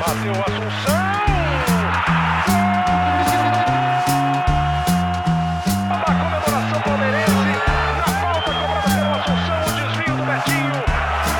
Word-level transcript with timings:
Bateu 0.00 0.32
Assunção! 0.32 0.94
A 5.90 6.14
comemoração 6.14 6.80
palmeirense, 6.80 7.52
na 7.98 8.04
falta 8.18 8.50
cobrada 8.50 8.88
pelo 8.88 9.12
Assunção, 9.14 9.60
o 9.60 9.70
desvio 9.76 10.16
do 10.16 10.24
Betinho. 10.24 10.78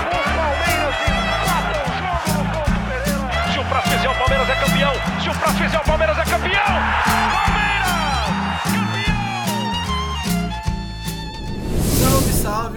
O 0.04 0.20
Palmeiras 0.36 0.96
empata 1.08 1.78
o 1.80 1.92
jogo 1.98 2.28
no 2.36 2.44
Couto 2.52 2.80
Pereira. 2.86 3.28
Se 3.50 3.58
o 3.58 3.64
Prazo 3.64 3.88
fizer, 3.88 4.10
o 4.10 4.14
Palmeiras 4.14 4.48
é 4.50 4.54
campeão. 4.56 4.94
Se 5.22 5.28
o 5.30 5.34
Prazo 5.34 5.56
fizer, 5.56 5.78
o 5.78 5.84
Palmeiras 5.84 6.18
é 6.18 6.24
campeão! 6.24 7.19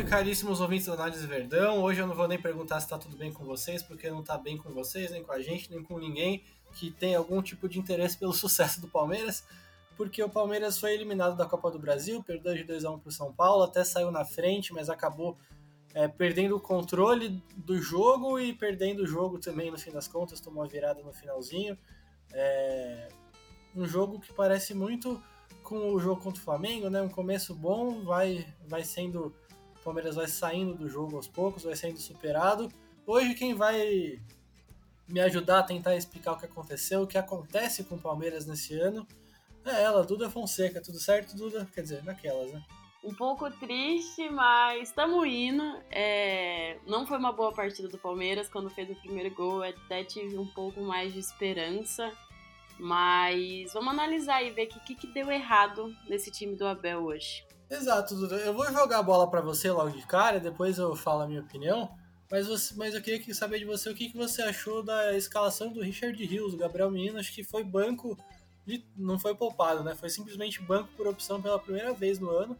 Caríssimos 0.10 0.60
ouvintes 0.60 0.88
da 0.88 0.94
Análise 0.94 1.26
Verdão. 1.26 1.82
Hoje 1.82 2.02
eu 2.02 2.08
não 2.08 2.16
vou 2.16 2.28
nem 2.28 2.40
perguntar 2.40 2.80
se 2.80 2.88
tá 2.88 2.98
tudo 2.98 3.16
bem 3.16 3.32
com 3.32 3.44
vocês, 3.46 3.82
porque 3.82 4.10
não 4.10 4.22
tá 4.22 4.38
bem 4.38 4.58
com 4.58 4.70
vocês, 4.72 5.11
nem 5.11 5.24
com 5.24 5.32
a 5.32 5.42
gente, 5.42 5.71
nem 5.71 5.82
com 5.82 5.98
ninguém 5.98 6.44
que 6.74 6.92
tem 6.92 7.16
algum 7.16 7.42
tipo 7.42 7.70
de 7.70 7.80
interesse 7.80 8.18
pelo 8.18 8.34
sucesso 8.34 8.82
do 8.82 8.88
Palmeiras, 8.88 9.44
porque 9.96 10.21
o 10.21 10.30
Palmeiras 10.30 10.78
foi 10.78 10.94
eliminado 10.94 11.38
da 11.38 11.46
Copa 11.46 11.71
do 11.71 11.80
Brasil, 11.80 12.24
perdeu 12.24 12.56
de 12.56 12.64
2 12.64 12.86
a 12.86 12.92
1 12.92 13.00
pro 13.00 13.11
São 13.11 13.32
Paulo, 13.32 13.64
até 13.64 13.84
saiu 13.84 14.11
na 14.11 14.25
frente, 14.25 14.74
mas 14.74 14.89
acabou 14.89 15.38
é, 15.94 16.08
perdendo 16.08 16.56
o 16.56 16.60
controle 16.60 17.42
do 17.56 17.80
jogo 17.80 18.39
e 18.39 18.54
perdendo 18.54 19.04
o 19.04 19.08
jogo 19.08 19.39
também 19.39 19.72
no 19.72 19.78
fim 19.78 19.92
das 19.92 20.08
contas, 20.08 20.39
tomou 20.39 20.64
uma 20.64 20.70
virada 20.70 21.02
no 21.02 21.14
finalzinho. 21.14 21.78
É, 22.33 23.10
um 23.75 23.86
jogo 23.86 24.20
que 24.20 24.33
parece 24.33 24.74
muito 24.74 25.22
com 25.64 25.94
o 25.94 26.00
jogo 26.00 26.22
contra 26.22 26.42
o 26.42 26.44
Flamengo, 26.44 26.89
né? 26.89 27.02
Um 27.02 27.10
começo 27.10 27.56
bom, 27.56 28.04
vai, 28.04 28.46
vai 28.68 28.83
sendo. 28.83 29.33
O 29.83 29.92
Palmeiras 29.92 30.15
vai 30.15 30.28
saindo 30.28 30.75
do 30.75 30.87
jogo 30.87 31.18
aos 31.18 31.28
poucos, 31.28 31.64
vai 31.64 31.75
sendo 31.75 32.00
superado. 32.00 32.72
Hoje 33.05 33.33
quem 33.33 33.53
vai 33.53 34.17
me 35.09 35.19
ajudar 35.19 35.59
a 35.59 35.64
tentar 35.64 35.94
explicar 35.94 36.31
o 36.31 36.38
que 36.38 36.45
aconteceu, 36.45 37.02
o 37.02 37.08
que 37.08 37.17
acontece 37.17 37.83
com 37.83 37.95
o 37.95 37.99
Palmeiras 37.99 38.45
nesse 38.45 38.73
ano, 38.80 39.05
é 39.66 39.83
ela, 39.83 40.05
Duda 40.05 40.30
Fonseca. 40.30 40.81
Tudo 40.81 40.97
certo, 40.99 41.35
Duda? 41.35 41.67
Quer 41.73 41.81
dizer, 41.81 42.03
naquelas, 42.05 42.53
né? 42.53 42.63
Um 43.03 43.13
pouco 43.13 43.52
triste, 43.52 44.30
mas 44.30 44.88
estamos 44.88 45.27
indo. 45.27 45.63
É... 45.91 46.77
Não 46.88 47.05
foi 47.05 47.17
uma 47.17 47.33
boa 47.33 47.52
partida 47.52 47.89
do 47.89 47.97
Palmeiras. 47.97 48.47
Quando 48.47 48.69
fez 48.69 48.89
o 48.89 48.95
primeiro 48.95 49.36
gol, 49.36 49.63
até 49.63 50.05
tive 50.05 50.38
um 50.38 50.47
pouco 50.47 50.80
mais 50.80 51.11
de 51.11 51.19
esperança. 51.19 52.09
Mas 52.80 53.73
vamos 53.73 53.89
analisar 53.91 54.41
e 54.41 54.52
ver 54.52 54.69
o 54.73 54.80
que, 54.86 54.95
que 54.95 55.08
deu 55.08 55.30
errado 55.30 55.93
nesse 56.08 56.31
time 56.31 56.55
do 56.55 56.65
Abel 56.65 57.03
hoje. 57.03 57.45
Exato. 57.73 58.13
Eu 58.25 58.53
vou 58.53 58.71
jogar 58.71 58.99
a 58.99 59.03
bola 59.03 59.29
para 59.29 59.41
você 59.41 59.71
logo 59.71 59.89
de 59.89 60.05
cara, 60.05 60.39
depois 60.39 60.77
eu 60.77 60.95
falo 60.95 61.21
a 61.21 61.27
minha 61.27 61.41
opinião. 61.41 61.89
Mas, 62.30 62.47
você, 62.47 62.73
mas 62.75 62.93
eu 62.93 63.02
queria 63.02 63.33
saber 63.33 63.59
de 63.59 63.65
você 63.65 63.89
o 63.89 63.95
que, 63.95 64.09
que 64.09 64.17
você 64.17 64.41
achou 64.41 64.83
da 64.83 65.15
escalação 65.15 65.71
do 65.71 65.81
Richard 65.81 66.23
Rios, 66.23 66.53
o 66.53 66.57
Gabriel 66.57 66.89
Menino, 66.89 67.19
acho 67.19 67.33
que 67.33 67.43
foi 67.43 67.63
banco, 67.63 68.17
não 68.95 69.19
foi 69.19 69.35
poupado, 69.35 69.83
né? 69.83 69.95
Foi 69.95 70.09
simplesmente 70.09 70.61
banco 70.61 70.89
por 70.95 71.07
opção 71.07 71.41
pela 71.41 71.59
primeira 71.59 71.93
vez 71.93 72.19
no 72.19 72.30
ano. 72.30 72.57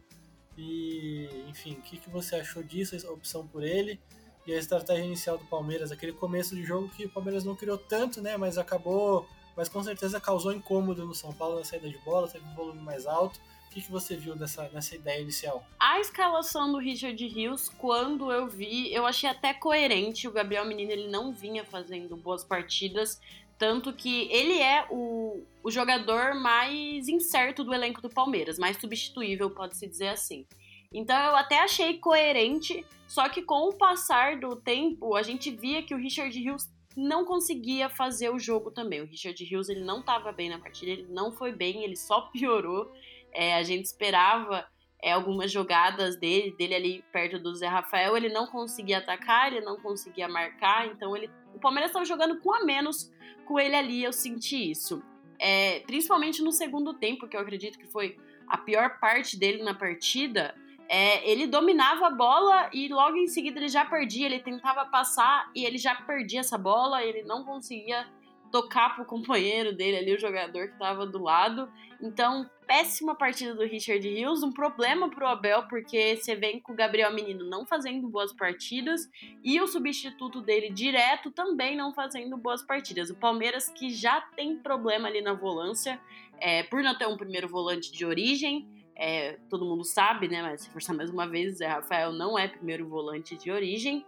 E, 0.56 1.28
enfim, 1.48 1.72
o 1.74 1.82
que, 1.82 1.96
que 1.96 2.10
você 2.10 2.36
achou 2.36 2.62
disso, 2.62 2.96
a 3.06 3.10
opção 3.10 3.46
por 3.46 3.64
ele? 3.64 4.00
E 4.46 4.52
a 4.52 4.58
estratégia 4.58 5.04
inicial 5.04 5.38
do 5.38 5.44
Palmeiras, 5.46 5.90
aquele 5.90 6.12
começo 6.12 6.54
de 6.54 6.64
jogo 6.64 6.88
que 6.90 7.06
o 7.06 7.10
Palmeiras 7.10 7.44
não 7.44 7.56
criou 7.56 7.78
tanto, 7.78 8.20
né? 8.20 8.36
Mas 8.36 8.58
acabou, 8.58 9.26
mas 9.56 9.68
com 9.68 9.82
certeza 9.82 10.20
causou 10.20 10.52
incômodo 10.52 11.04
no 11.06 11.14
São 11.14 11.32
Paulo 11.32 11.58
na 11.58 11.64
saída 11.64 11.88
de 11.88 11.98
bola, 11.98 12.28
teve 12.28 12.44
um 12.44 12.54
volume 12.54 12.82
mais 12.82 13.06
alto. 13.06 13.40
Que, 13.74 13.80
que 13.80 13.90
você 13.90 14.14
viu 14.14 14.36
dessa, 14.36 14.68
nessa 14.72 14.94
ideia 14.94 15.20
inicial? 15.20 15.66
A 15.80 15.98
escalação 15.98 16.70
do 16.70 16.78
Richard 16.78 17.26
Rios, 17.26 17.68
quando 17.68 18.30
eu 18.30 18.46
vi, 18.46 18.94
eu 18.94 19.04
achei 19.04 19.28
até 19.28 19.52
coerente. 19.52 20.28
O 20.28 20.32
Gabriel 20.32 20.64
Menino 20.64 20.92
ele 20.92 21.08
não 21.08 21.32
vinha 21.32 21.64
fazendo 21.64 22.16
boas 22.16 22.44
partidas, 22.44 23.20
tanto 23.58 23.92
que 23.92 24.30
ele 24.30 24.60
é 24.60 24.86
o, 24.90 25.42
o 25.60 25.72
jogador 25.72 26.36
mais 26.36 27.08
incerto 27.08 27.64
do 27.64 27.74
elenco 27.74 28.00
do 28.00 28.08
Palmeiras, 28.08 28.60
mais 28.60 28.76
substituível, 28.76 29.50
pode-se 29.50 29.88
dizer 29.88 30.08
assim. 30.08 30.46
Então 30.92 31.16
eu 31.16 31.34
até 31.34 31.58
achei 31.58 31.98
coerente, 31.98 32.86
só 33.08 33.28
que 33.28 33.42
com 33.42 33.68
o 33.68 33.72
passar 33.74 34.38
do 34.38 34.54
tempo, 34.54 35.16
a 35.16 35.22
gente 35.24 35.50
via 35.50 35.82
que 35.82 35.96
o 35.96 35.98
Richard 35.98 36.38
Rios 36.38 36.68
não 36.96 37.24
conseguia 37.24 37.88
fazer 37.88 38.30
o 38.30 38.38
jogo 38.38 38.70
também. 38.70 39.00
O 39.00 39.06
Richard 39.06 39.42
Rios 39.42 39.68
ele 39.68 39.82
não 39.82 39.98
estava 39.98 40.30
bem 40.30 40.48
na 40.48 40.60
partida, 40.60 40.92
ele 40.92 41.06
não 41.10 41.32
foi 41.32 41.50
bem, 41.50 41.82
ele 41.82 41.96
só 41.96 42.20
piorou. 42.32 42.92
É, 43.34 43.56
a 43.56 43.62
gente 43.62 43.84
esperava 43.84 44.66
é, 45.02 45.12
algumas 45.12 45.52
jogadas 45.52 46.16
dele, 46.16 46.54
dele 46.56 46.74
ali 46.74 47.04
perto 47.12 47.38
do 47.38 47.54
Zé 47.54 47.66
Rafael, 47.66 48.16
ele 48.16 48.30
não 48.30 48.46
conseguia 48.46 48.98
atacar, 48.98 49.52
ele 49.52 49.64
não 49.64 49.76
conseguia 49.76 50.26
marcar, 50.28 50.86
então 50.86 51.14
ele, 51.14 51.28
o 51.54 51.58
Palmeiras 51.58 51.90
estava 51.90 52.06
jogando 52.06 52.40
com 52.40 52.54
a 52.54 52.64
menos 52.64 53.12
com 53.44 53.60
ele 53.60 53.76
ali, 53.76 54.02
eu 54.02 54.12
senti 54.12 54.70
isso. 54.70 55.02
É, 55.38 55.80
principalmente 55.80 56.42
no 56.42 56.52
segundo 56.52 56.94
tempo, 56.94 57.28
que 57.28 57.36
eu 57.36 57.40
acredito 57.40 57.78
que 57.78 57.86
foi 57.86 58.16
a 58.46 58.56
pior 58.56 58.98
parte 58.98 59.38
dele 59.38 59.62
na 59.62 59.74
partida, 59.74 60.54
é, 60.88 61.28
ele 61.28 61.46
dominava 61.46 62.06
a 62.06 62.10
bola 62.10 62.70
e 62.72 62.88
logo 62.88 63.16
em 63.16 63.26
seguida 63.26 63.58
ele 63.58 63.68
já 63.68 63.84
perdia, 63.84 64.26
ele 64.26 64.40
tentava 64.40 64.84
passar 64.86 65.50
e 65.54 65.64
ele 65.64 65.78
já 65.78 65.94
perdia 65.94 66.40
essa 66.40 66.58
bola, 66.58 67.02
ele 67.02 67.22
não 67.22 67.44
conseguia 67.44 68.06
tocar 68.54 68.94
pro 68.94 69.04
companheiro 69.04 69.74
dele 69.74 69.96
ali, 69.96 70.14
o 70.14 70.20
jogador 70.20 70.68
que 70.68 70.74
estava 70.74 71.04
do 71.04 71.20
lado. 71.20 71.68
Então, 72.00 72.48
péssima 72.68 73.12
partida 73.12 73.52
do 73.52 73.64
Richard 73.64 74.08
Rios, 74.08 74.44
um 74.44 74.52
problema 74.52 75.10
pro 75.10 75.26
Abel, 75.26 75.64
porque 75.66 76.14
você 76.14 76.36
vem 76.36 76.60
com 76.60 76.72
o 76.72 76.76
Gabriel 76.76 77.12
Menino 77.12 77.44
não 77.50 77.66
fazendo 77.66 78.08
boas 78.08 78.32
partidas 78.32 79.10
e 79.42 79.60
o 79.60 79.66
substituto 79.66 80.40
dele 80.40 80.70
direto 80.70 81.32
também 81.32 81.76
não 81.76 81.92
fazendo 81.92 82.36
boas 82.36 82.62
partidas. 82.62 83.10
O 83.10 83.16
Palmeiras 83.16 83.68
que 83.68 83.90
já 83.90 84.20
tem 84.20 84.56
problema 84.56 85.08
ali 85.08 85.20
na 85.20 85.32
volância, 85.32 86.00
é, 86.38 86.62
por 86.62 86.80
não 86.80 86.96
ter 86.96 87.08
um 87.08 87.16
primeiro 87.16 87.48
volante 87.48 87.90
de 87.90 88.06
origem, 88.06 88.68
é, 88.94 89.32
todo 89.50 89.64
mundo 89.64 89.82
sabe, 89.82 90.28
né? 90.28 90.42
Mas 90.42 90.60
se 90.60 90.70
forçar 90.70 90.94
mais 90.94 91.10
uma 91.10 91.26
vez, 91.26 91.56
Zé 91.56 91.66
Rafael 91.66 92.12
não 92.12 92.38
é 92.38 92.46
primeiro 92.46 92.86
volante 92.86 93.36
de 93.36 93.50
origem. 93.50 94.06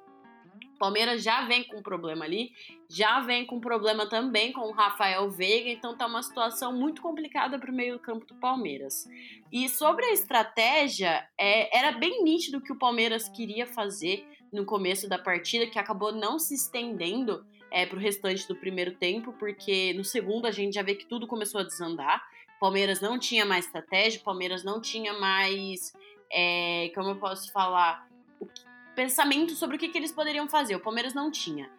Palmeiras 0.76 1.22
já 1.22 1.44
vem 1.46 1.64
com 1.64 1.82
problema 1.82 2.24
ali, 2.24 2.52
já 2.88 3.20
vem 3.20 3.44
com 3.46 3.60
problema 3.60 4.08
também 4.08 4.52
com 4.52 4.62
o 4.62 4.72
Rafael 4.72 5.30
Veiga, 5.30 5.70
então 5.70 5.96
tá 5.96 6.06
uma 6.06 6.22
situação 6.22 6.72
muito 6.72 7.02
complicada 7.02 7.58
para 7.58 7.70
o 7.70 7.74
meio 7.74 7.94
do 7.94 8.00
campo 8.00 8.26
do 8.26 8.34
Palmeiras. 8.34 9.08
E 9.50 9.68
sobre 9.68 10.04
a 10.06 10.12
estratégia, 10.12 11.26
é, 11.38 11.76
era 11.76 11.92
bem 11.92 12.22
nítido 12.22 12.60
que 12.60 12.72
o 12.72 12.78
Palmeiras 12.78 13.28
queria 13.28 13.66
fazer 13.66 14.26
no 14.52 14.64
começo 14.64 15.08
da 15.08 15.18
partida, 15.18 15.66
que 15.66 15.78
acabou 15.78 16.12
não 16.12 16.38
se 16.38 16.54
estendendo 16.54 17.44
é, 17.70 17.84
para 17.84 17.96
o 17.96 18.00
restante 18.00 18.46
do 18.46 18.56
primeiro 18.56 18.94
tempo, 18.94 19.32
porque 19.32 19.92
no 19.94 20.04
segundo 20.04 20.46
a 20.46 20.50
gente 20.50 20.74
já 20.74 20.82
vê 20.82 20.94
que 20.94 21.06
tudo 21.06 21.26
começou 21.26 21.60
a 21.60 21.64
desandar. 21.64 22.22
Palmeiras 22.60 23.00
não 23.00 23.18
tinha 23.18 23.44
mais 23.44 23.66
estratégia, 23.66 24.20
Palmeiras 24.24 24.64
não 24.64 24.80
tinha 24.80 25.12
mais, 25.14 25.92
é, 26.32 26.90
como 26.94 27.10
eu 27.10 27.16
posso 27.16 27.52
falar, 27.52 28.08
o 28.40 28.46
pensamento 28.96 29.54
sobre 29.54 29.76
o 29.76 29.78
que, 29.78 29.88
que 29.88 29.98
eles 29.98 30.10
poderiam 30.10 30.48
fazer. 30.48 30.74
O 30.74 30.80
Palmeiras 30.80 31.14
não 31.14 31.30
tinha. 31.30 31.70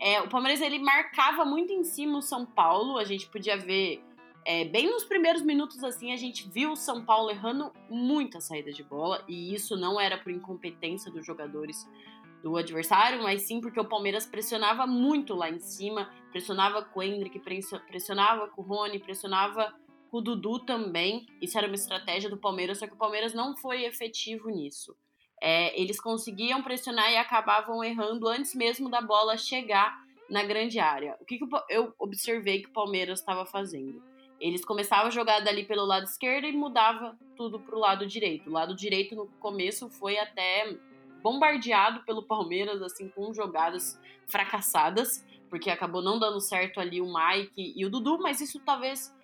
É, 0.00 0.22
o 0.22 0.28
Palmeiras 0.28 0.62
ele 0.62 0.78
marcava 0.78 1.44
muito 1.44 1.72
em 1.72 1.82
cima 1.84 2.18
o 2.18 2.22
São 2.22 2.46
Paulo. 2.46 2.96
A 2.96 3.04
gente 3.04 3.28
podia 3.28 3.58
ver 3.58 4.02
é, 4.46 4.64
bem 4.64 4.88
nos 4.88 5.04
primeiros 5.04 5.42
minutos 5.42 5.84
assim 5.84 6.12
a 6.12 6.16
gente 6.16 6.48
viu 6.48 6.72
o 6.72 6.76
São 6.76 7.04
Paulo 7.04 7.30
errando 7.30 7.70
muita 7.90 8.40
saída 8.40 8.72
de 8.72 8.82
bola 8.82 9.22
e 9.28 9.54
isso 9.54 9.76
não 9.76 10.00
era 10.00 10.16
por 10.16 10.32
incompetência 10.32 11.10
dos 11.10 11.26
jogadores 11.26 11.86
do 12.42 12.56
adversário, 12.56 13.22
mas 13.22 13.42
sim 13.42 13.60
porque 13.60 13.78
o 13.78 13.84
Palmeiras 13.84 14.24
pressionava 14.24 14.86
muito 14.86 15.34
lá 15.34 15.50
em 15.50 15.58
cima, 15.58 16.10
pressionava 16.30 16.82
com 16.82 17.00
o 17.00 17.02
Hendrick, 17.02 17.38
pressionava 17.86 18.48
com 18.48 18.62
o 18.62 18.64
Rony, 18.64 18.98
pressionava 18.98 19.74
com 20.10 20.16
o 20.16 20.20
Dudu 20.22 20.60
também. 20.60 21.26
Isso 21.42 21.58
era 21.58 21.66
uma 21.66 21.74
estratégia 21.74 22.30
do 22.30 22.38
Palmeiras, 22.38 22.78
só 22.78 22.86
que 22.86 22.94
o 22.94 22.96
Palmeiras 22.96 23.34
não 23.34 23.54
foi 23.58 23.84
efetivo 23.84 24.48
nisso 24.48 24.96
é, 25.40 25.80
eles 25.80 26.00
conseguiam 26.00 26.62
pressionar 26.62 27.10
e 27.10 27.16
acabavam 27.16 27.82
errando 27.82 28.28
antes 28.28 28.54
mesmo 28.54 28.90
da 28.90 29.00
bola 29.00 29.36
chegar 29.36 29.98
na 30.28 30.44
grande 30.44 30.78
área. 30.78 31.16
O 31.20 31.24
que, 31.24 31.38
que 31.38 31.44
eu 31.68 31.94
observei 31.98 32.60
que 32.60 32.68
o 32.68 32.72
Palmeiras 32.72 33.20
estava 33.20 33.46
fazendo? 33.46 34.02
Eles 34.38 34.64
começavam 34.64 35.06
a 35.06 35.10
jogada 35.10 35.50
ali 35.50 35.64
pelo 35.64 35.84
lado 35.84 36.04
esquerdo 36.04 36.46
e 36.46 36.52
mudava 36.52 37.18
tudo 37.36 37.58
para 37.58 37.74
o 37.74 37.78
lado 37.78 38.06
direito. 38.06 38.48
O 38.48 38.52
lado 38.52 38.74
direito 38.74 39.14
no 39.14 39.26
começo 39.38 39.90
foi 39.90 40.18
até 40.18 40.76
bombardeado 41.22 42.02
pelo 42.04 42.22
Palmeiras, 42.22 42.80
assim, 42.80 43.08
com 43.08 43.34
jogadas 43.34 44.00
fracassadas, 44.26 45.26
porque 45.50 45.68
acabou 45.68 46.00
não 46.00 46.18
dando 46.18 46.40
certo 46.40 46.80
ali 46.80 47.00
o 47.00 47.12
Mike 47.12 47.74
e 47.76 47.84
o 47.84 47.90
Dudu, 47.90 48.18
mas 48.18 48.40
isso 48.40 48.60
talvez 48.60 49.14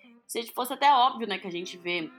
fosse 0.53 0.73
até 0.73 0.91
óbvio, 0.93 1.27
né, 1.27 1.39
que 1.39 1.47
a 1.47 1.51
gente 1.51 1.77
vê 1.77 2.11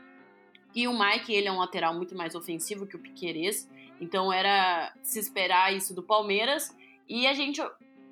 que 0.73 0.89
o 0.89 0.99
Mike, 0.99 1.33
ele 1.33 1.49
é 1.49 1.53
um 1.53 1.59
lateral 1.59 1.95
muito 1.95 2.15
mais 2.17 2.35
ofensivo 2.35 2.87
que 2.87 2.97
o 2.97 2.99
Piquerez, 2.99 3.69
então 4.01 4.33
era 4.33 4.93
se 5.03 5.19
esperar 5.19 5.75
isso 5.75 5.95
do 5.95 6.03
Palmeiras. 6.03 6.77
E 7.09 7.27
a 7.27 7.35
gente 7.35 7.61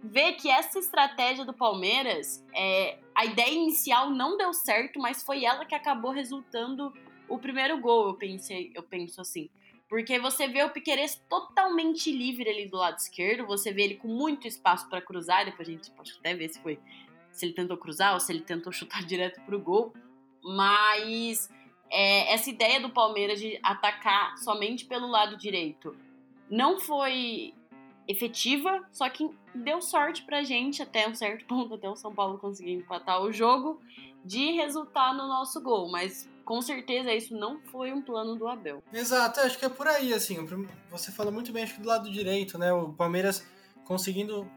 vê 0.03 0.33
que 0.33 0.49
essa 0.51 0.79
estratégia 0.79 1.45
do 1.45 1.53
Palmeiras, 1.53 2.45
é, 2.55 2.99
a 3.15 3.25
ideia 3.25 3.53
inicial 3.53 4.11
não 4.11 4.37
deu 4.37 4.53
certo, 4.53 4.99
mas 4.99 5.23
foi 5.23 5.45
ela 5.45 5.65
que 5.65 5.75
acabou 5.75 6.13
resultando 6.13 6.93
o 7.29 7.39
primeiro 7.39 7.79
gol, 7.81 8.09
eu 8.09 8.15
pensei, 8.15 8.73
eu 8.75 8.83
penso 8.83 9.21
assim. 9.21 9.49
Porque 9.89 10.19
você 10.19 10.49
vê 10.49 10.65
o 10.65 10.71
Piqueires 10.71 11.23
totalmente 11.29 12.11
livre 12.11 12.49
ali 12.49 12.69
do 12.69 12.77
lado 12.77 12.99
esquerdo, 12.99 13.47
você 13.47 13.73
vê 13.73 13.83
ele 13.83 13.95
com 13.97 14.09
muito 14.09 14.47
espaço 14.47 14.89
para 14.89 15.01
cruzar, 15.01 15.45
depois 15.45 15.69
a 15.69 15.73
gente 15.73 15.91
pode 15.93 16.13
até 16.19 16.35
ver 16.35 16.49
se 16.49 16.61
foi 16.61 16.79
se 17.31 17.45
ele 17.45 17.53
tentou 17.53 17.77
cruzar 17.77 18.15
ou 18.15 18.21
se 18.21 18.33
ele 18.33 18.41
tentou 18.41 18.73
chutar 18.73 19.03
direto 19.05 19.41
pro 19.43 19.61
gol, 19.61 19.93
mas 20.43 21.49
é, 21.91 22.33
essa 22.33 22.51
ideia 22.51 22.81
do 22.81 22.91
Palmeiras 22.91 23.41
de 23.41 23.59
atacar 23.63 24.37
somente 24.39 24.85
pelo 24.85 25.07
lado 25.07 25.37
direito 25.37 25.97
não 26.51 26.79
foi 26.79 27.53
efetiva, 28.09 28.87
só 28.93 29.09
que 29.09 29.29
deu 29.55 29.81
sorte 29.83 30.23
pra 30.23 30.43
gente 30.43 30.83
até 30.83 31.09
um 31.09 31.15
certo 31.15 31.45
ponto, 31.47 31.75
até 31.75 31.89
o 31.89 31.97
São 31.97 32.15
Paulo 32.15 32.39
conseguir 32.39 32.73
empatar 32.73 33.21
o 33.23 33.33
jogo, 33.33 33.81
de 34.25 34.53
resultar 34.53 35.15
no 35.15 35.27
nosso 35.27 35.61
gol, 35.61 35.89
mas 35.89 36.29
com 36.45 36.61
certeza 36.61 37.13
isso 37.13 37.37
não 37.37 37.61
foi 37.61 37.93
um 37.93 38.03
plano 38.03 38.37
do 38.37 38.47
Abel. 38.47 38.83
Exato, 38.93 39.41
acho 39.41 39.59
que 39.59 39.65
é 39.65 39.69
por 39.69 39.87
aí, 39.87 40.13
assim, 40.13 40.45
você 40.91 41.11
falou 41.13 41.33
muito 41.33 41.53
bem, 41.53 41.65
acho 41.65 41.75
que 41.75 41.81
do 41.81 41.89
lado 41.89 42.11
direito, 42.11 42.59
né, 42.59 42.73
o 42.73 42.93
Palmeiras 42.93 43.47
conseguindo 43.85 44.49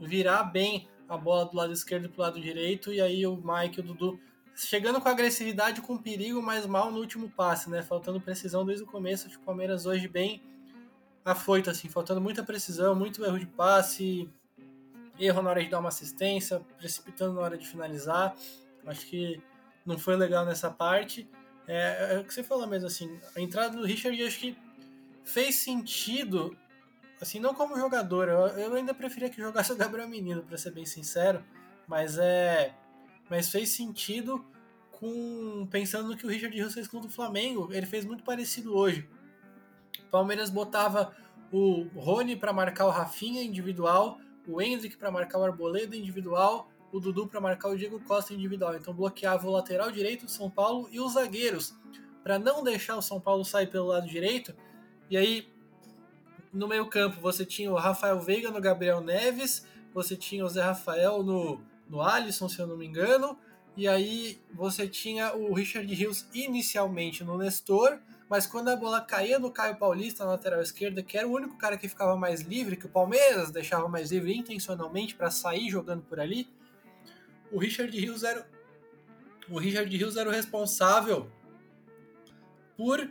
virar 0.00 0.44
bem 0.44 0.88
a 1.08 1.16
bola 1.16 1.44
do 1.44 1.56
lado 1.56 1.72
esquerdo 1.72 2.08
pro 2.08 2.22
lado 2.22 2.40
direito, 2.40 2.92
e 2.92 3.00
aí 3.00 3.26
o 3.26 3.36
Mike 3.36 3.78
e 3.78 3.80
o 3.80 3.84
Dudu 3.84 4.20
chegando 4.66 5.00
com 5.00 5.08
agressividade, 5.08 5.80
com 5.80 5.96
perigo, 5.96 6.42
mas 6.42 6.66
mal 6.66 6.90
no 6.90 6.98
último 6.98 7.30
passe, 7.30 7.70
né, 7.70 7.82
faltando 7.82 8.20
precisão 8.20 8.64
desde 8.64 8.84
o 8.84 8.86
começo, 8.86 9.28
o 9.28 9.40
Palmeiras 9.40 9.86
hoje 9.86 10.06
bem 10.06 10.42
afoito, 11.24 11.70
assim, 11.70 11.88
faltando 11.88 12.20
muita 12.20 12.42
precisão, 12.42 12.94
muito 12.94 13.24
erro 13.24 13.38
de 13.38 13.46
passe, 13.46 14.28
erro 15.18 15.42
na 15.42 15.50
hora 15.50 15.62
de 15.62 15.70
dar 15.70 15.80
uma 15.80 15.88
assistência, 15.88 16.60
precipitando 16.78 17.34
na 17.34 17.42
hora 17.42 17.58
de 17.58 17.66
finalizar. 17.66 18.34
Acho 18.86 19.06
que 19.06 19.40
não 19.84 19.98
foi 19.98 20.16
legal 20.16 20.44
nessa 20.44 20.70
parte. 20.70 21.28
É, 21.66 22.14
é 22.14 22.18
o 22.18 22.24
que 22.24 22.32
você 22.32 22.42
falou 22.42 22.66
mesmo, 22.66 22.86
assim, 22.86 23.18
a 23.36 23.40
entrada 23.40 23.76
do 23.76 23.84
Richard 23.84 24.22
acho 24.22 24.40
que 24.40 24.56
fez 25.22 25.56
sentido, 25.56 26.56
assim, 27.20 27.38
não 27.38 27.54
como 27.54 27.78
jogador, 27.78 28.28
eu, 28.28 28.46
eu 28.58 28.74
ainda 28.74 28.94
preferia 28.94 29.30
que 29.30 29.40
jogasse 29.40 29.72
o 29.72 29.76
Gabriel 29.76 30.08
Menino, 30.08 30.42
para 30.42 30.58
ser 30.58 30.72
bem 30.72 30.86
sincero, 30.86 31.44
mas 31.86 32.18
é. 32.18 32.74
Mas 33.28 33.48
fez 33.48 33.68
sentido 33.70 34.44
com 35.00 35.66
pensando 35.70 36.08
no 36.08 36.16
que 36.16 36.26
o 36.26 36.28
Richard 36.28 36.54
Rios 36.54 36.74
fez 36.74 36.86
contra 36.86 37.08
o 37.08 37.12
Flamengo, 37.12 37.70
ele 37.72 37.86
fez 37.86 38.04
muito 38.04 38.22
parecido 38.22 38.76
hoje. 38.76 39.08
O 40.06 40.10
Palmeiras 40.10 40.50
botava 40.50 41.16
o 41.50 41.86
Rony 41.96 42.36
para 42.36 42.52
marcar 42.52 42.86
o 42.86 42.90
Rafinha 42.90 43.42
individual, 43.42 44.20
o 44.46 44.60
Hendrick 44.60 44.96
para 44.98 45.10
marcar 45.10 45.38
o 45.38 45.44
Arboleda 45.44 45.96
individual, 45.96 46.70
o 46.92 47.00
Dudu 47.00 47.26
para 47.26 47.40
marcar 47.40 47.70
o 47.70 47.76
Diego 47.76 47.98
Costa 48.00 48.34
individual. 48.34 48.76
Então 48.76 48.92
bloqueava 48.92 49.48
o 49.48 49.50
lateral 49.50 49.90
direito 49.90 50.26
do 50.26 50.30
São 50.30 50.50
Paulo 50.50 50.88
e 50.92 51.00
os 51.00 51.14
zagueiros 51.14 51.74
para 52.22 52.38
não 52.38 52.62
deixar 52.62 52.96
o 52.96 53.02
São 53.02 53.18
Paulo 53.18 53.44
sair 53.44 53.68
pelo 53.68 53.86
lado 53.86 54.06
direito. 54.06 54.54
E 55.08 55.16
aí 55.16 55.48
no 56.52 56.68
meio-campo 56.68 57.20
você 57.20 57.46
tinha 57.46 57.70
o 57.70 57.76
Rafael 57.76 58.20
Veiga 58.20 58.50
no 58.50 58.60
Gabriel 58.60 59.00
Neves, 59.00 59.66
você 59.94 60.16
tinha 60.16 60.44
o 60.44 60.48
Zé 60.48 60.62
Rafael 60.62 61.22
no, 61.22 61.60
no 61.88 62.02
Alisson, 62.02 62.48
se 62.48 62.58
eu 62.58 62.66
não 62.66 62.76
me 62.76 62.86
engano, 62.86 63.38
e 63.76 63.86
aí 63.88 64.40
você 64.52 64.88
tinha 64.88 65.34
o 65.34 65.54
Richard 65.54 65.92
Rios 65.92 66.26
inicialmente 66.34 67.24
no 67.24 67.38
Nestor, 67.38 67.98
mas 68.28 68.46
quando 68.46 68.68
a 68.68 68.76
bola 68.76 69.00
caía 69.00 69.38
no 69.38 69.50
Caio 69.50 69.76
Paulista 69.76 70.24
na 70.24 70.32
lateral 70.32 70.60
esquerda, 70.60 71.02
que 71.02 71.16
era 71.16 71.26
o 71.26 71.32
único 71.32 71.56
cara 71.56 71.76
que 71.76 71.88
ficava 71.88 72.16
mais 72.16 72.42
livre, 72.42 72.76
que 72.76 72.86
o 72.86 72.88
Palmeiras 72.88 73.50
deixava 73.50 73.88
mais 73.88 74.10
livre 74.10 74.36
intencionalmente 74.36 75.14
para 75.14 75.30
sair 75.30 75.68
jogando 75.68 76.02
por 76.02 76.20
ali, 76.20 76.48
o 77.50 77.58
Richard 77.58 77.96
Rios 77.98 78.22
era 78.22 78.48
o 79.48 79.58
Richard 79.58 79.96
Rios 79.96 80.16
era 80.16 80.28
o 80.28 80.32
responsável 80.32 81.28
por 82.76 83.10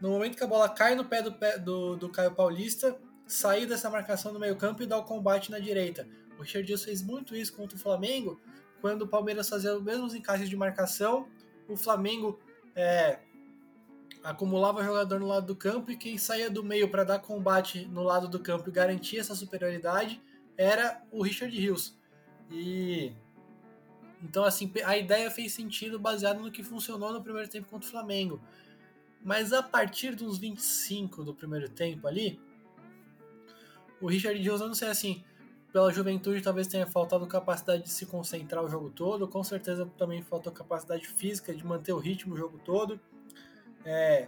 no 0.00 0.10
momento 0.10 0.36
que 0.36 0.44
a 0.44 0.46
bola 0.46 0.68
cai 0.68 0.94
no 0.94 1.04
pé 1.06 1.22
do, 1.22 1.34
do, 1.64 1.96
do 1.96 2.08
Caio 2.10 2.32
Paulista, 2.32 2.98
sair 3.26 3.66
dessa 3.66 3.88
marcação 3.88 4.32
no 4.32 4.38
meio-campo 4.38 4.82
e 4.82 4.86
dar 4.86 4.98
o 4.98 5.04
combate 5.04 5.50
na 5.50 5.58
direita. 5.58 6.06
O 6.38 6.42
Richard 6.42 6.68
Rios 6.68 6.84
fez 6.84 7.02
muito 7.02 7.34
isso 7.34 7.54
contra 7.54 7.76
o 7.76 7.80
Flamengo, 7.80 8.38
quando 8.86 9.02
o 9.02 9.08
Palmeiras 9.08 9.48
fazia 9.48 9.76
os 9.76 9.82
mesmos 9.82 10.14
encaixes 10.14 10.48
de 10.48 10.56
marcação, 10.56 11.26
o 11.68 11.76
Flamengo 11.76 12.38
é, 12.72 13.18
acumulava 14.22 14.84
jogador 14.84 15.18
no 15.18 15.26
lado 15.26 15.44
do 15.44 15.56
campo 15.56 15.90
e 15.90 15.96
quem 15.96 16.16
saía 16.16 16.48
do 16.48 16.62
meio 16.62 16.88
para 16.88 17.02
dar 17.02 17.18
combate 17.18 17.84
no 17.86 18.04
lado 18.04 18.28
do 18.28 18.38
campo 18.38 18.68
e 18.68 18.72
garantir 18.72 19.18
essa 19.18 19.34
superioridade 19.34 20.22
era 20.56 21.02
o 21.10 21.20
Richard 21.20 21.58
Rios. 21.58 21.98
E 22.48 23.12
então 24.22 24.44
assim, 24.44 24.72
a 24.84 24.96
ideia 24.96 25.28
fez 25.32 25.52
sentido 25.52 25.98
baseado 25.98 26.40
no 26.40 26.52
que 26.52 26.62
funcionou 26.62 27.12
no 27.12 27.20
primeiro 27.20 27.48
tempo 27.48 27.68
contra 27.68 27.88
o 27.88 27.90
Flamengo. 27.90 28.40
Mas 29.20 29.52
a 29.52 29.64
partir 29.64 30.14
dos 30.14 30.38
25 30.38 31.24
do 31.24 31.34
primeiro 31.34 31.68
tempo 31.68 32.06
ali, 32.06 32.40
o 34.00 34.06
Richard 34.06 34.40
Rios, 34.40 34.60
não 34.60 34.74
sei 34.76 34.86
assim, 34.86 35.24
pela 35.76 35.92
juventude 35.92 36.40
talvez 36.40 36.66
tenha 36.66 36.86
faltado 36.86 37.26
capacidade 37.26 37.82
de 37.82 37.90
se 37.90 38.06
concentrar 38.06 38.64
o 38.64 38.68
jogo 38.70 38.88
todo, 38.88 39.28
com 39.28 39.44
certeza 39.44 39.84
também 39.98 40.22
faltou 40.22 40.50
capacidade 40.50 41.06
física 41.06 41.54
de 41.54 41.62
manter 41.66 41.92
o 41.92 41.98
ritmo 41.98 42.32
o 42.32 42.36
jogo 42.38 42.58
todo. 42.64 42.98
É, 43.84 44.26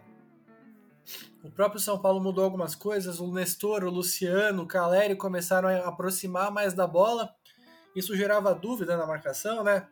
o 1.42 1.50
próprio 1.50 1.80
São 1.80 1.98
Paulo 1.98 2.20
mudou 2.20 2.44
algumas 2.44 2.74
coisas, 2.74 3.18
o 3.18 3.32
Nestor, 3.32 3.82
o 3.84 3.90
Luciano, 3.90 4.64
o 4.64 4.66
Caleri 4.66 5.16
começaram 5.16 5.70
a 5.70 5.88
aproximar 5.88 6.50
mais 6.52 6.74
da 6.74 6.86
bola, 6.86 7.34
isso 7.96 8.14
gerava 8.14 8.54
dúvida 8.54 8.94
na 8.98 9.06
marcação, 9.06 9.64
né? 9.64 9.88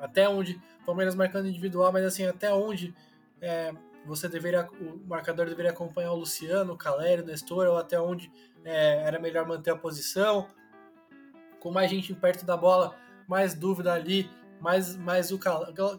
Até 0.00 0.28
onde, 0.28 0.60
Palmeiras 0.84 1.14
marcando 1.14 1.46
individual, 1.46 1.92
mas 1.92 2.04
assim, 2.04 2.26
até 2.26 2.52
onde 2.52 2.92
é, 3.40 3.72
você 4.08 4.28
deveria, 4.28 4.68
o 4.80 5.06
marcador 5.06 5.46
deveria 5.46 5.70
acompanhar 5.70 6.12
o 6.12 6.16
Luciano, 6.16 6.72
o 6.72 6.76
Caleri, 6.76 7.22
o 7.22 7.26
Nestor, 7.26 7.66
ou 7.66 7.76
até 7.76 8.00
onde 8.00 8.32
é, 8.64 9.02
era 9.02 9.18
melhor 9.18 9.46
manter 9.46 9.70
a 9.70 9.76
posição. 9.76 10.48
Com 11.60 11.70
mais 11.70 11.90
gente 11.90 12.14
perto 12.14 12.46
da 12.46 12.56
bola, 12.56 12.96
mais 13.28 13.54
dúvida 13.54 13.92
ali, 13.92 14.30
mais, 14.60 14.96
mais 14.96 15.30
o 15.30 15.38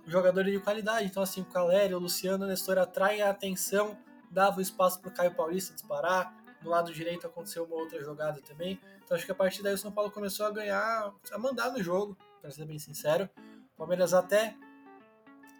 jogador 0.07 0.43
de 0.43 0.59
qualidade. 0.59 1.05
Então, 1.05 1.21
assim, 1.21 1.41
o 1.41 1.45
Caleri, 1.45 1.93
o 1.93 1.99
Luciano, 1.99 2.45
o 2.45 2.47
Nestor 2.47 2.77
atraem 2.77 3.21
a 3.21 3.29
atenção, 3.29 3.97
dava 4.31 4.61
espaço 4.61 4.99
para 4.99 5.09
o 5.09 5.13
Caio 5.13 5.35
Paulista 5.35 5.73
disparar. 5.73 6.35
Do 6.61 6.69
lado 6.69 6.91
direito 6.91 7.25
aconteceu 7.25 7.63
uma 7.63 7.75
outra 7.75 8.03
jogada 8.03 8.41
também. 8.41 8.81
Então, 9.03 9.15
acho 9.15 9.25
que 9.25 9.31
a 9.31 9.35
partir 9.35 9.63
daí 9.63 9.73
o 9.73 9.77
São 9.77 9.91
Paulo 9.91 10.11
começou 10.11 10.45
a 10.45 10.51
ganhar, 10.51 11.13
a 11.31 11.37
mandar 11.37 11.71
no 11.71 11.81
jogo, 11.81 12.17
para 12.41 12.51
ser 12.51 12.65
bem 12.65 12.79
sincero. 12.79 13.29
O 13.73 13.77
Palmeiras 13.77 14.13
até 14.13 14.55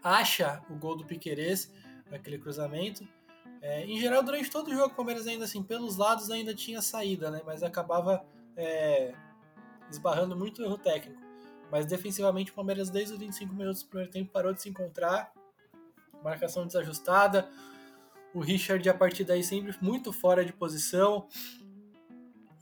acha 0.03 0.61
o 0.69 0.75
gol 0.75 0.95
do 0.97 1.05
Piquerez 1.05 1.71
naquele 2.09 2.37
cruzamento 2.37 3.07
é, 3.61 3.85
em 3.85 3.99
geral, 3.99 4.23
durante 4.23 4.49
todo 4.49 4.69
o 4.69 4.73
jogo, 4.73 4.87
o 4.93 4.95
Palmeiras 4.95 5.27
ainda 5.27 5.45
assim, 5.45 5.61
pelos 5.61 5.97
lados 5.97 6.31
ainda 6.31 6.53
tinha 6.53 6.81
saída, 6.81 7.29
né? 7.29 7.41
Mas 7.45 7.61
acabava 7.61 8.23
é, 8.55 9.13
esbarrando 9.91 10.35
muito 10.35 10.63
erro 10.63 10.77
técnico. 10.77 11.21
Mas 11.69 11.85
defensivamente, 11.85 12.51
o 12.51 12.53
Palmeiras, 12.53 12.89
desde 12.89 13.13
os 13.13 13.19
25 13.19 13.53
minutos 13.53 13.83
do 13.83 13.89
primeiro 13.89 14.11
tempo, 14.11 14.31
parou 14.31 14.53
de 14.53 14.61
se 14.61 14.69
encontrar. 14.69 15.31
Marcação 16.23 16.65
desajustada. 16.65 17.49
O 18.33 18.39
Richard, 18.39 18.87
a 18.87 18.93
partir 18.93 19.23
daí, 19.23 19.43
sempre 19.43 19.75
muito 19.81 20.13
fora 20.13 20.45
de 20.45 20.53
posição. 20.53 21.27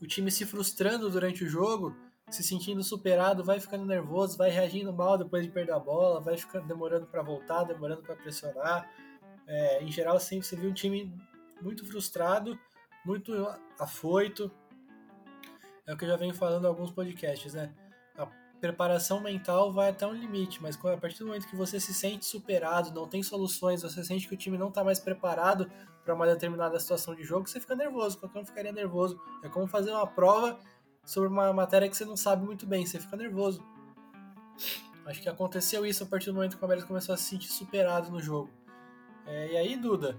O 0.02 0.06
time 0.06 0.30
se 0.30 0.44
frustrando 0.44 1.10
durante 1.10 1.44
o 1.44 1.48
jogo, 1.48 1.94
se 2.28 2.42
sentindo 2.42 2.82
superado, 2.82 3.44
vai 3.44 3.60
ficando 3.60 3.84
nervoso, 3.84 4.36
vai 4.36 4.50
reagindo 4.50 4.92
mal 4.92 5.16
depois 5.16 5.44
de 5.44 5.50
perder 5.50 5.72
a 5.72 5.78
bola, 5.78 6.20
vai 6.20 6.36
ficando 6.36 6.66
demorando 6.66 7.06
para 7.06 7.22
voltar, 7.22 7.64
demorando 7.64 8.02
para 8.02 8.14
pressionar. 8.16 8.88
É, 9.48 9.82
em 9.82 9.90
geral, 9.90 10.20
sempre 10.20 10.46
você 10.46 10.54
viu 10.54 10.68
um 10.68 10.74
time 10.74 11.10
muito 11.62 11.84
frustrado, 11.86 12.58
muito 13.04 13.32
afoito. 13.78 14.52
É 15.86 15.94
o 15.94 15.96
que 15.96 16.04
eu 16.04 16.08
já 16.08 16.16
venho 16.16 16.34
falando 16.34 16.64
em 16.64 16.68
alguns 16.68 16.90
podcasts, 16.90 17.54
né? 17.54 17.74
A 18.18 18.26
preparação 18.60 19.22
mental 19.22 19.72
vai 19.72 19.88
até 19.88 20.06
um 20.06 20.12
limite, 20.12 20.62
mas 20.62 20.78
a 20.84 20.96
partir 20.98 21.20
do 21.20 21.26
momento 21.26 21.48
que 21.48 21.56
você 21.56 21.80
se 21.80 21.94
sente 21.94 22.26
superado, 22.26 22.92
não 22.92 23.08
tem 23.08 23.22
soluções, 23.22 23.82
você 23.82 24.04
sente 24.04 24.28
que 24.28 24.34
o 24.34 24.36
time 24.36 24.58
não 24.58 24.68
está 24.68 24.84
mais 24.84 25.00
preparado 25.00 25.70
para 26.04 26.14
uma 26.14 26.26
determinada 26.26 26.78
situação 26.78 27.14
de 27.14 27.22
jogo, 27.22 27.48
você 27.48 27.58
fica 27.58 27.74
nervoso. 27.74 28.18
Qualquer 28.18 28.40
um 28.40 28.44
ficaria 28.44 28.72
nervoso. 28.72 29.18
É 29.42 29.48
como 29.48 29.66
fazer 29.66 29.90
uma 29.92 30.06
prova 30.06 30.58
sobre 31.06 31.30
uma 31.30 31.54
matéria 31.54 31.88
que 31.88 31.96
você 31.96 32.04
não 32.04 32.18
sabe 32.18 32.44
muito 32.44 32.66
bem, 32.66 32.84
você 32.84 33.00
fica 33.00 33.16
nervoso. 33.16 33.64
Acho 35.06 35.22
que 35.22 35.28
aconteceu 35.28 35.86
isso 35.86 36.04
a 36.04 36.06
partir 36.06 36.26
do 36.26 36.34
momento 36.34 36.50
que 36.50 36.56
o 36.56 36.60
Palmeiras 36.60 36.84
começou 36.84 37.14
a 37.14 37.16
se 37.16 37.24
sentir 37.24 37.48
superado 37.48 38.10
no 38.10 38.20
jogo. 38.20 38.57
É, 39.28 39.52
e 39.52 39.56
aí, 39.58 39.76
Duda, 39.76 40.18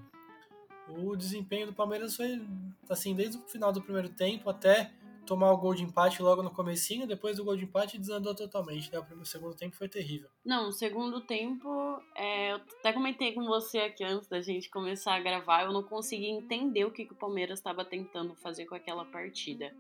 o 0.88 1.16
desempenho 1.16 1.68
do 1.68 1.74
Palmeiras 1.74 2.16
foi 2.16 2.40
assim, 2.88 3.16
desde 3.16 3.38
o 3.38 3.42
final 3.42 3.72
do 3.72 3.82
primeiro 3.82 4.10
tempo 4.10 4.50
até 4.50 4.92
tomar 5.26 5.52
o 5.52 5.58
gol 5.58 5.76
de 5.76 5.84
empate 5.84 6.22
logo 6.22 6.42
no 6.42 6.50
comecinho, 6.50 7.08
depois 7.08 7.38
do 7.38 7.44
gol 7.44 7.56
de 7.56 7.64
empate 7.64 7.98
desandou 7.98 8.34
totalmente, 8.34 8.92
né? 8.92 9.00
O 9.00 9.04
primeiro, 9.04 9.26
segundo 9.26 9.56
tempo 9.56 9.76
foi 9.76 9.88
terrível. 9.88 10.30
Não, 10.44 10.70
o 10.70 10.72
segundo 10.72 11.22
tempo, 11.22 12.02
é, 12.16 12.52
eu 12.52 12.56
até 12.56 12.94
comentei 12.94 13.34
com 13.34 13.46
você 13.46 13.80
aqui 13.80 14.04
antes 14.04 14.28
da 14.28 14.42
gente 14.42 14.70
começar 14.70 15.16
a 15.16 15.20
gravar, 15.20 15.66
eu 15.66 15.74
não 15.74 15.84
consegui 15.84 16.28
entender 16.28 16.86
o 16.86 16.92
que, 16.92 17.06
que 17.06 17.14
o 17.14 17.16
Palmeiras 17.16 17.60
estava 17.60 17.86
tentando 17.86 18.36
fazer 18.36 18.66
com 18.66 18.76
aquela 18.76 19.06
partida. 19.06 19.74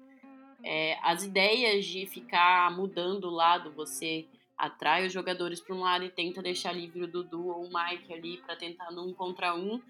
É, 0.64 1.00
as 1.02 1.24
ideias 1.24 1.86
de 1.86 2.06
ficar 2.06 2.76
mudando 2.76 3.26
o 3.26 3.32
lado, 3.32 3.72
você 3.72 4.28
atrai 4.60 5.08
os 5.08 5.14
jogadores 5.14 5.62
para 5.62 5.74
um 5.74 5.80
lado 5.80 6.04
e 6.04 6.10
tenta 6.10 6.42
deixar 6.42 6.74
livre 6.74 7.04
o 7.04 7.08
Dudu 7.08 7.48
ou 7.48 7.64
o 7.64 7.70
Mike 7.74 8.14
ali 8.14 8.38
para 8.38 8.58
tentar 8.58 8.92
num 8.92 9.14
contra 9.14 9.56
um. 9.56 9.82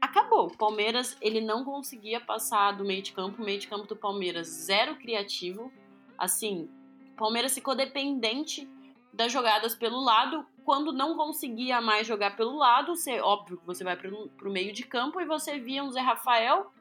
Acabou. 0.00 0.48
O 0.48 0.56
Palmeiras 0.58 1.16
ele 1.20 1.40
não 1.40 1.64
conseguia 1.64 2.20
passar 2.20 2.72
do 2.72 2.84
meio 2.84 3.00
de 3.00 3.12
campo. 3.12 3.40
O 3.40 3.44
meio 3.44 3.60
de 3.60 3.68
campo 3.68 3.86
do 3.86 3.94
Palmeiras 3.94 4.48
zero 4.48 4.96
criativo. 4.96 5.72
Assim, 6.18 6.68
Palmeiras 7.16 7.54
ficou 7.54 7.76
dependente 7.76 8.68
das 9.12 9.30
jogadas 9.30 9.76
pelo 9.76 10.02
lado. 10.02 10.44
Quando 10.64 10.92
não 10.92 11.16
conseguia 11.16 11.80
mais 11.80 12.04
jogar 12.04 12.36
pelo 12.36 12.56
lado, 12.56 12.96
você, 12.96 13.20
óbvio 13.20 13.58
que 13.58 13.66
você 13.66 13.84
vai 13.84 13.96
para 13.96 14.10
o 14.10 14.50
meio 14.50 14.72
de 14.72 14.82
campo 14.82 15.20
e 15.20 15.24
você 15.24 15.60
via 15.60 15.84
um 15.84 15.92
Zé 15.92 16.00
Rafael 16.00 16.72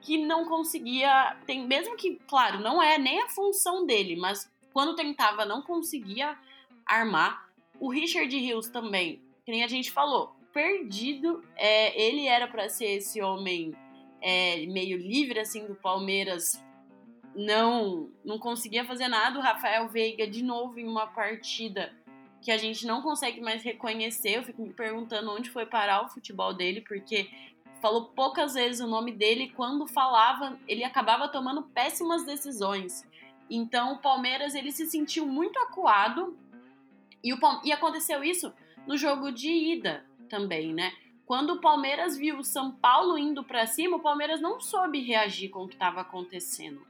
que 0.00 0.24
não 0.24 0.44
conseguia. 0.44 1.36
Tem, 1.46 1.66
mesmo 1.66 1.96
que, 1.96 2.20
claro, 2.28 2.60
não 2.60 2.80
é 2.80 2.96
nem 2.96 3.20
a 3.22 3.28
função 3.28 3.84
dele, 3.84 4.14
mas 4.14 4.48
quando 4.72 4.94
tentava, 4.94 5.44
não 5.44 5.62
conseguia 5.62 6.38
armar. 6.94 7.48
O 7.78 7.90
Richard 7.90 8.34
Hills 8.34 8.70
também, 8.70 9.22
que 9.44 9.50
nem 9.50 9.64
a 9.64 9.68
gente 9.68 9.90
falou, 9.90 10.36
perdido. 10.52 11.42
É, 11.56 12.00
ele 12.00 12.26
era 12.26 12.46
para 12.46 12.68
ser 12.68 12.96
esse 12.96 13.22
homem 13.22 13.74
é, 14.20 14.66
meio 14.66 14.98
livre 14.98 15.40
assim 15.40 15.66
do 15.66 15.74
Palmeiras 15.74 16.62
não 17.34 18.10
não 18.24 18.38
conseguia 18.38 18.84
fazer 18.84 19.08
nada. 19.08 19.38
O 19.38 19.42
Rafael 19.42 19.88
Veiga, 19.88 20.26
de 20.26 20.42
novo, 20.42 20.78
em 20.78 20.86
uma 20.86 21.06
partida 21.06 21.92
que 22.40 22.50
a 22.50 22.56
gente 22.56 22.86
não 22.86 23.02
consegue 23.02 23.40
mais 23.40 23.62
reconhecer. 23.62 24.36
Eu 24.36 24.42
fico 24.42 24.62
me 24.62 24.72
perguntando 24.72 25.30
onde 25.30 25.50
foi 25.50 25.66
parar 25.66 26.04
o 26.04 26.08
futebol 26.08 26.54
dele, 26.54 26.80
porque 26.80 27.30
falou 27.80 28.06
poucas 28.06 28.54
vezes 28.54 28.80
o 28.80 28.86
nome 28.86 29.12
dele. 29.12 29.52
Quando 29.54 29.86
falava, 29.86 30.58
ele 30.66 30.84
acabava 30.84 31.28
tomando 31.28 31.62
péssimas 31.62 32.24
decisões. 32.24 33.06
Então, 33.48 33.94
o 33.94 33.98
Palmeiras 33.98 34.54
ele 34.54 34.70
se 34.70 34.86
sentiu 34.86 35.26
muito 35.26 35.58
acuado. 35.58 36.36
E, 37.22 37.32
o, 37.32 37.38
e 37.64 37.72
aconteceu 37.72 38.22
isso 38.24 38.52
no 38.86 38.96
jogo 38.96 39.30
de 39.30 39.50
ida 39.50 40.04
também, 40.28 40.72
né? 40.72 40.92
Quando 41.26 41.54
o 41.54 41.60
Palmeiras 41.60 42.16
viu 42.16 42.38
o 42.38 42.44
São 42.44 42.72
Paulo 42.72 43.16
indo 43.16 43.44
para 43.44 43.66
cima, 43.66 43.96
o 43.96 44.00
Palmeiras 44.00 44.40
não 44.40 44.60
soube 44.60 45.00
reagir 45.00 45.48
com 45.50 45.64
o 45.64 45.68
que 45.68 45.74
estava 45.74 46.00
acontecendo. 46.00 46.84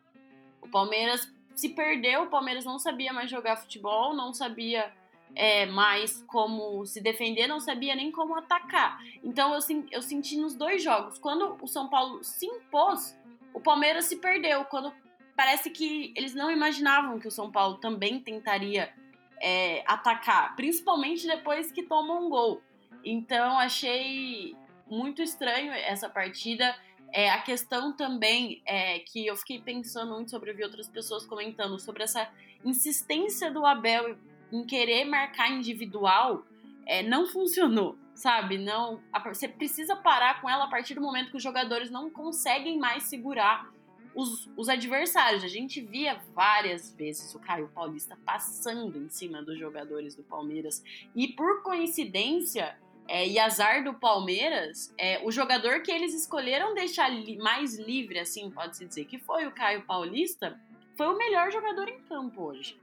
O 0.63 0.69
Palmeiras 0.69 1.31
se 1.55 1.71
perdeu, 1.71 2.23
o 2.23 2.29
Palmeiras 2.29 2.65
não 2.65 2.79
sabia 2.79 3.13
mais 3.13 3.31
jogar 3.31 3.57
futebol, 3.57 4.15
não 4.15 4.33
sabia 4.33 4.91
é, 5.35 5.67
mais 5.67 6.23
como 6.27 6.85
se 6.87 7.01
defender, 7.01 7.47
não 7.47 7.61
sabia 7.61 7.95
nem 7.95 8.11
como 8.11 8.35
atacar. 8.35 8.99
Então 9.23 9.55
eu, 9.55 9.61
eu 9.91 10.03
senti 10.03 10.37
nos 10.37 10.55
dois 10.55 10.83
jogos. 10.83 11.19
Quando 11.19 11.57
o 11.61 11.67
São 11.67 11.89
Paulo 11.89 12.25
se 12.25 12.47
impôs, 12.47 13.17
o 13.53 13.61
Palmeiras 13.61 14.07
se 14.07 14.17
perdeu. 14.17 14.65
Quando 14.65 14.93
parece 15.37 15.71
que 15.71 16.13
eles 16.17 16.35
não 16.35 16.51
imaginavam 16.51 17.19
que 17.19 17.29
o 17.29 17.31
São 17.31 17.51
Paulo 17.51 17.77
também 17.77 18.21
tentaria 18.21 18.93
é, 19.41 19.83
atacar, 19.87 20.55
principalmente 20.55 21.27
depois 21.27 21.73
que 21.73 21.83
toma 21.83 22.15
um 22.15 22.29
gol. 22.29 22.63
Então 23.05 23.59
achei 23.59 24.55
muito 24.89 25.23
estranho 25.23 25.73
essa 25.73 26.09
partida. 26.09 26.77
É, 27.13 27.31
a 27.31 27.41
questão 27.41 27.93
também 27.97 28.63
é 28.67 29.01
que 29.01 29.27
eu 29.27 29.35
fiquei 29.37 29.61
pensando 29.61 30.15
muito 30.15 30.31
sobre, 30.31 30.51
eu 30.51 30.57
vi 30.57 30.63
outras 30.63 30.89
pessoas 30.89 31.27
comentando 31.27 31.79
sobre 31.79 32.03
essa 32.03 32.29
insistência 32.65 33.51
do 33.51 33.65
Abel 33.65 34.17
em 34.53 34.65
querer 34.65 35.05
marcar 35.05 35.51
individual, 35.51 36.45
é, 36.87 37.03
não 37.03 37.27
funcionou, 37.27 37.97
sabe? 38.15 38.59
Não, 38.59 39.01
a, 39.13 39.21
você 39.21 39.49
precisa 39.49 39.97
parar 39.97 40.41
com 40.41 40.49
ela 40.49 40.65
a 40.65 40.69
partir 40.69 40.95
do 40.95 41.01
momento 41.01 41.31
que 41.31 41.37
os 41.37 41.43
jogadores 41.43 41.91
não 41.91 42.11
conseguem 42.11 42.79
mais 42.79 43.05
segurar 43.05 43.71
os, 44.15 44.49
os, 44.57 44.69
adversários. 44.69 45.45
A 45.45 45.49
gente 45.49 45.81
via 45.81 46.21
várias 46.35 46.95
vezes 46.95 47.35
o 47.35 47.39
Caio 47.39 47.69
Paulista 47.69 48.17
passando 48.25 48.99
em 48.99 49.09
cima 49.09 49.43
dos 49.43 49.59
jogadores 49.59 50.15
do 50.15 50.23
Palmeiras. 50.23 50.83
E 51.15 51.29
por 51.29 51.63
coincidência, 51.63 52.77
é, 53.09 53.27
e 53.27 53.39
azar 53.39 53.83
do 53.83 53.95
Palmeiras, 53.95 54.95
é, 54.97 55.21
o 55.25 55.33
jogador 55.33 55.83
que 55.83 55.91
eles 55.91 56.15
escolheram 56.15 56.75
deixar 56.75 57.09
li 57.09 57.37
mais 57.37 57.79
livre, 57.79 58.19
assim, 58.19 58.51
pode-se 58.51 58.87
dizer, 58.87 59.05
que 59.07 59.19
foi 59.19 59.47
o 59.47 59.53
Caio 59.53 59.85
Paulista, 59.85 60.61
foi 60.97 61.07
o 61.07 61.17
melhor 61.17 61.51
jogador 61.51 61.89
em 61.89 62.01
campo 62.03 62.43
hoje. 62.43 62.81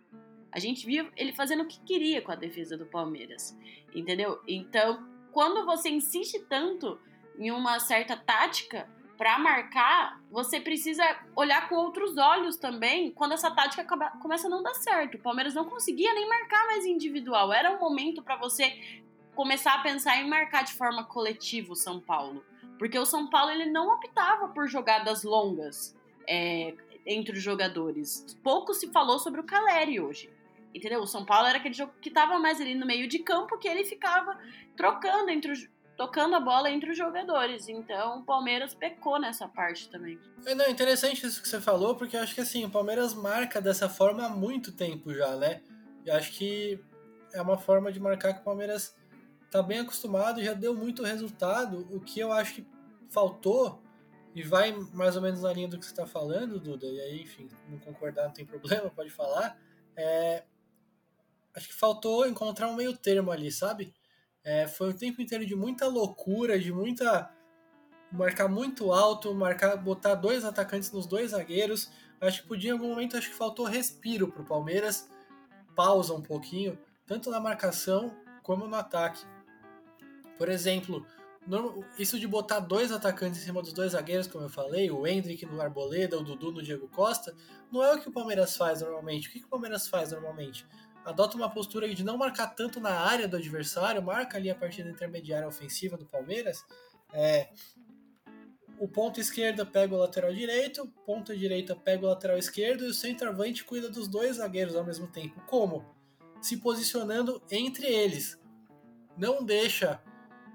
A 0.52 0.60
gente 0.60 0.86
viu 0.86 1.10
ele 1.16 1.34
fazendo 1.34 1.64
o 1.64 1.68
que 1.68 1.80
queria 1.82 2.22
com 2.22 2.32
a 2.32 2.36
defesa 2.36 2.78
do 2.78 2.86
Palmeiras, 2.86 3.58
entendeu? 3.94 4.42
Então, 4.48 5.08
quando 5.32 5.66
você 5.66 5.90
insiste 5.90 6.40
tanto 6.50 7.00
em 7.38 7.52
uma 7.52 7.80
certa 7.80 8.18
tática 8.18 8.90
para 9.18 9.40
marcar, 9.40 10.22
você 10.30 10.60
precisa 10.60 11.04
olhar 11.36 11.68
com 11.68 11.76
outros 11.76 12.18
olhos 12.18 12.56
também 12.56 13.12
quando 13.12 13.34
essa 13.34 13.50
tática 13.50 13.84
começa 14.22 14.48
a 14.48 14.50
não 14.50 14.62
dar 14.62 14.76
certo. 14.76 15.16
O 15.16 15.22
Palmeiras 15.22 15.54
não 15.54 15.66
conseguia 15.66 16.14
nem 16.14 16.30
marcar 16.30 16.68
mais 16.68 16.86
individual. 16.86 17.52
Era 17.52 17.72
um 17.72 17.80
momento 17.80 18.22
para 18.22 18.36
você 18.36 19.02
começar 19.36 19.74
a 19.74 19.82
pensar 19.82 20.18
em 20.18 20.30
marcar 20.30 20.64
de 20.64 20.74
forma 20.74 21.04
coletiva 21.04 21.74
o 21.74 21.76
São 21.76 22.00
Paulo. 22.00 22.46
Porque 22.78 22.98
o 22.98 23.06
São 23.06 23.28
Paulo 23.28 23.52
ele 23.52 23.66
não 23.66 23.94
optava 23.96 24.50
por 24.50 24.68
jogadas 24.68 25.24
longas 25.24 25.96
é, 26.28 26.76
entre 27.06 27.38
os 27.38 27.44
jogadores. 27.44 28.38
Pouco 28.44 28.74
se 28.74 28.92
falou 28.92 29.18
sobre 29.18 29.42
o 29.42 29.44
Caleri 29.44 30.00
hoje. 30.00 30.30
Entendeu? 30.76 31.02
O 31.02 31.08
São 31.08 31.26
Paulo 31.26 31.48
era 31.48 31.58
aquele 31.58 31.74
jogo 31.74 31.94
que 32.00 32.10
estava 32.10 32.38
mais 32.38 32.62
ali 32.62 32.76
no 32.76 32.86
meio 32.86 33.08
de 33.08 33.20
campo 33.20 33.58
que 33.58 33.68
ele 33.68 33.84
ficava 33.84 34.38
trocando 34.76 35.32
entre 35.32 35.52
os, 35.52 35.68
tocando 35.98 36.36
a 36.36 36.40
bola 36.40 36.70
entre 36.70 36.92
os 36.92 36.98
jogadores. 36.98 37.68
Então 37.68 38.20
o 38.20 38.24
Palmeiras 38.24 38.76
pecou 38.76 39.20
nessa 39.20 39.48
parte 39.48 39.90
também. 39.90 40.20
É 40.46 40.54
não, 40.54 40.70
interessante 40.70 41.26
isso 41.26 41.42
que 41.42 41.50
você 41.50 41.60
falou, 41.60 41.96
porque 41.96 42.16
eu 42.16 42.22
acho 42.22 42.36
que 42.36 42.42
assim, 42.42 42.64
o 42.64 42.70
Palmeiras 42.70 43.14
marca 43.14 43.60
dessa 43.60 43.90
forma 43.90 44.26
há 44.26 44.30
muito 44.30 44.72
tempo 44.72 45.14
já, 45.14 45.36
né? 45.36 45.62
E 46.06 46.12
acho 46.12 46.32
que 46.34 46.80
é 47.34 47.42
uma 47.42 47.58
forma 47.58 47.92
de 47.92 48.00
marcar 48.00 48.34
que 48.34 48.42
o 48.42 48.44
Palmeiras 48.44 48.96
tá 49.50 49.62
bem 49.62 49.80
acostumado, 49.80 50.44
já 50.44 50.54
deu 50.54 50.74
muito 50.74 51.04
resultado. 51.04 51.88
O 51.92 52.00
que 52.00 52.20
eu 52.20 52.32
acho 52.32 52.56
que 52.56 52.68
faltou, 53.10 53.82
e 54.36 54.44
vai 54.44 54.72
mais 54.94 55.16
ou 55.16 55.22
menos 55.22 55.42
na 55.42 55.52
linha 55.52 55.68
do 55.68 55.80
que 55.80 55.86
você 55.86 55.92
está 55.92 56.06
falando, 56.06 56.60
Duda, 56.60 56.86
e 56.86 57.00
aí, 57.02 57.22
enfim, 57.22 57.50
não 57.70 57.80
concordar 57.80 58.26
não 58.26 58.34
tem 58.34 58.46
problema, 58.46 58.90
pode 58.90 59.10
falar. 59.10 59.58
É, 59.96 60.44
acho 61.56 61.68
que 61.68 61.74
faltou 61.74 62.28
encontrar 62.28 62.68
um 62.68 62.76
meio 62.76 62.96
termo 62.96 63.32
ali, 63.32 63.52
sabe? 63.52 63.94
É, 64.48 64.66
foi 64.66 64.92
um 64.92 64.94
tempo 64.94 65.22
inteiro 65.22 65.46
de 65.46 65.54
muita 65.58 65.90
loucura, 65.90 66.58
de 66.58 66.72
muita. 66.72 67.30
marcar 68.10 68.48
muito 68.48 68.94
alto, 68.94 69.36
marcar, 69.36 69.76
botar 69.76 70.16
dois 70.16 70.46
atacantes 70.46 70.90
nos 70.90 71.06
dois 71.06 71.32
zagueiros. 71.32 71.92
Acho 72.22 72.44
que 72.44 72.48
podia, 72.48 72.70
em 72.70 72.74
algum 72.74 72.88
momento, 72.88 73.18
acho 73.18 73.30
que 73.30 73.36
faltou 73.36 73.66
respiro 73.66 74.32
pro 74.32 74.46
Palmeiras, 74.46 75.10
pausa 75.76 76.14
um 76.14 76.22
pouquinho, 76.22 76.80
tanto 77.06 77.30
na 77.30 77.42
marcação 77.42 78.16
como 78.42 78.66
no 78.66 78.76
ataque. 78.78 79.22
Por 80.38 80.48
exemplo, 80.48 81.06
isso 82.00 82.18
de 82.18 82.26
botar 82.26 82.62
dois 82.62 82.90
atacantes 82.90 83.42
em 83.42 83.44
cima 83.44 83.62
dos 83.62 83.74
dois 83.74 83.92
zagueiros, 83.92 84.28
como 84.28 84.46
eu 84.46 84.50
falei, 84.50 84.90
o 84.90 85.06
Hendrick 85.06 85.46
no 85.46 85.62
Arboleda, 85.62 86.18
o 86.18 86.24
Dudu 86.24 86.54
no 86.54 86.64
Diego 86.64 86.88
Costa, 86.88 87.36
não 87.70 87.84
é 87.84 87.94
o 87.94 88.00
que 88.00 88.08
o 88.08 88.14
Palmeiras 88.14 88.56
faz 88.56 88.80
normalmente. 88.80 89.28
O 89.28 89.32
que, 89.32 89.44
o 89.44 89.48
Palmeiras 89.50 89.90
faz 89.90 90.14
normalmente? 90.14 90.66
Adota 91.08 91.38
uma 91.38 91.50
postura 91.50 91.88
de 91.88 92.04
não 92.04 92.18
marcar 92.18 92.48
tanto 92.48 92.82
na 92.82 92.92
área 92.92 93.30
do 93.30 93.38
adversário, 93.38 94.04
marca 94.04 94.38
ali 94.38 94.50
a 94.50 94.56
partida 94.56 94.90
intermediária 94.90 95.48
ofensiva 95.48 95.96
do 95.96 96.06
Palmeiras. 96.06 96.66
É, 97.14 97.48
o 98.78 98.90
ponto 98.90 99.18
esquerda 99.18 99.66
pega 99.66 99.96
o 99.96 99.98
lateral 99.98 100.34
direito, 100.34 100.86
ponta 101.06 101.34
direita 101.34 101.74
pega 101.74 102.06
o 102.06 102.10
lateral 102.10 102.38
esquerdo 102.38 102.84
e 102.84 102.90
o 102.90 102.94
centroavante 102.94 103.64
cuida 103.64 103.90
dos 103.90 104.10
dois 104.10 104.36
zagueiros 104.36 104.76
ao 104.76 104.84
mesmo 104.84 105.08
tempo. 105.08 105.42
Como? 105.48 105.86
Se 106.42 106.58
posicionando 106.58 107.42
entre 107.50 107.88
eles. 107.88 108.38
Não 109.18 109.46
deixa 109.46 110.04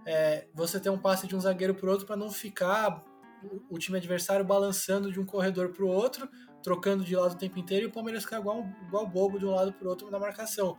é, 0.04 0.48
você 0.52 0.78
ter 0.78 0.90
um 0.90 0.98
passe 0.98 1.26
de 1.26 1.34
um 1.34 1.40
zagueiro 1.40 1.74
para 1.74 1.90
outro 1.90 2.06
para 2.06 2.14
não 2.14 2.30
ficar 2.30 3.02
o 3.70 3.78
time 3.78 3.96
adversário 3.96 4.44
balançando 4.44 5.10
de 5.10 5.18
um 5.18 5.24
corredor 5.24 5.70
para 5.70 5.82
o 5.82 5.88
outro, 5.88 6.28
trocando 6.62 7.04
de 7.04 7.16
lado 7.16 7.32
o 7.32 7.38
tempo 7.38 7.58
inteiro 7.58 7.86
e 7.86 7.88
o 7.88 7.92
Palmeiras 7.92 8.24
ficar 8.24 8.40
igual, 8.40 8.66
igual 8.86 9.06
bobo 9.06 9.38
de 9.38 9.46
um 9.46 9.50
lado 9.50 9.72
para 9.72 9.86
o 9.86 9.90
outro 9.90 10.10
na 10.10 10.18
marcação. 10.18 10.78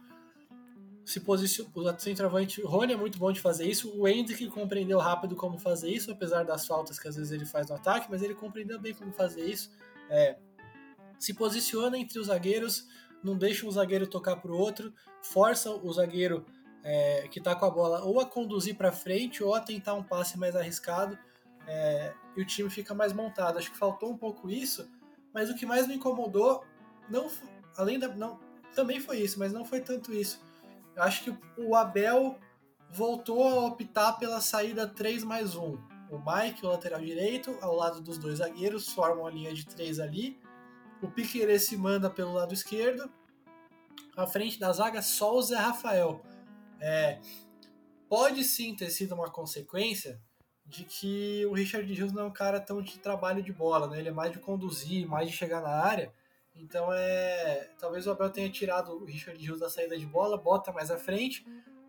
Se 1.06 1.20
posiciona, 1.20 1.70
o 1.76 2.00
centroavante 2.00 2.62
Rony 2.62 2.94
é 2.94 2.96
muito 2.96 3.18
bom 3.18 3.32
de 3.32 3.42
fazer 3.42 3.68
isso. 3.68 3.94
O 4.00 4.08
Hendrick 4.08 4.48
compreendeu 4.48 5.00
rápido 5.00 5.36
como 5.36 5.60
fazer 5.60 5.90
isso, 5.90 6.12
apesar 6.12 6.44
das 6.46 6.66
faltas 6.66 6.98
que 6.98 7.08
às 7.08 7.16
vezes 7.18 7.32
ele 7.32 7.46
faz 7.46 7.68
no 7.68 7.76
ataque, 7.76 8.08
mas 8.10 8.22
ele 8.24 8.34
compreendeu 8.34 8.80
bem 8.80 8.94
como 8.94 9.12
fazer 9.12 9.46
isso. 9.46 9.70
É, 10.10 10.38
se 11.20 11.34
posiciona 11.34 11.98
entre 11.98 12.20
os 12.20 12.28
zagueiros, 12.28 12.88
não 13.24 13.38
deixa 13.38 13.66
um 13.66 13.72
zagueiro 13.72 14.08
tocar 14.08 14.38
para 14.38 14.52
o 14.52 14.58
outro, 14.58 14.94
força 15.22 15.72
o 15.72 15.92
zagueiro 15.92 16.46
é, 16.84 17.28
que 17.30 17.40
está 17.40 17.56
com 17.56 17.66
a 17.66 17.70
bola 17.70 18.04
ou 18.04 18.20
a 18.20 18.26
conduzir 18.26 18.76
para 18.76 18.92
frente 18.92 19.44
ou 19.44 19.56
a 19.56 19.60
tentar 19.60 19.94
um 19.94 20.04
passe 20.04 20.38
mais 20.38 20.56
arriscado 20.56 21.18
é, 21.66 22.14
e 22.36 22.42
o 22.42 22.46
time 22.46 22.70
fica 22.70 22.94
mais 22.94 23.14
montado. 23.14 23.58
Acho 23.58 23.72
que 23.72 23.78
faltou 23.78 24.12
um 24.12 24.18
pouco 24.18 24.50
isso, 24.50 24.90
mas 25.34 25.50
o 25.50 25.56
que 25.56 25.66
mais 25.66 25.88
me 25.88 25.96
incomodou, 25.96 26.64
não, 27.10 27.30
além 27.76 27.98
da. 27.98 28.08
Não, 28.10 28.40
também 28.76 29.00
foi 29.00 29.20
isso, 29.20 29.40
mas 29.40 29.52
não 29.52 29.66
foi 29.66 29.82
tanto 29.82 30.14
isso. 30.14 30.42
Eu 30.96 31.04
acho 31.04 31.24
que 31.24 31.38
o 31.58 31.76
Abel 31.76 32.38
voltou 32.92 33.48
a 33.48 33.66
optar 33.66 34.14
pela 34.14 34.40
saída 34.40 34.88
3 34.88 35.24
mais 35.24 35.56
1. 35.56 35.94
O 36.12 36.20
Mike, 36.20 36.64
o 36.64 36.70
lateral 36.70 37.02
direito, 37.02 37.58
ao 37.60 37.76
lado 37.76 38.00
dos 38.00 38.20
dois 38.20 38.38
zagueiros, 38.38 38.90
formam 38.90 39.26
a 39.26 39.32
linha 39.32 39.54
de 39.54 39.66
3 39.66 40.00
ali. 40.00 40.40
O 41.02 41.10
Piqueires 41.10 41.66
se 41.66 41.76
manda 41.76 42.10
pelo 42.10 42.34
lado 42.34 42.54
esquerdo. 42.54 43.12
À 44.16 44.28
frente 44.28 44.60
da 44.60 44.72
zaga, 44.72 45.02
só 45.02 45.36
o 45.36 45.42
Zé 45.42 45.56
Rafael. 45.56 46.22
É, 46.80 47.20
pode 48.08 48.44
sim 48.44 48.76
ter 48.76 48.92
sido 48.92 49.16
uma 49.16 49.32
consequência 49.32 50.22
de 50.66 50.84
que 50.84 51.46
o 51.46 51.54
Richard 51.54 51.92
Hughes 51.92 52.14
não 52.14 52.24
é 52.24 52.26
um 52.26 52.32
cara 52.32 52.60
tão 52.60 52.82
de 52.82 52.98
trabalho 52.98 53.44
de 53.44 53.52
bola, 53.52 53.88
né? 53.88 54.00
Ele 54.00 54.10
é 54.10 54.12
mais 54.12 54.32
de 54.32 54.40
conduzir, 54.40 55.08
mais 55.08 55.30
de 55.30 55.36
chegar 55.36 55.62
na 55.62 55.70
área. 55.70 56.12
Então 56.56 56.92
é. 56.92 57.70
Talvez 57.80 58.08
o 58.08 58.12
Abel 58.12 58.30
tenha 58.30 58.50
tirado 58.50 58.94
o 58.94 59.06
Richard 59.06 59.40
Rios 59.40 59.60
da 59.60 59.70
saída 59.70 59.98
de 59.98 60.06
bola, 60.06 60.38
bota 60.38 60.72
mais 60.72 60.90
à 60.90 60.98
frente, 60.98 61.46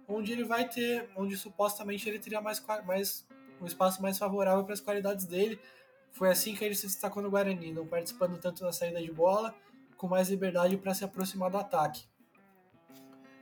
onde 0.08 0.32
ele 0.32 0.44
vai 0.44 0.68
ter. 0.68 1.08
onde 1.16 1.36
supostamente 1.36 2.08
ele 2.08 2.18
teria 2.18 2.40
mais, 2.40 2.64
mais 2.84 3.26
um 3.60 3.66
espaço 3.66 4.02
mais 4.02 4.18
favorável 4.18 4.64
para 4.64 4.74
as 4.74 4.80
qualidades 4.80 5.24
dele. 5.24 5.58
Foi 6.12 6.30
assim 6.30 6.54
que 6.54 6.64
ele 6.64 6.74
se 6.74 6.86
destacou 6.86 7.22
no 7.22 7.30
Guarani, 7.30 7.72
não 7.72 7.86
participando 7.86 8.38
tanto 8.38 8.62
da 8.62 8.72
saída 8.72 9.02
de 9.02 9.10
bola, 9.10 9.54
com 9.96 10.06
mais 10.06 10.28
liberdade 10.28 10.76
para 10.76 10.94
se 10.94 11.04
aproximar 11.04 11.50
do 11.50 11.58
ataque. 11.58 12.04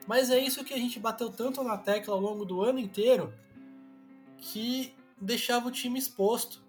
Mas 0.06 0.30
é 0.30 0.38
isso 0.38 0.64
que 0.64 0.74
a 0.74 0.78
gente 0.78 0.98
bateu 0.98 1.30
tanto 1.30 1.62
na 1.62 1.76
tecla 1.76 2.14
ao 2.14 2.20
longo 2.20 2.44
do 2.44 2.62
ano 2.62 2.78
inteiro 2.78 3.32
que 4.38 4.94
deixava 5.22 5.68
o 5.68 5.70
time 5.70 5.98
exposto. 5.98 6.62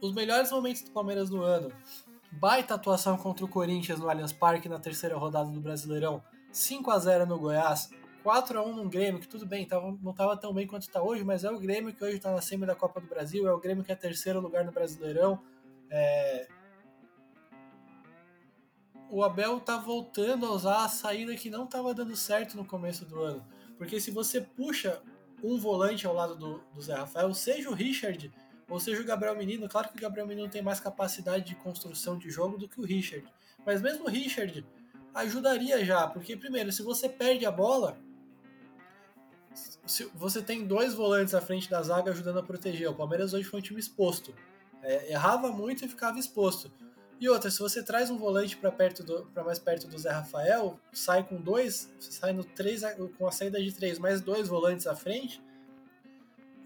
Os 0.00 0.14
melhores 0.14 0.50
momentos 0.50 0.82
do 0.82 0.90
Palmeiras 0.90 1.30
no 1.30 1.42
ano. 1.42 1.70
Baita 2.32 2.74
atuação 2.74 3.16
contra 3.16 3.44
o 3.44 3.48
Corinthians 3.48 3.98
no 3.98 4.08
Allianz 4.08 4.32
Parque 4.32 4.68
na 4.68 4.78
terceira 4.78 5.16
rodada 5.16 5.50
do 5.50 5.60
Brasileirão. 5.60 6.22
5 6.52 6.90
a 6.90 6.98
0 6.98 7.26
no 7.26 7.38
Goiás. 7.38 7.90
4 8.22 8.58
a 8.58 8.62
1 8.62 8.74
no 8.74 8.88
Grêmio, 8.88 9.20
que 9.20 9.26
tudo 9.26 9.46
bem, 9.46 9.66
tava, 9.66 9.96
não 10.02 10.12
estava 10.12 10.36
tão 10.36 10.52
bem 10.52 10.66
quanto 10.66 10.82
está 10.82 11.02
hoje, 11.02 11.24
mas 11.24 11.42
é 11.42 11.50
o 11.50 11.58
Grêmio 11.58 11.94
que 11.94 12.04
hoje 12.04 12.16
está 12.16 12.30
na 12.30 12.42
semi 12.42 12.66
da 12.66 12.74
Copa 12.74 13.00
do 13.00 13.06
Brasil, 13.06 13.48
é 13.48 13.52
o 13.52 13.58
Grêmio 13.58 13.82
que 13.82 13.90
é 13.90 13.94
terceiro 13.94 14.40
lugar 14.40 14.64
no 14.64 14.72
Brasileirão. 14.72 15.40
É... 15.88 16.46
O 19.08 19.24
Abel 19.24 19.56
está 19.56 19.78
voltando 19.78 20.46
a 20.46 20.52
usar 20.52 20.84
a 20.84 20.88
saída 20.88 21.34
que 21.34 21.50
não 21.50 21.64
estava 21.64 21.94
dando 21.94 22.14
certo 22.14 22.56
no 22.56 22.64
começo 22.64 23.04
do 23.06 23.20
ano. 23.20 23.44
Porque 23.78 23.98
se 23.98 24.10
você 24.10 24.40
puxa 24.40 25.02
um 25.42 25.58
volante 25.58 26.06
ao 26.06 26.14
lado 26.14 26.34
do, 26.34 26.58
do 26.74 26.80
Zé 26.80 26.94
Rafael, 26.94 27.32
seja 27.34 27.70
o 27.70 27.74
Richard 27.74 28.32
ou 28.68 28.78
seja 28.78 29.02
o 29.02 29.04
Gabriel 29.04 29.36
Menino, 29.36 29.68
claro 29.68 29.88
que 29.88 29.96
o 29.96 30.00
Gabriel 30.00 30.26
Menino 30.26 30.48
tem 30.48 30.62
mais 30.62 30.78
capacidade 30.78 31.44
de 31.44 31.56
construção 31.56 32.16
de 32.16 32.30
jogo 32.30 32.56
do 32.56 32.68
que 32.68 32.80
o 32.80 32.84
Richard. 32.84 33.26
Mas 33.66 33.82
mesmo 33.82 34.04
o 34.04 34.08
Richard 34.08 34.64
ajudaria 35.12 35.84
já, 35.84 36.06
porque 36.06 36.36
primeiro, 36.36 36.70
se 36.70 36.82
você 36.82 37.08
perde 37.08 37.44
a 37.44 37.50
bola, 37.50 37.98
você 40.14 40.40
tem 40.40 40.64
dois 40.64 40.94
volantes 40.94 41.34
à 41.34 41.40
frente 41.40 41.68
da 41.68 41.82
zaga 41.82 42.12
ajudando 42.12 42.38
a 42.38 42.42
proteger. 42.42 42.88
O 42.88 42.94
Palmeiras 42.94 43.34
hoje 43.34 43.44
foi 43.44 43.58
um 43.58 43.62
time 43.62 43.80
exposto. 43.80 44.32
É, 44.82 45.12
errava 45.12 45.50
muito 45.50 45.84
e 45.84 45.88
ficava 45.88 46.18
exposto. 46.18 46.70
E 47.20 47.28
outra, 47.28 47.50
se 47.50 47.58
você 47.58 47.82
traz 47.82 48.08
um 48.08 48.16
volante 48.16 48.56
para 48.56 48.72
perto 48.72 49.04
para 49.34 49.44
mais 49.44 49.58
perto 49.58 49.86
do 49.86 49.98
Zé 49.98 50.10
Rafael, 50.10 50.80
sai 50.90 51.22
com 51.22 51.36
dois, 51.36 51.92
sai 51.98 52.32
no 52.32 52.42
três, 52.42 52.80
com 53.18 53.26
a 53.26 53.30
saída 53.30 53.62
de 53.62 53.72
três, 53.72 53.98
mais 53.98 54.22
dois 54.22 54.48
volantes 54.48 54.86
à 54.86 54.96
frente, 54.96 55.42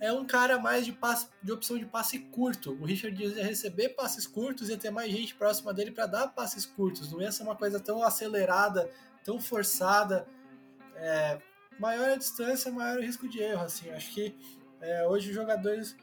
é 0.01 0.13
um 0.13 0.25
cara 0.25 0.59
mais 0.59 0.85
de, 0.85 0.93
passe, 0.93 1.29
de 1.43 1.51
opção 1.51 1.77
de 1.77 1.87
passe 1.87 2.21
curto. 2.21 2.73
O 2.81 2.85
Richard 2.85 3.21
ia 3.21 3.45
receber 3.45 3.91
passes 3.91 4.29
curtos, 4.29 4.69
ia 4.69 4.77
ter 4.77 4.91
mais 4.91 5.11
gente 5.11 5.35
próxima 5.35 5.75
dele 5.75 5.91
para 5.91 6.07
dar 6.07 6.29
passes 6.29 6.65
curtos. 6.65 7.11
Não 7.11 7.21
ia 7.21 7.33
ser 7.33 7.43
uma 7.43 7.57
coisa 7.57 7.81
tão 7.81 8.03
acelerada, 8.03 8.89
tão 9.25 9.41
forçada. 9.41 10.27
É, 10.95 11.39
maior 11.81 12.11
a 12.11 12.17
distância, 12.17 12.71
maior 12.71 12.99
o 12.99 13.03
risco 13.03 13.29
de 13.29 13.41
erro. 13.41 13.63
Assim, 13.63 13.91
acho 13.91 14.13
que 14.13 14.37
é, 14.81 15.07
hoje 15.07 15.31
os 15.31 15.35
jogadores 15.35 15.97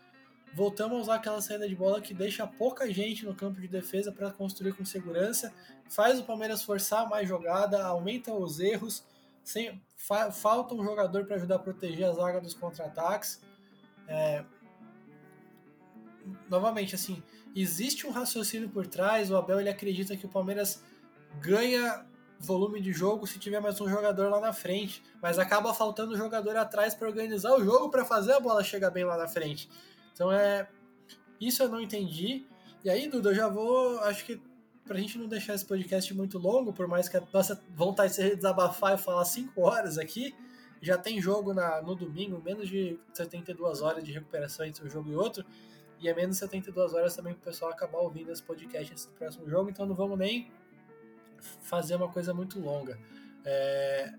voltamos 0.53 0.97
a 0.97 1.01
usar 1.01 1.15
aquela 1.15 1.41
saída 1.41 1.67
de 1.67 1.75
bola 1.75 2.01
que 2.01 2.13
deixa 2.13 2.45
pouca 2.45 2.91
gente 2.91 3.25
no 3.25 3.33
campo 3.33 3.59
de 3.59 3.67
defesa 3.67 4.11
para 4.11 4.31
construir 4.31 4.73
com 4.73 4.83
segurança, 4.83 5.53
faz 5.89 6.19
o 6.19 6.23
Palmeiras 6.23 6.63
forçar 6.63 7.09
mais 7.09 7.27
jogada, 7.27 7.83
aumenta 7.85 8.33
os 8.33 8.59
erros, 8.59 9.03
sem, 9.43 9.81
fa, 9.95 10.31
falta 10.31 10.75
um 10.75 10.83
jogador 10.83 11.25
para 11.25 11.35
ajudar 11.37 11.55
a 11.55 11.59
proteger 11.59 12.07
a 12.07 12.13
zaga 12.13 12.41
dos 12.41 12.53
contra-ataques. 12.53 13.41
É, 14.07 14.43
novamente, 16.49 16.95
assim, 16.95 17.23
existe 17.55 18.05
um 18.05 18.11
raciocínio 18.11 18.69
por 18.69 18.85
trás, 18.87 19.31
o 19.31 19.37
Abel 19.37 19.59
ele 19.59 19.69
acredita 19.69 20.15
que 20.15 20.25
o 20.25 20.29
Palmeiras 20.29 20.83
ganha 21.39 22.05
volume 22.39 22.81
de 22.81 22.91
jogo 22.91 23.27
se 23.27 23.37
tiver 23.39 23.59
mais 23.59 23.79
um 23.79 23.87
jogador 23.87 24.29
lá 24.29 24.39
na 24.39 24.51
frente, 24.51 25.03
mas 25.21 25.37
acaba 25.37 25.73
faltando 25.73 26.17
jogador 26.17 26.57
atrás 26.57 26.95
para 26.95 27.07
organizar 27.07 27.53
o 27.53 27.63
jogo 27.63 27.89
para 27.89 28.03
fazer 28.03 28.33
a 28.33 28.39
bola 28.39 28.63
chegar 28.63 28.89
bem 28.89 29.03
lá 29.03 29.15
na 29.15 29.27
frente. 29.27 29.69
Então 30.13 30.31
é 30.31 30.67
isso 31.39 31.63
eu 31.63 31.69
não 31.69 31.81
entendi. 31.81 32.45
E 32.83 32.89
aí, 32.89 33.07
Duda, 33.07 33.29
eu 33.29 33.35
já 33.35 33.47
vou, 33.47 33.99
acho 34.01 34.25
que 34.25 34.41
pra 34.85 34.99
gente 34.99 35.17
não 35.17 35.27
deixar 35.27 35.55
esse 35.55 35.65
podcast 35.65 36.13
muito 36.13 36.37
longo, 36.37 36.73
por 36.73 36.87
mais 36.87 37.07
que 37.07 37.17
a 37.17 37.23
nossa 37.33 37.61
vontade 37.75 38.13
seja 38.13 38.35
desabafar 38.35 38.95
e 38.95 38.97
falar 38.97 39.25
5 39.25 39.59
horas 39.61 39.97
aqui, 39.97 40.35
já 40.81 40.97
tem 40.97 41.21
jogo 41.21 41.53
na, 41.53 41.81
no 41.81 41.95
domingo, 41.95 42.41
menos 42.43 42.67
de 42.67 42.99
72 43.13 43.81
horas 43.81 44.03
de 44.03 44.11
recuperação 44.11 44.65
entre 44.65 44.85
um 44.85 44.89
jogo 44.89 45.09
e 45.11 45.15
outro, 45.15 45.45
e 45.99 46.09
é 46.09 46.13
menos 46.13 46.35
de 46.35 46.39
72 46.39 46.93
horas 46.93 47.15
também 47.15 47.33
para 47.33 47.41
o 47.41 47.43
pessoal 47.45 47.71
acabar 47.71 47.99
ouvindo 47.99 48.31
esse 48.31 48.41
podcast 48.41 48.91
antes 48.91 49.05
do 49.05 49.13
próximo 49.13 49.47
jogo, 49.47 49.69
então 49.69 49.85
não 49.85 49.95
vamos 49.95 50.17
nem 50.17 50.51
fazer 51.61 51.95
uma 51.95 52.09
coisa 52.09 52.33
muito 52.33 52.59
longa. 52.59 52.99
É, 53.45 54.11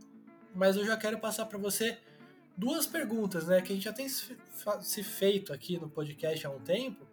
mas 0.54 0.76
eu 0.76 0.84
já 0.84 0.96
quero 0.96 1.18
passar 1.18 1.46
para 1.46 1.58
você 1.58 1.98
duas 2.56 2.86
perguntas, 2.86 3.46
né, 3.46 3.60
que 3.60 3.72
a 3.72 3.74
gente 3.74 3.84
já 3.84 3.92
tem 3.92 4.08
se 4.08 5.02
feito 5.02 5.52
aqui 5.52 5.78
no 5.78 5.88
podcast 5.88 6.46
há 6.46 6.50
um 6.50 6.60
tempo, 6.60 7.06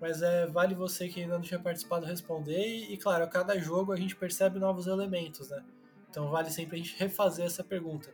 mas 0.00 0.22
é 0.22 0.46
vale 0.46 0.74
você 0.74 1.08
que 1.08 1.20
ainda 1.20 1.34
não 1.34 1.42
tinha 1.42 1.58
participado 1.58 2.06
responder 2.06 2.66
e, 2.66 2.92
e 2.92 2.96
claro, 2.96 3.24
a 3.24 3.26
cada 3.26 3.58
jogo 3.58 3.92
a 3.92 3.96
gente 3.96 4.14
percebe 4.14 4.58
novos 4.58 4.86
elementos, 4.86 5.48
né? 5.50 5.64
Então 6.08 6.28
vale 6.30 6.50
sempre 6.50 6.76
a 6.76 6.78
gente 6.78 6.96
refazer 6.96 7.46
essa 7.46 7.64
pergunta. 7.64 8.12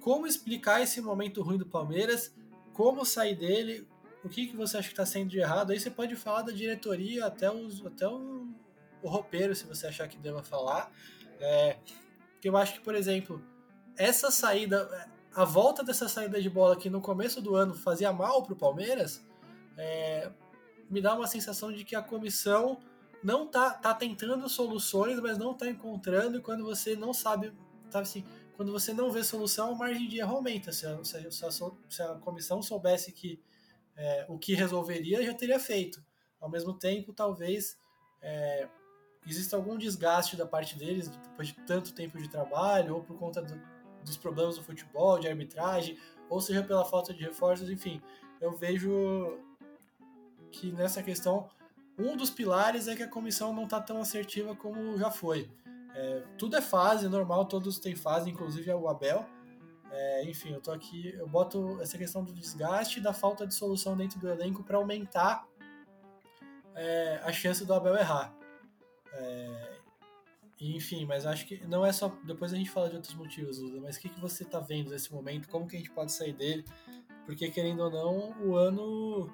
Como 0.00 0.26
explicar 0.26 0.82
esse 0.82 1.00
momento 1.00 1.42
ruim 1.42 1.58
do 1.58 1.66
Palmeiras? 1.66 2.34
Como 2.72 3.04
sair 3.04 3.34
dele? 3.34 3.86
O 4.24 4.28
que, 4.28 4.46
que 4.46 4.56
você 4.56 4.78
acha 4.78 4.88
que 4.88 4.94
está 4.94 5.04
sendo 5.04 5.28
de 5.28 5.38
errado? 5.38 5.70
Aí 5.70 5.80
você 5.80 5.90
pode 5.90 6.14
falar 6.16 6.42
da 6.42 6.52
diretoria 6.52 7.26
até, 7.26 7.50
os, 7.50 7.84
até 7.84 8.08
o, 8.08 8.48
o 9.02 9.08
roupeiro, 9.08 9.54
se 9.54 9.66
você 9.66 9.86
achar 9.86 10.08
que 10.08 10.16
deva 10.18 10.42
falar. 10.42 10.90
É, 11.40 11.76
que 12.40 12.48
eu 12.48 12.56
acho 12.56 12.74
que, 12.74 12.80
por 12.80 12.94
exemplo, 12.94 13.44
essa 13.96 14.30
saída, 14.30 15.10
a 15.34 15.44
volta 15.44 15.84
dessa 15.84 16.08
saída 16.08 16.40
de 16.40 16.50
bola 16.50 16.76
que 16.76 16.90
no 16.90 17.00
começo 17.00 17.40
do 17.40 17.54
ano 17.54 17.74
fazia 17.74 18.12
mal 18.12 18.42
para 18.42 18.52
o 18.52 18.56
Palmeiras, 18.56 19.24
é, 19.76 20.30
me 20.90 21.00
dá 21.00 21.14
uma 21.14 21.26
sensação 21.26 21.72
de 21.72 21.84
que 21.84 21.94
a 21.94 22.02
comissão 22.02 22.78
não 23.22 23.46
tá, 23.46 23.70
tá 23.70 23.94
tentando 23.94 24.48
soluções, 24.48 25.20
mas 25.20 25.38
não 25.38 25.54
tá 25.54 25.68
encontrando, 25.68 26.38
e 26.38 26.40
quando 26.40 26.64
você 26.64 26.96
não 26.96 27.12
sabe, 27.12 27.52
sabe 27.90 28.02
assim, 28.02 28.24
quando 28.56 28.72
você 28.72 28.92
não 28.92 29.10
vê 29.10 29.22
solução, 29.22 29.72
a 29.72 29.74
margem 29.74 30.08
de 30.08 30.18
erro 30.18 30.36
aumenta. 30.36 30.72
Se 30.72 30.86
a, 30.86 31.04
se 31.04 31.16
a, 31.44 31.50
se 31.50 32.02
a 32.02 32.14
comissão 32.16 32.60
soubesse 32.60 33.12
que 33.12 33.40
é, 33.96 34.26
o 34.28 34.38
que 34.38 34.54
resolveria, 34.54 35.24
já 35.24 35.34
teria 35.34 35.60
feito. 35.60 36.04
Ao 36.40 36.48
mesmo 36.48 36.72
tempo, 36.72 37.12
talvez 37.12 37.78
é, 38.22 38.68
exista 39.26 39.56
algum 39.56 39.76
desgaste 39.76 40.36
da 40.36 40.46
parte 40.46 40.76
deles 40.76 41.08
depois 41.08 41.48
de 41.48 41.54
tanto 41.66 41.92
tempo 41.92 42.18
de 42.18 42.28
trabalho, 42.28 42.96
ou 42.96 43.02
por 43.02 43.16
conta 43.16 43.42
do, 43.42 43.60
dos 44.04 44.16
problemas 44.16 44.56
do 44.56 44.62
futebol, 44.62 45.18
de 45.18 45.28
arbitragem, 45.28 45.98
ou 46.28 46.40
seja 46.40 46.62
pela 46.62 46.84
falta 46.84 47.12
de 47.12 47.22
reforços, 47.24 47.70
enfim. 47.70 48.00
Eu 48.40 48.52
vejo 48.52 49.38
que 50.50 50.72
nessa 50.72 51.02
questão 51.02 51.48
um 51.98 52.16
dos 52.16 52.30
pilares 52.30 52.86
é 52.86 52.94
que 52.94 53.02
a 53.02 53.08
comissão 53.08 53.52
não 53.52 53.64
está 53.64 53.80
tão 53.80 54.00
assertiva 54.00 54.54
como 54.54 54.96
já 54.96 55.10
foi. 55.10 55.50
É, 55.94 56.22
tudo 56.38 56.56
é 56.56 56.60
fase, 56.60 57.08
normal, 57.08 57.46
todos 57.46 57.78
têm 57.78 57.96
fase, 57.96 58.30
inclusive 58.30 58.70
o 58.72 58.88
Abel. 58.88 59.26
É, 59.90 60.24
enfim, 60.24 60.52
eu 60.52 60.60
tô 60.60 60.70
aqui, 60.70 61.12
eu 61.16 61.26
boto 61.26 61.80
essa 61.80 61.98
questão 61.98 62.22
do 62.22 62.32
desgaste 62.32 63.00
e 63.00 63.02
da 63.02 63.12
falta 63.12 63.46
de 63.46 63.54
solução 63.54 63.96
dentro 63.96 64.20
do 64.20 64.28
elenco 64.28 64.62
para 64.62 64.76
aumentar 64.76 65.44
é, 66.74 67.20
a 67.24 67.32
chance 67.32 67.64
do 67.64 67.74
Abel 67.74 67.96
errar. 67.96 68.32
É, 69.12 69.67
enfim, 70.60 71.04
mas 71.04 71.24
acho 71.24 71.46
que 71.46 71.64
não 71.66 71.84
é 71.86 71.92
só. 71.92 72.08
Depois 72.24 72.52
a 72.52 72.56
gente 72.56 72.70
fala 72.70 72.88
de 72.88 72.96
outros 72.96 73.14
motivos, 73.14 73.58
Luda, 73.58 73.80
mas 73.80 73.96
o 73.96 74.00
que, 74.00 74.08
que 74.08 74.20
você 74.20 74.44
tá 74.44 74.58
vendo 74.58 74.90
nesse 74.90 75.12
momento? 75.12 75.48
Como 75.48 75.66
que 75.68 75.76
a 75.76 75.78
gente 75.78 75.90
pode 75.90 76.12
sair 76.12 76.32
dele? 76.32 76.64
Porque, 77.24 77.50
querendo 77.50 77.80
ou 77.80 77.90
não, 77.90 78.34
o 78.40 78.56
ano 78.56 79.30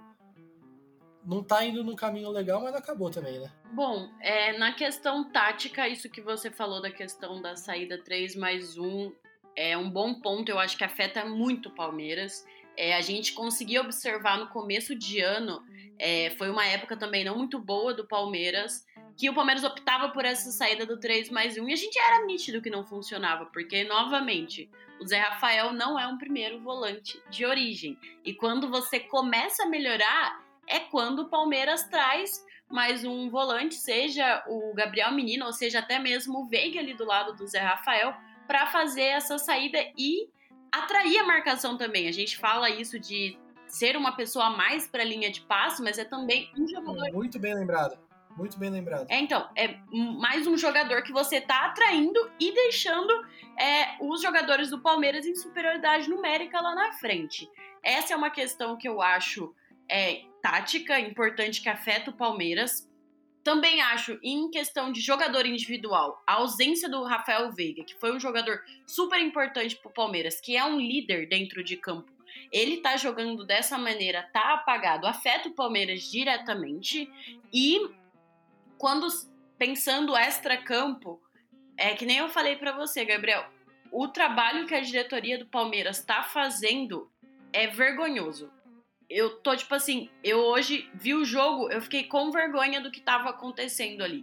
não 1.24 1.42
tá 1.42 1.64
indo 1.64 1.82
no 1.82 1.96
caminho 1.96 2.30
legal, 2.30 2.60
mas 2.60 2.74
acabou 2.74 3.10
também, 3.10 3.38
né? 3.38 3.50
Bom, 3.72 4.10
é, 4.20 4.56
na 4.58 4.72
questão 4.72 5.30
tática, 5.30 5.88
isso 5.88 6.10
que 6.10 6.20
você 6.20 6.50
falou 6.50 6.82
da 6.82 6.90
questão 6.90 7.40
da 7.40 7.56
saída 7.56 7.96
3 7.96 8.36
mais 8.36 8.76
1 8.76 9.12
é 9.56 9.76
um 9.76 9.88
bom 9.88 10.20
ponto, 10.20 10.48
eu 10.50 10.58
acho 10.58 10.76
que 10.76 10.84
afeta 10.84 11.24
muito 11.24 11.68
o 11.68 11.74
Palmeiras. 11.74 12.44
É, 12.76 12.94
a 12.96 13.00
gente 13.00 13.32
conseguia 13.32 13.80
observar 13.80 14.38
no 14.38 14.48
começo 14.48 14.94
de 14.94 15.20
ano, 15.20 15.62
é, 15.98 16.30
foi 16.30 16.50
uma 16.50 16.66
época 16.66 16.96
também 16.96 17.24
não 17.24 17.38
muito 17.38 17.58
boa 17.58 17.94
do 17.94 18.06
Palmeiras, 18.06 18.84
que 19.16 19.30
o 19.30 19.34
Palmeiras 19.34 19.64
optava 19.64 20.08
por 20.08 20.24
essa 20.24 20.50
saída 20.50 20.84
do 20.84 20.98
3 20.98 21.30
mais 21.30 21.56
1 21.56 21.68
e 21.68 21.72
a 21.72 21.76
gente 21.76 21.98
era 21.98 22.24
nítido 22.26 22.60
que 22.60 22.70
não 22.70 22.84
funcionava, 22.84 23.46
porque, 23.46 23.84
novamente, 23.84 24.68
o 25.00 25.06
Zé 25.06 25.18
Rafael 25.18 25.72
não 25.72 25.98
é 25.98 26.06
um 26.06 26.18
primeiro 26.18 26.60
volante 26.60 27.22
de 27.30 27.44
origem. 27.44 27.98
E 28.24 28.34
quando 28.34 28.68
você 28.68 28.98
começa 28.98 29.64
a 29.64 29.68
melhorar, 29.68 30.42
é 30.66 30.80
quando 30.80 31.20
o 31.20 31.28
Palmeiras 31.28 31.84
traz 31.84 32.44
mais 32.68 33.04
um 33.04 33.28
volante, 33.28 33.74
seja 33.74 34.42
o 34.48 34.74
Gabriel 34.74 35.12
Menino, 35.12 35.46
ou 35.46 35.52
seja 35.52 35.78
até 35.78 35.98
mesmo 35.98 36.40
o 36.40 36.46
Veiga 36.46 36.80
ali 36.80 36.94
do 36.94 37.04
lado 37.04 37.34
do 37.34 37.46
Zé 37.46 37.60
Rafael, 37.60 38.14
para 38.46 38.66
fazer 38.66 39.02
essa 39.02 39.38
saída 39.38 39.78
e 39.96 40.28
atrair 40.72 41.18
a 41.18 41.24
marcação 41.24 41.76
também. 41.76 42.08
A 42.08 42.12
gente 42.12 42.36
fala 42.36 42.68
isso 42.68 42.98
de 42.98 43.38
ser 43.66 43.96
uma 43.96 44.12
pessoa 44.12 44.46
a 44.46 44.50
mais 44.50 44.86
para 44.86 45.02
a 45.02 45.06
linha 45.06 45.30
de 45.30 45.40
passe, 45.42 45.82
mas 45.82 45.98
é 45.98 46.04
também 46.04 46.50
um 46.58 46.66
jogador. 46.66 47.12
Muito 47.12 47.38
bem 47.38 47.54
lembrado. 47.54 47.98
Muito 48.36 48.58
bem 48.58 48.70
lembrado. 48.70 49.06
É, 49.08 49.18
então, 49.18 49.48
é 49.56 49.76
mais 49.92 50.46
um 50.46 50.56
jogador 50.56 51.02
que 51.02 51.12
você 51.12 51.40
tá 51.40 51.66
atraindo 51.66 52.18
e 52.40 52.52
deixando 52.52 53.12
é, 53.58 53.96
os 54.00 54.20
jogadores 54.20 54.70
do 54.70 54.80
Palmeiras 54.80 55.24
em 55.24 55.34
superioridade 55.36 56.10
numérica 56.10 56.60
lá 56.60 56.74
na 56.74 56.92
frente. 56.92 57.48
Essa 57.82 58.14
é 58.14 58.16
uma 58.16 58.30
questão 58.30 58.76
que 58.76 58.88
eu 58.88 59.00
acho 59.00 59.54
é, 59.88 60.22
tática, 60.42 60.98
importante, 60.98 61.62
que 61.62 61.68
afeta 61.68 62.10
o 62.10 62.14
Palmeiras. 62.14 62.90
Também 63.44 63.80
acho, 63.82 64.18
em 64.22 64.50
questão 64.50 64.90
de 64.90 65.00
jogador 65.00 65.46
individual, 65.46 66.20
a 66.26 66.34
ausência 66.34 66.88
do 66.88 67.04
Rafael 67.04 67.52
Veiga, 67.52 67.84
que 67.84 67.94
foi 67.94 68.10
um 68.10 68.18
jogador 68.18 68.62
super 68.86 69.20
importante 69.20 69.76
pro 69.76 69.92
Palmeiras, 69.92 70.40
que 70.40 70.56
é 70.56 70.64
um 70.64 70.80
líder 70.80 71.28
dentro 71.28 71.62
de 71.62 71.76
campo. 71.76 72.10
Ele 72.50 72.78
tá 72.78 72.96
jogando 72.96 73.44
dessa 73.44 73.76
maneira, 73.76 74.28
tá 74.32 74.54
apagado, 74.54 75.06
afeta 75.06 75.48
o 75.48 75.54
Palmeiras 75.54 76.10
diretamente. 76.10 77.08
E 77.52 77.80
quando 78.84 79.08
pensando 79.56 80.14
extra-campo, 80.14 81.18
é 81.74 81.94
que 81.94 82.04
nem 82.04 82.18
eu 82.18 82.28
falei 82.28 82.54
para 82.56 82.76
você, 82.76 83.02
Gabriel, 83.02 83.46
o 83.90 84.08
trabalho 84.08 84.66
que 84.66 84.74
a 84.74 84.80
diretoria 84.82 85.38
do 85.38 85.46
Palmeiras 85.46 86.04
tá 86.04 86.22
fazendo 86.22 87.10
é 87.50 87.66
vergonhoso. 87.66 88.52
Eu 89.08 89.38
tô 89.38 89.56
tipo 89.56 89.74
assim, 89.74 90.10
eu 90.22 90.40
hoje 90.40 90.86
vi 90.92 91.14
o 91.14 91.24
jogo, 91.24 91.70
eu 91.70 91.80
fiquei 91.80 92.04
com 92.04 92.30
vergonha 92.30 92.78
do 92.78 92.90
que 92.90 93.00
tava 93.00 93.30
acontecendo 93.30 94.04
ali. 94.04 94.22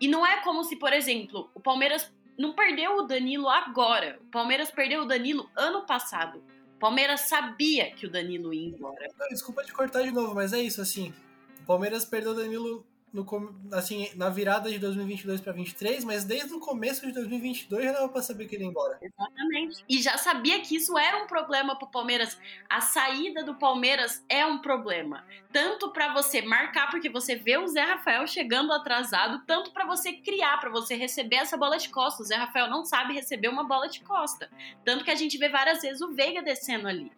E 0.00 0.08
não 0.08 0.26
é 0.26 0.42
como 0.42 0.64
se, 0.64 0.76
por 0.76 0.94
exemplo, 0.94 1.50
o 1.54 1.60
Palmeiras 1.60 2.10
não 2.38 2.54
perdeu 2.54 2.96
o 2.96 3.02
Danilo 3.02 3.50
agora. 3.50 4.18
O 4.22 4.30
Palmeiras 4.30 4.70
perdeu 4.70 5.02
o 5.02 5.06
Danilo 5.06 5.50
ano 5.54 5.84
passado. 5.84 6.42
O 6.76 6.78
Palmeiras 6.78 7.20
sabia 7.28 7.90
que 7.90 8.06
o 8.06 8.10
Danilo 8.10 8.54
ia 8.54 8.68
embora. 8.68 9.06
Desculpa 9.28 9.62
te 9.62 9.72
cortar 9.74 10.00
de 10.00 10.12
novo, 10.12 10.34
mas 10.34 10.54
é 10.54 10.62
isso, 10.62 10.80
assim. 10.80 11.12
O 11.60 11.66
Palmeiras 11.66 12.06
perdeu 12.06 12.32
o 12.32 12.34
Danilo 12.34 12.86
no, 13.12 13.26
assim, 13.72 14.10
na 14.16 14.30
virada 14.30 14.70
de 14.70 14.78
2022 14.78 15.40
para 15.40 15.52
2023, 15.52 16.04
mas 16.04 16.24
desde 16.24 16.54
o 16.54 16.58
começo 16.58 17.06
de 17.06 17.12
2022 17.12 17.84
já 17.84 17.92
dava 17.92 18.08
para 18.08 18.22
saber 18.22 18.46
que 18.46 18.54
ele 18.54 18.64
ia 18.64 18.70
embora. 18.70 18.98
Exatamente. 19.02 19.84
E 19.88 20.00
já 20.00 20.16
sabia 20.16 20.60
que 20.60 20.76
isso 20.76 20.96
era 20.96 21.22
um 21.22 21.26
problema 21.26 21.76
para 21.76 21.86
o 21.86 21.90
Palmeiras. 21.90 22.38
A 22.68 22.80
saída 22.80 23.44
do 23.44 23.54
Palmeiras 23.54 24.24
é 24.28 24.46
um 24.46 24.58
problema, 24.58 25.24
tanto 25.52 25.90
para 25.92 26.12
você 26.14 26.40
marcar 26.40 26.90
porque 26.90 27.10
você 27.10 27.36
vê 27.36 27.58
o 27.58 27.66
Zé 27.66 27.82
Rafael 27.82 28.26
chegando 28.26 28.72
atrasado, 28.72 29.42
tanto 29.46 29.72
para 29.72 29.84
você 29.84 30.14
criar, 30.14 30.58
para 30.58 30.70
você 30.70 30.94
receber 30.94 31.36
essa 31.36 31.56
bola 31.56 31.76
de 31.76 31.90
costa. 31.90 32.22
O 32.22 32.26
Zé 32.26 32.36
Rafael 32.36 32.70
não 32.70 32.84
sabe 32.84 33.12
receber 33.12 33.48
uma 33.48 33.64
bola 33.64 33.88
de 33.88 34.00
costa, 34.00 34.50
tanto 34.84 35.04
que 35.04 35.10
a 35.10 35.14
gente 35.14 35.36
vê 35.36 35.50
várias 35.50 35.82
vezes 35.82 36.00
o 36.00 36.14
Veiga 36.14 36.42
descendo 36.42 36.88
ali. 36.88 37.12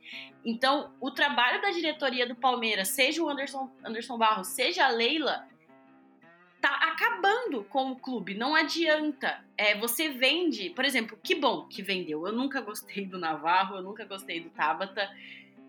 Então, 0.45 0.93
o 1.01 1.11
trabalho 1.11 1.63
da 1.63 1.71
diretoria 1.71 2.27
do 2.27 2.37
Palmeiras, 2.37 2.89
seja 2.89 3.23
o 3.23 3.29
Anderson, 3.29 3.71
Anderson 3.83 4.19
Barros, 4.19 4.49
seja 4.49 4.85
a 4.85 4.91
Leila, 4.91 5.49
tá 6.65 6.77
acabando 6.77 7.63
com 7.65 7.91
o 7.91 7.97
clube. 7.97 8.33
Não 8.33 8.55
adianta. 8.55 9.45
É, 9.55 9.77
você 9.77 10.09
vende, 10.09 10.71
por 10.71 10.83
exemplo, 10.83 11.19
que 11.23 11.35
bom 11.35 11.67
que 11.69 11.83
vendeu. 11.83 12.27
Eu 12.27 12.33
nunca 12.33 12.63
gostei 12.63 13.05
do 13.05 13.19
Navarro, 13.19 13.77
eu 13.77 13.83
nunca 13.83 14.07
gostei 14.07 14.41
do 14.41 14.49
Tabata. 14.49 15.07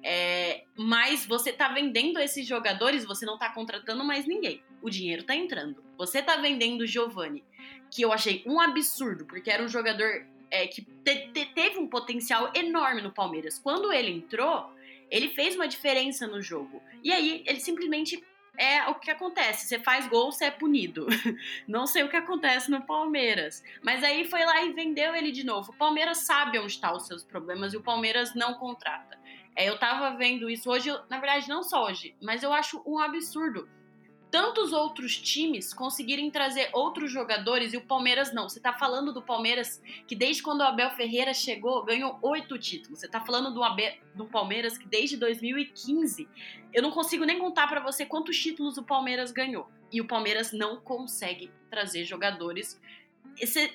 É, 0.01 0.63
mas 0.77 1.25
você 1.25 1.51
tá 1.51 1.67
vendendo 1.67 2.17
esses 2.17 2.47
jogadores, 2.47 3.03
você 3.03 3.25
não 3.25 3.37
tá 3.37 3.49
contratando 3.49 4.05
mais 4.05 4.25
ninguém. 4.25 4.63
O 4.81 4.89
dinheiro 4.89 5.23
tá 5.23 5.35
entrando. 5.35 5.83
Você 5.97 6.21
tá 6.21 6.37
vendendo 6.37 6.81
o 6.81 6.87
Giovani, 6.87 7.43
que 7.91 8.01
eu 8.01 8.13
achei 8.13 8.41
um 8.45 8.61
absurdo, 8.61 9.25
porque 9.25 9.51
era 9.51 9.61
um 9.61 9.67
jogador 9.67 10.25
é, 10.49 10.65
que 10.65 10.81
te, 10.81 11.27
te, 11.33 11.45
teve 11.47 11.77
um 11.77 11.89
potencial 11.89 12.53
enorme 12.55 13.01
no 13.01 13.11
Palmeiras. 13.11 13.59
Quando 13.59 13.91
ele 13.91 14.11
entrou, 14.11 14.71
ele 15.11 15.27
fez 15.27 15.55
uma 15.55 15.67
diferença 15.67 16.25
no 16.25 16.41
jogo. 16.41 16.81
E 17.03 17.11
aí 17.11 17.43
ele 17.45 17.59
simplesmente 17.59 18.23
é 18.57 18.87
o 18.87 18.95
que 18.95 19.11
acontece. 19.11 19.67
Você 19.67 19.79
faz 19.79 20.07
gol, 20.07 20.31
você 20.31 20.45
é 20.45 20.51
punido. 20.51 21.07
Não 21.67 21.85
sei 21.85 22.03
o 22.03 22.09
que 22.09 22.15
acontece 22.15 22.69
no 22.69 22.81
Palmeiras. 22.85 23.63
Mas 23.81 24.03
aí 24.03 24.25
foi 24.25 24.45
lá 24.45 24.63
e 24.63 24.73
vendeu 24.73 25.15
ele 25.15 25.31
de 25.31 25.43
novo. 25.43 25.71
O 25.71 25.77
Palmeiras 25.77 26.19
sabe 26.19 26.59
onde 26.59 26.71
estão 26.71 26.95
os 26.95 27.07
seus 27.07 27.23
problemas 27.23 27.73
e 27.73 27.77
o 27.77 27.83
Palmeiras 27.83 28.33
não 28.35 28.55
contrata. 28.55 29.19
É, 29.55 29.69
eu 29.69 29.79
tava 29.79 30.17
vendo 30.17 30.49
isso 30.49 30.69
hoje, 30.69 30.91
na 31.09 31.19
verdade, 31.19 31.47
não 31.47 31.63
só 31.63 31.85
hoje, 31.85 32.15
mas 32.21 32.43
eu 32.43 32.51
acho 32.51 32.83
um 32.85 32.99
absurdo 32.99 33.69
tantos 34.31 34.73
outros 34.73 35.17
times 35.17 35.73
conseguirem 35.73 36.29
trazer 36.29 36.69
outros 36.73 37.11
jogadores 37.11 37.73
e 37.73 37.77
o 37.77 37.81
Palmeiras 37.81 38.33
não. 38.33 38.49
Você 38.49 38.59
tá 38.59 38.73
falando 38.73 39.13
do 39.13 39.21
Palmeiras 39.21 39.81
que 40.07 40.15
desde 40.15 40.43
quando 40.43 40.61
o 40.61 40.63
Abel 40.63 40.91
Ferreira 40.91 41.33
chegou 41.33 41.83
ganhou 41.83 42.17
oito 42.21 42.57
títulos. 42.57 42.99
Você 42.99 43.07
tá 43.07 43.21
falando 43.21 43.53
do, 43.53 43.63
Abel, 43.63 43.93
do 44.13 44.25
Palmeiras 44.25 44.77
que 44.77 44.87
desde 44.87 45.17
2015 45.17 46.27
eu 46.73 46.81
não 46.81 46.91
consigo 46.91 47.23
nem 47.23 47.39
contar 47.39 47.67
para 47.67 47.79
você 47.79 48.05
quantos 48.05 48.37
títulos 48.37 48.77
o 48.77 48.83
Palmeiras 48.83 49.31
ganhou. 49.31 49.69
E 49.91 50.01
o 50.01 50.05
Palmeiras 50.05 50.51
não 50.51 50.77
consegue 50.77 51.51
trazer 51.69 52.03
jogadores 52.03 52.79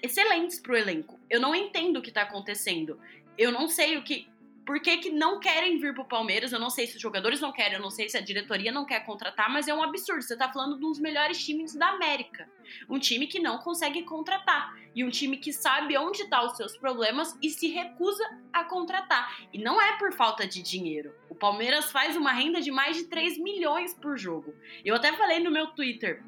excelentes 0.03 0.59
pro 0.59 0.77
elenco. 0.77 1.19
Eu 1.29 1.41
não 1.41 1.55
entendo 1.55 1.99
o 1.99 2.03
que 2.03 2.11
tá 2.11 2.23
acontecendo. 2.23 2.99
Eu 3.39 3.53
não 3.53 3.69
sei 3.69 3.97
o 3.97 4.03
que 4.03 4.29
por 4.65 4.81
que, 4.81 4.99
que 4.99 5.11
não 5.11 5.41
querem 5.41 5.79
vir 5.79 5.95
pro 5.95 6.05
Palmeiras? 6.05 6.53
Eu 6.53 6.61
não 6.61 6.71
sei 6.71 6.87
se 6.87 6.97
os 6.97 7.03
jogadores 7.03 7.41
não 7.41 7.53
querem, 7.53 7.75
eu 7.75 7.83
não 7.83 7.91
sei 7.91 8.09
se 8.09 8.17
a 8.17 8.21
diretoria 8.21 8.71
não 8.71 8.85
quer 8.85 9.05
contratar, 9.05 9.51
mas 9.51 9.69
é 9.69 9.75
um 9.75 9.83
absurdo. 9.83 10.23
Você 10.23 10.37
tá 10.37 10.53
falando 10.53 10.79
de 10.79 10.85
um 10.85 10.91
dos 10.91 11.01
melhores 11.01 11.45
times 11.45 11.75
da 11.75 11.89
América. 11.89 12.49
Um 12.89 12.99
time 12.99 13.27
que 13.27 13.41
não 13.41 13.59
consegue 13.59 14.03
contratar. 14.03 14.77
E 14.95 15.05
um 15.05 15.11
time 15.11 15.37
que 15.37 15.53
sabe 15.53 15.97
onde 15.97 16.29
tá 16.29 16.45
os 16.45 16.57
seus 16.57 16.77
problemas 16.77 17.37
e 17.43 17.51
se 17.51 17.69
recusa 17.69 18.25
a 18.53 18.65
contratar. 18.65 19.49
E 19.53 19.59
não 19.59 19.81
é 19.81 19.97
por 19.99 20.13
falta 20.13 20.47
de 20.47 20.63
dinheiro. 20.63 21.15
O 21.29 21.35
Palmeiras 21.35 21.91
faz 21.91 22.17
uma 22.17 22.33
renda 22.33 22.61
de 22.61 22.71
mais 22.71 22.97
de 22.97 23.05
3 23.05 23.39
milhões 23.39 23.95
por 23.95 24.19
jogo. 24.19 24.55
Eu 24.85 24.95
até 24.95 25.13
falei 25.13 25.41
no 25.41 25.51
meu 25.51 25.69
Twitter. 25.69 26.23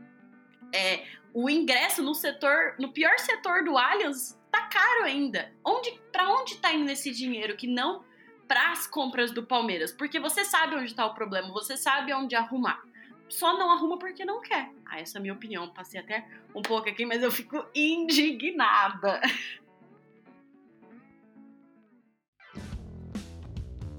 É, 0.75 1.05
o 1.35 1.51
ingresso 1.51 2.03
no 2.03 2.15
setor, 2.15 2.75
no 2.79 2.93
pior 2.93 3.19
setor 3.19 3.65
do 3.65 3.77
Allianz, 3.77 4.41
tá 4.51 4.63
caro 4.63 5.05
ainda. 5.05 5.53
Onde, 5.65 5.93
para 6.11 6.29
onde 6.31 6.57
tá 6.59 6.73
indo 6.73 6.91
esse 6.91 7.11
dinheiro 7.11 7.57
que 7.57 7.67
não 7.67 8.05
para 8.53 8.71
as 8.71 8.87
compras 8.87 9.31
do 9.31 9.43
Palmeiras, 9.43 9.93
porque 9.93 10.21
você 10.21 10.45
sabe 10.45 10.77
onde 10.77 10.85
está 10.85 11.07
o 11.07 11.15
problema, 11.15 11.51
você 11.55 11.75
sabe 11.75 12.13
onde 12.13 12.35
arrumar. 12.35 12.83
Só 13.27 13.57
não 13.59 13.73
arruma 13.73 13.99
porque 13.99 14.27
não 14.27 14.43
quer. 14.43 14.69
Ah, 14.85 15.01
essa 15.01 15.17
é 15.17 15.19
a 15.19 15.23
minha 15.23 15.33
opinião. 15.33 15.71
Passei 15.71 15.99
até 15.99 16.29
um 16.55 16.61
pouco 16.61 16.87
aqui, 16.87 17.07
mas 17.07 17.23
eu 17.23 17.31
fico 17.31 17.65
indignada. 17.75 19.23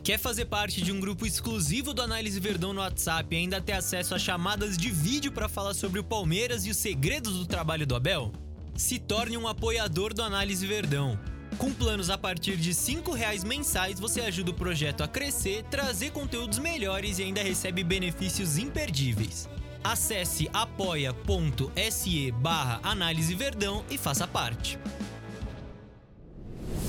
Quer 0.03 0.19
fazer 0.19 0.45
parte 0.45 0.83
de 0.83 0.91
um 0.91 0.99
grupo 0.99 1.25
exclusivo 1.25 1.91
do 1.91 2.03
Análise 2.03 2.39
Verdão 2.39 2.73
no 2.73 2.81
WhatsApp 2.81 3.35
e 3.35 3.39
ainda 3.39 3.59
ter 3.59 3.73
acesso 3.73 4.13
a 4.13 4.19
chamadas 4.19 4.77
de 4.77 4.91
vídeo 4.91 5.31
para 5.31 5.49
falar 5.49 5.73
sobre 5.73 5.99
o 5.99 6.03
Palmeiras 6.03 6.63
e 6.67 6.69
os 6.69 6.77
segredos 6.77 7.39
do 7.39 7.47
trabalho 7.47 7.87
do 7.87 7.95
Abel? 7.95 8.31
Se 8.75 8.99
torne 8.99 9.35
um 9.35 9.47
apoiador 9.47 10.13
do 10.13 10.21
Análise 10.21 10.67
Verdão. 10.67 11.33
Com 11.57 11.71
planos 11.71 12.09
a 12.09 12.17
partir 12.17 12.57
de 12.57 12.71
R$ 12.71 13.15
reais 13.15 13.43
mensais, 13.43 13.99
você 13.99 14.21
ajuda 14.21 14.51
o 14.51 14.53
projeto 14.53 15.03
a 15.03 15.07
crescer, 15.07 15.63
trazer 15.63 16.11
conteúdos 16.11 16.57
melhores 16.57 17.19
e 17.19 17.23
ainda 17.23 17.43
recebe 17.43 17.83
benefícios 17.83 18.57
imperdíveis. 18.57 19.47
Acesse 19.83 20.49
apoia.se 20.53 22.31
barra 22.31 22.79
Análise 22.81 23.35
Verdão 23.35 23.83
e 23.89 23.97
faça 23.97 24.25
parte. 24.25 24.79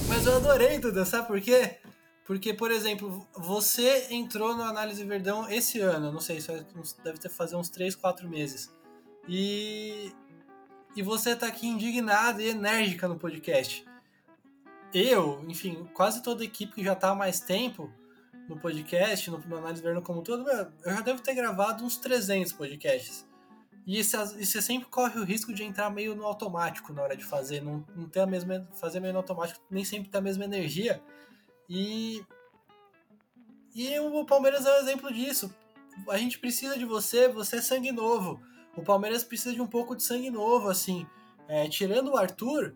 Mas 0.09 0.27
eu 0.27 0.37
adorei, 0.37 0.79
Duda, 0.79 1.05
sabe 1.05 1.27
por 1.27 1.40
quê? 1.40 1.79
Porque, 2.24 2.55
por 2.55 2.70
exemplo, 2.70 3.27
você 3.37 4.07
entrou 4.11 4.57
no 4.57 4.62
Análise 4.62 5.05
Verdão 5.05 5.50
esse 5.50 5.81
ano, 5.81 6.11
não 6.11 6.20
sei, 6.20 6.38
deve 7.03 7.18
ter 7.18 7.29
fazer 7.29 7.57
uns 7.57 7.68
3, 7.68 7.94
4 7.94 8.29
meses. 8.29 8.72
E, 9.29 10.12
e 10.96 11.03
você 11.03 11.37
tá 11.37 11.48
aqui 11.48 11.66
indignada 11.66 12.42
e 12.42 12.48
enérgica 12.50 13.07
no 13.07 13.16
podcast 13.16 13.85
eu, 14.95 15.45
enfim, 15.49 15.89
quase 15.93 16.23
toda 16.23 16.43
a 16.43 16.47
equipe 16.47 16.75
que 16.75 16.85
já 16.85 16.93
está 16.93 17.11
há 17.11 17.15
mais 17.15 17.41
tempo 17.41 17.93
no 18.49 18.59
podcast, 18.59 19.31
no, 19.31 19.39
no 19.39 19.57
Análise 19.57 19.83
Verno 19.83 20.03
como 20.03 20.23
todo, 20.23 20.49
eu 20.49 20.93
já 20.93 21.01
devo 21.01 21.21
ter 21.21 21.35
gravado 21.35 21.85
uns 21.85 21.97
300 21.97 22.53
podcasts. 22.53 23.27
E 23.87 24.03
você 24.03 24.63
sempre 24.63 24.89
corre 24.89 25.19
o 25.21 25.25
risco 25.25 25.53
de 25.53 25.63
entrar 25.63 25.91
meio 25.91 26.15
no 26.15 26.25
automático 26.25 26.93
na 26.93 27.03
hora 27.03 27.17
de 27.17 27.25
fazer, 27.25 27.61
não, 27.61 27.85
não 27.95 28.09
ter 28.09 28.21
a 28.21 28.27
mesma. 28.27 28.67
fazer 28.73 28.99
meio 28.99 29.13
no 29.13 29.19
automático, 29.19 29.61
nem 29.71 29.85
sempre 29.85 30.09
ter 30.09 30.19
a 30.19 30.23
mesma 30.23 30.45
energia. 30.45 31.03
E. 31.69 32.25
E 33.75 33.99
o 33.99 34.25
Palmeiras 34.25 34.65
é 34.65 34.75
um 34.75 34.81
exemplo 34.81 35.13
disso. 35.13 35.55
A 36.09 36.17
gente 36.17 36.39
precisa 36.39 36.79
de 36.79 36.85
você, 36.85 37.29
você 37.29 37.57
é 37.57 37.61
sangue 37.61 37.93
novo. 37.93 38.41
O 38.75 38.83
Palmeiras 38.83 39.23
precisa 39.23 39.53
de 39.53 39.61
um 39.61 39.67
pouco 39.67 39.95
de 39.95 40.03
sangue 40.03 40.31
novo, 40.31 40.69
assim. 40.69 41.07
É, 41.47 41.69
tirando 41.69 42.13
o 42.13 42.17
Arthur, 42.17 42.75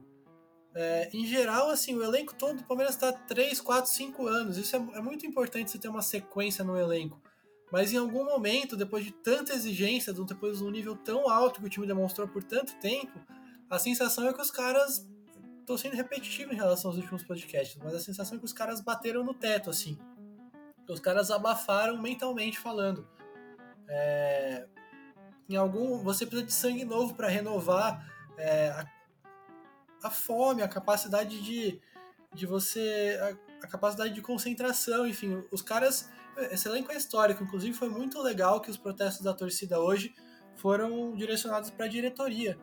é, 0.74 1.08
em 1.12 1.26
geral, 1.26 1.70
assim, 1.70 1.94
o 1.94 2.02
elenco 2.02 2.34
todo 2.34 2.58
do 2.58 2.64
Palmeiras 2.64 2.94
está 2.94 3.12
3, 3.12 3.60
4, 3.60 3.90
5 3.90 4.26
anos. 4.26 4.56
Isso 4.56 4.76
é, 4.76 4.78
é, 4.78 5.00
muito 5.00 5.26
importante 5.26 5.70
você 5.70 5.78
ter 5.78 5.88
uma 5.88 6.02
sequência 6.02 6.64
no 6.64 6.78
elenco. 6.78 7.20
Mas 7.70 7.92
em 7.92 7.96
algum 7.96 8.24
momento, 8.24 8.76
depois 8.76 9.04
de 9.04 9.10
tanta 9.10 9.52
exigência, 9.52 10.12
depois 10.12 10.58
de 10.58 10.64
um 10.64 10.70
nível 10.70 10.96
tão 10.96 11.28
alto 11.28 11.60
que 11.60 11.66
o 11.66 11.70
time 11.70 11.86
demonstrou 11.86 12.26
por 12.26 12.42
tanto 12.42 12.74
tempo, 12.76 13.18
a 13.68 13.78
sensação 13.78 14.28
é 14.28 14.32
que 14.32 14.40
os 14.40 14.50
caras. 14.50 15.06
Estou 15.60 15.76
sendo 15.76 15.96
repetitivo 15.96 16.50
em 16.50 16.56
relação 16.56 16.90
aos 16.90 16.98
últimos 16.98 17.22
podcasts, 17.22 17.78
mas 17.84 17.94
a 17.94 18.00
sensação 18.00 18.36
é 18.36 18.38
que 18.38 18.46
os 18.46 18.54
caras 18.54 18.80
bateram 18.80 19.22
no 19.22 19.34
teto, 19.34 19.68
assim. 19.68 19.98
Os 20.88 20.98
caras 20.98 21.30
abafaram 21.30 22.00
mentalmente 22.00 22.58
falando. 22.58 23.06
É... 23.86 24.66
em 25.46 25.56
algum. 25.56 25.98
Você 26.02 26.24
precisa 26.24 26.46
de 26.46 26.54
sangue 26.54 26.86
novo 26.86 27.14
para 27.14 27.28
renovar 27.28 28.02
é, 28.38 28.68
a, 28.68 28.86
a, 30.02 30.10
fome, 30.10 30.62
a 30.62 30.68
capacidade 30.68 31.40
de, 31.40 31.80
de 32.34 32.46
você. 32.46 33.18
A, 33.20 33.64
a, 33.64 33.68
capacidade 33.68 34.14
de 34.14 34.22
concentração, 34.22 35.06
enfim, 35.06 35.42
os 35.50 35.62
caras. 35.62 36.10
Esse 36.52 36.68
elenco 36.68 36.92
é 36.92 36.96
histórico, 36.96 37.42
inclusive 37.42 37.76
foi 37.76 37.88
muito 37.88 38.22
legal 38.22 38.60
que 38.60 38.70
os 38.70 38.76
protestos 38.76 39.24
da 39.24 39.34
torcida 39.34 39.80
hoje 39.80 40.14
foram 40.54 41.14
direcionados 41.14 41.70
para 41.70 41.86
a 41.86 41.88
diretoria. 41.88 42.56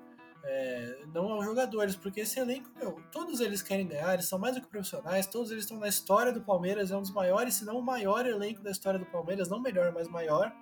É, 0.47 0.99
não 1.11 1.31
aos 1.31 1.43
jogadores, 1.43 1.95
porque 1.95 2.21
esse 2.21 2.39
elenco, 2.39 2.69
meu, 2.77 3.01
todos 3.11 3.39
eles 3.39 3.63
querem 3.63 3.87
ganhar, 3.87 4.13
eles 4.13 4.27
são 4.27 4.37
mais 4.37 4.53
do 4.53 4.61
que 4.61 4.67
profissionais, 4.67 5.25
todos 5.25 5.49
eles 5.49 5.63
estão 5.63 5.79
na 5.79 5.87
história 5.87 6.31
do 6.31 6.39
Palmeiras, 6.39 6.91
é 6.91 6.95
um 6.95 7.01
dos 7.01 7.11
maiores, 7.11 7.55
se 7.55 7.65
não 7.65 7.79
o 7.79 7.81
maior 7.81 8.27
elenco 8.27 8.61
da 8.61 8.69
história 8.69 8.99
do 8.99 9.07
Palmeiras, 9.07 9.49
não 9.49 9.59
melhor, 9.59 9.91
mas 9.91 10.07
maior. 10.07 10.55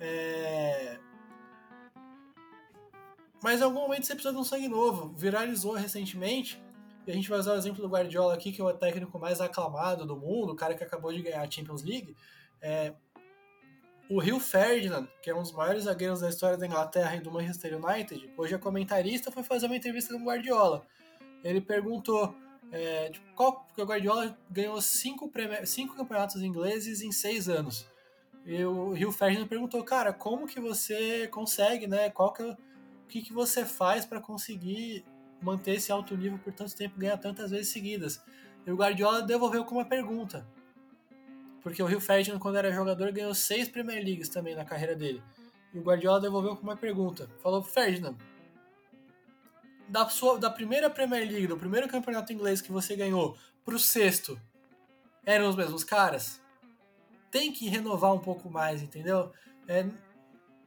É... 0.00 1.00
Mas 3.42 3.60
em 3.60 3.64
algum 3.64 3.80
momento 3.80 4.04
você 4.04 4.14
precisa 4.14 4.34
de 4.34 4.40
um 4.40 4.44
sangue 4.44 4.68
novo. 4.68 5.14
Viralizou 5.16 5.74
recentemente, 5.74 6.62
e 7.06 7.10
a 7.10 7.14
gente 7.14 7.28
vai 7.28 7.38
usar 7.38 7.52
o 7.54 7.56
exemplo 7.56 7.80
do 7.80 7.88
Guardiola 7.88 8.34
aqui, 8.34 8.52
que 8.52 8.60
é 8.60 8.64
o 8.64 8.72
técnico 8.72 9.18
mais 9.18 9.40
aclamado 9.40 10.04
do 10.04 10.16
mundo, 10.16 10.52
o 10.52 10.56
cara 10.56 10.74
que 10.74 10.84
acabou 10.84 11.12
de 11.12 11.22
ganhar 11.22 11.40
a 11.40 11.50
Champions 11.50 11.82
League. 11.82 12.14
É... 12.60 12.92
O 14.10 14.18
Rio 14.20 14.40
Ferdinand, 14.40 15.06
que 15.22 15.30
é 15.30 15.34
um 15.34 15.42
dos 15.42 15.52
maiores 15.52 15.84
zagueiros 15.84 16.20
da 16.20 16.28
história 16.28 16.56
da 16.56 16.66
Inglaterra 16.66 17.16
e 17.16 17.20
do 17.20 17.30
Manchester 17.30 17.78
United, 17.82 18.30
hoje 18.36 18.54
é 18.54 18.58
comentarista, 18.58 19.30
foi 19.30 19.42
fazer 19.42 19.66
uma 19.66 19.76
entrevista 19.76 20.14
com 20.14 20.20
o 20.20 20.24
Guardiola. 20.24 20.86
Ele 21.44 21.60
perguntou 21.60 22.34
é, 22.72 23.10
qual, 23.34 23.64
porque 23.64 23.82
o 23.82 23.86
Guardiola 23.86 24.36
ganhou 24.50 24.80
cinco, 24.80 25.30
cinco 25.64 25.94
campeonatos 25.94 26.42
ingleses 26.42 27.02
em 27.02 27.12
seis 27.12 27.48
anos. 27.48 27.86
E 28.44 28.64
o 28.64 28.92
Rio 28.92 29.12
Ferdinand 29.12 29.46
perguntou, 29.46 29.82
cara, 29.84 30.12
como 30.12 30.46
que 30.46 30.60
você 30.60 31.28
consegue, 31.28 31.86
né? 31.86 32.10
Qual 32.10 32.32
que 32.32 32.42
é, 32.42 32.56
que, 33.08 33.22
que 33.22 33.32
você 33.32 33.64
faz 33.64 34.04
para 34.04 34.20
conseguir 34.20 35.04
manter 35.42 35.76
esse 35.76 35.90
alto 35.90 36.16
nível 36.16 36.38
por 36.38 36.52
tanto 36.52 36.74
tempo, 36.76 36.98
ganhar 36.98 37.16
tantas 37.16 37.50
vezes 37.50 37.68
seguidas? 37.68 38.22
E 38.66 38.70
o 38.70 38.76
Guardiola 38.76 39.22
devolveu 39.22 39.64
com 39.64 39.74
uma 39.74 39.84
pergunta. 39.84 40.46
Porque 41.62 41.82
o 41.82 41.86
Rio 41.86 42.00
Ferdinand, 42.00 42.38
quando 42.38 42.56
era 42.56 42.70
jogador, 42.70 43.10
ganhou 43.10 43.34
seis 43.34 43.68
Premier 43.68 44.04
Leagues 44.04 44.28
também 44.28 44.54
na 44.54 44.64
carreira 44.64 44.94
dele. 44.94 45.22
E 45.74 45.78
o 45.78 45.82
Guardiola 45.82 46.20
devolveu 46.20 46.56
com 46.56 46.62
uma 46.62 46.76
pergunta. 46.76 47.28
Falou, 47.42 47.62
Ferdinand, 47.62 48.16
da, 49.88 50.08
sua, 50.08 50.38
da 50.38 50.50
primeira 50.50 50.88
Premier 50.88 51.26
League, 51.26 51.46
do 51.46 51.56
primeiro 51.56 51.88
campeonato 51.88 52.32
inglês 52.32 52.60
que 52.60 52.70
você 52.70 52.94
ganhou, 52.94 53.36
pro 53.64 53.78
sexto, 53.78 54.40
eram 55.24 55.48
os 55.48 55.56
mesmos 55.56 55.82
caras? 55.82 56.40
tem 57.30 57.52
que 57.52 57.68
renovar 57.68 58.12
um 58.12 58.18
pouco 58.18 58.50
mais, 58.50 58.82
entendeu? 58.82 59.32
É, 59.66 59.86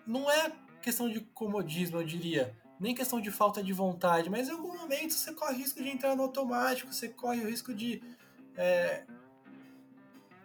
não 0.05 0.29
é 0.29 0.51
questão 0.81 1.09
de 1.09 1.19
comodismo, 1.19 1.99
eu 1.99 2.03
diria, 2.03 2.55
nem 2.79 2.95
questão 2.95 3.21
de 3.21 3.29
falta 3.29 3.61
de 3.61 3.71
vontade, 3.71 4.29
mas 4.29 4.49
em 4.49 4.51
algum 4.51 4.75
momento 4.75 5.13
você 5.13 5.31
corre 5.33 5.53
o 5.53 5.57
risco 5.57 5.81
de 5.81 5.89
entrar 5.89 6.15
no 6.15 6.23
automático, 6.23 6.91
você 6.91 7.07
corre 7.07 7.41
o 7.41 7.47
risco 7.47 7.73
de. 7.73 8.01
É, 8.57 9.05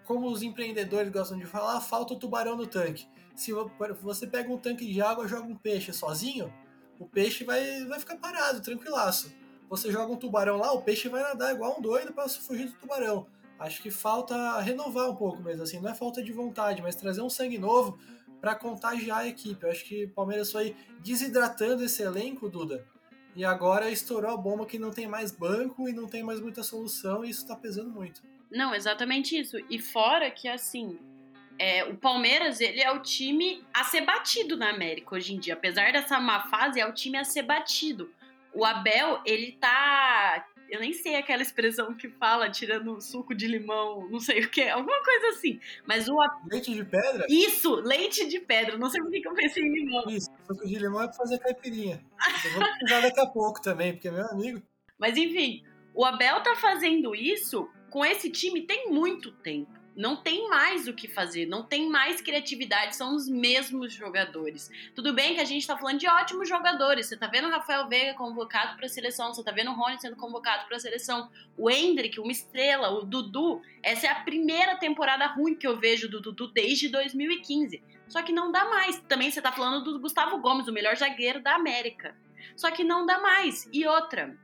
como 0.04 0.30
os 0.30 0.42
empreendedores 0.42 1.10
gostam 1.10 1.38
de 1.38 1.46
falar, 1.46 1.80
falta 1.80 2.14
o 2.14 2.18
tubarão 2.18 2.56
no 2.56 2.66
tanque. 2.66 3.08
Se 3.34 3.52
você 4.00 4.26
pega 4.26 4.52
um 4.52 4.58
tanque 4.58 4.86
de 4.86 5.02
água 5.02 5.26
joga 5.26 5.46
um 5.48 5.56
peixe 5.56 5.92
sozinho, 5.92 6.52
o 6.98 7.06
peixe 7.06 7.42
vai, 7.42 7.84
vai 7.86 7.98
ficar 7.98 8.16
parado, 8.16 8.60
tranquilaço. 8.60 9.34
Você 9.68 9.90
joga 9.90 10.12
um 10.12 10.16
tubarão 10.16 10.58
lá, 10.58 10.72
o 10.72 10.82
peixe 10.82 11.08
vai 11.08 11.22
nadar 11.22 11.54
igual 11.54 11.78
um 11.78 11.82
doido 11.82 12.12
para 12.12 12.28
fugir 12.28 12.66
do 12.66 12.78
tubarão. 12.78 13.26
Acho 13.58 13.82
que 13.82 13.90
falta 13.90 14.60
renovar 14.60 15.10
um 15.10 15.16
pouco 15.16 15.42
mesmo, 15.42 15.62
assim, 15.62 15.80
não 15.80 15.90
é 15.90 15.94
falta 15.94 16.22
de 16.22 16.32
vontade, 16.32 16.82
mas 16.82 16.94
trazer 16.94 17.22
um 17.22 17.30
sangue 17.30 17.58
novo 17.58 17.98
para 18.40 18.54
contagiar 18.54 19.18
a 19.18 19.28
equipe. 19.28 19.64
Eu 19.64 19.70
acho 19.70 19.84
que 19.84 20.04
o 20.04 20.10
Palmeiras 20.10 20.52
foi 20.52 20.76
desidratando 21.00 21.84
esse 21.84 22.02
elenco, 22.02 22.48
Duda, 22.48 22.86
e 23.34 23.44
agora 23.44 23.90
estourou 23.90 24.30
a 24.30 24.36
bomba 24.36 24.66
que 24.66 24.78
não 24.78 24.90
tem 24.90 25.06
mais 25.06 25.30
banco 25.30 25.88
e 25.88 25.92
não 25.92 26.06
tem 26.06 26.22
mais 26.22 26.40
muita 26.40 26.62
solução, 26.62 27.24
e 27.24 27.30
isso 27.30 27.42
está 27.42 27.54
pesando 27.54 27.90
muito. 27.90 28.22
Não, 28.50 28.74
exatamente 28.74 29.38
isso. 29.38 29.56
E 29.68 29.78
fora 29.78 30.30
que, 30.30 30.48
assim, 30.48 30.98
é, 31.58 31.84
o 31.84 31.96
Palmeiras, 31.96 32.60
ele 32.60 32.80
é 32.80 32.90
o 32.90 33.00
time 33.00 33.64
a 33.74 33.84
ser 33.84 34.02
batido 34.02 34.56
na 34.56 34.70
América 34.70 35.14
hoje 35.14 35.34
em 35.34 35.38
dia. 35.38 35.54
Apesar 35.54 35.92
dessa 35.92 36.20
má 36.20 36.48
fase, 36.48 36.80
é 36.80 36.86
o 36.86 36.92
time 36.92 37.18
a 37.18 37.24
ser 37.24 37.42
batido. 37.42 38.10
O 38.54 38.64
Abel, 38.64 39.20
ele 39.24 39.52
tá 39.52 40.46
eu 40.68 40.80
nem 40.80 40.92
sei 40.92 41.16
aquela 41.16 41.42
expressão 41.42 41.94
que 41.94 42.08
fala 42.08 42.50
tirando 42.50 43.00
suco 43.00 43.34
de 43.34 43.46
limão, 43.46 44.08
não 44.10 44.20
sei 44.20 44.44
o 44.44 44.50
que, 44.50 44.68
alguma 44.68 45.02
coisa 45.02 45.28
assim. 45.28 45.60
Mas 45.86 46.08
o. 46.08 46.16
Leite 46.50 46.74
de 46.74 46.84
pedra? 46.84 47.26
Isso, 47.28 47.74
leite 47.76 48.28
de 48.28 48.40
pedra. 48.40 48.78
Não 48.78 48.90
sei 48.90 49.00
por 49.00 49.10
que 49.10 49.26
eu 49.26 49.34
pensei 49.34 49.62
em 49.62 49.72
limão. 49.72 50.04
Isso, 50.08 50.30
suco 50.46 50.66
de 50.66 50.78
limão 50.78 51.02
é 51.02 51.06
pra 51.06 51.16
fazer 51.16 51.38
caipirinha. 51.38 52.04
Eu 52.44 52.50
vou 52.52 52.62
precisar 52.62 53.00
daqui 53.00 53.20
a 53.20 53.26
pouco 53.26 53.60
também, 53.60 53.92
porque 53.92 54.08
é 54.08 54.12
meu 54.12 54.26
amigo. 54.26 54.62
Mas 54.98 55.16
enfim, 55.16 55.62
o 55.94 56.04
Abel 56.04 56.42
tá 56.42 56.56
fazendo 56.56 57.14
isso 57.14 57.68
com 57.90 58.04
esse 58.04 58.30
time 58.30 58.62
tem 58.62 58.90
muito 58.90 59.30
tempo 59.32 59.75
não 59.96 60.14
tem 60.14 60.48
mais 60.48 60.86
o 60.86 60.92
que 60.92 61.08
fazer, 61.08 61.46
não 61.46 61.62
tem 61.62 61.88
mais 61.88 62.20
criatividade, 62.20 62.94
são 62.94 63.16
os 63.16 63.26
mesmos 63.28 63.94
jogadores. 63.94 64.70
Tudo 64.94 65.14
bem 65.14 65.34
que 65.34 65.40
a 65.40 65.44
gente 65.44 65.66
tá 65.66 65.76
falando 65.76 65.98
de 65.98 66.06
ótimos 66.06 66.48
jogadores, 66.48 67.06
você 67.06 67.16
tá 67.16 67.26
vendo 67.26 67.48
o 67.48 67.50
Rafael 67.50 67.88
Veiga 67.88 68.14
convocado 68.14 68.76
para 68.76 68.86
a 68.86 68.88
seleção, 68.88 69.32
você 69.32 69.42
tá 69.42 69.50
vendo 69.50 69.70
o 69.70 69.74
Rony 69.74 69.98
sendo 69.98 70.16
convocado 70.16 70.66
para 70.66 70.76
a 70.76 70.80
seleção, 70.80 71.30
o 71.56 71.70
Hendrick, 71.70 72.20
uma 72.20 72.30
estrela, 72.30 72.90
o 72.90 73.04
Dudu, 73.04 73.62
essa 73.82 74.06
é 74.06 74.10
a 74.10 74.16
primeira 74.16 74.76
temporada 74.76 75.26
ruim 75.28 75.54
que 75.54 75.66
eu 75.66 75.78
vejo 75.78 76.08
do 76.08 76.20
Dudu 76.20 76.48
desde 76.48 76.88
2015. 76.90 77.82
Só 78.08 78.22
que 78.22 78.32
não 78.32 78.52
dá 78.52 78.64
mais. 78.66 79.00
Também 79.08 79.30
você 79.30 79.42
tá 79.42 79.50
falando 79.50 79.82
do 79.82 79.98
Gustavo 79.98 80.38
Gomes, 80.38 80.68
o 80.68 80.72
melhor 80.72 80.96
zagueiro 80.96 81.40
da 81.40 81.54
América. 81.54 82.16
Só 82.54 82.70
que 82.70 82.84
não 82.84 83.04
dá 83.04 83.18
mais. 83.18 83.68
E 83.72 83.86
outra, 83.86 84.36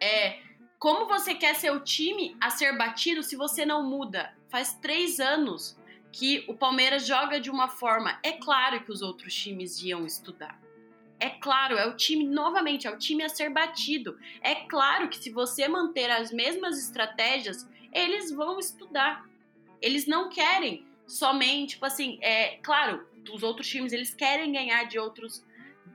é, 0.00 0.40
como 0.82 1.06
você 1.06 1.32
quer 1.32 1.54
ser 1.54 1.70
o 1.70 1.78
time 1.78 2.36
a 2.40 2.50
ser 2.50 2.76
batido 2.76 3.22
se 3.22 3.36
você 3.36 3.64
não 3.64 3.88
muda? 3.88 4.36
Faz 4.48 4.74
três 4.74 5.20
anos 5.20 5.78
que 6.10 6.44
o 6.48 6.54
Palmeiras 6.54 7.06
joga 7.06 7.38
de 7.38 7.48
uma 7.48 7.68
forma. 7.68 8.18
É 8.20 8.32
claro 8.32 8.82
que 8.82 8.90
os 8.90 9.00
outros 9.00 9.32
times 9.32 9.80
iam 9.80 10.04
estudar. 10.04 10.60
É 11.20 11.30
claro, 11.30 11.76
é 11.76 11.86
o 11.86 11.94
time, 11.94 12.24
novamente, 12.24 12.88
é 12.88 12.90
o 12.90 12.98
time 12.98 13.22
a 13.22 13.28
ser 13.28 13.48
batido. 13.48 14.18
É 14.40 14.56
claro 14.56 15.08
que 15.08 15.18
se 15.18 15.30
você 15.30 15.68
manter 15.68 16.10
as 16.10 16.32
mesmas 16.32 16.76
estratégias, 16.76 17.64
eles 17.92 18.32
vão 18.32 18.58
estudar. 18.58 19.24
Eles 19.80 20.08
não 20.08 20.30
querem 20.30 20.84
somente, 21.06 21.74
tipo 21.74 21.86
assim, 21.86 22.18
é 22.20 22.56
claro, 22.56 23.06
os 23.32 23.44
outros 23.44 23.68
times 23.68 23.92
eles 23.92 24.12
querem 24.12 24.50
ganhar 24.50 24.82
de 24.88 24.98
outros 24.98 25.44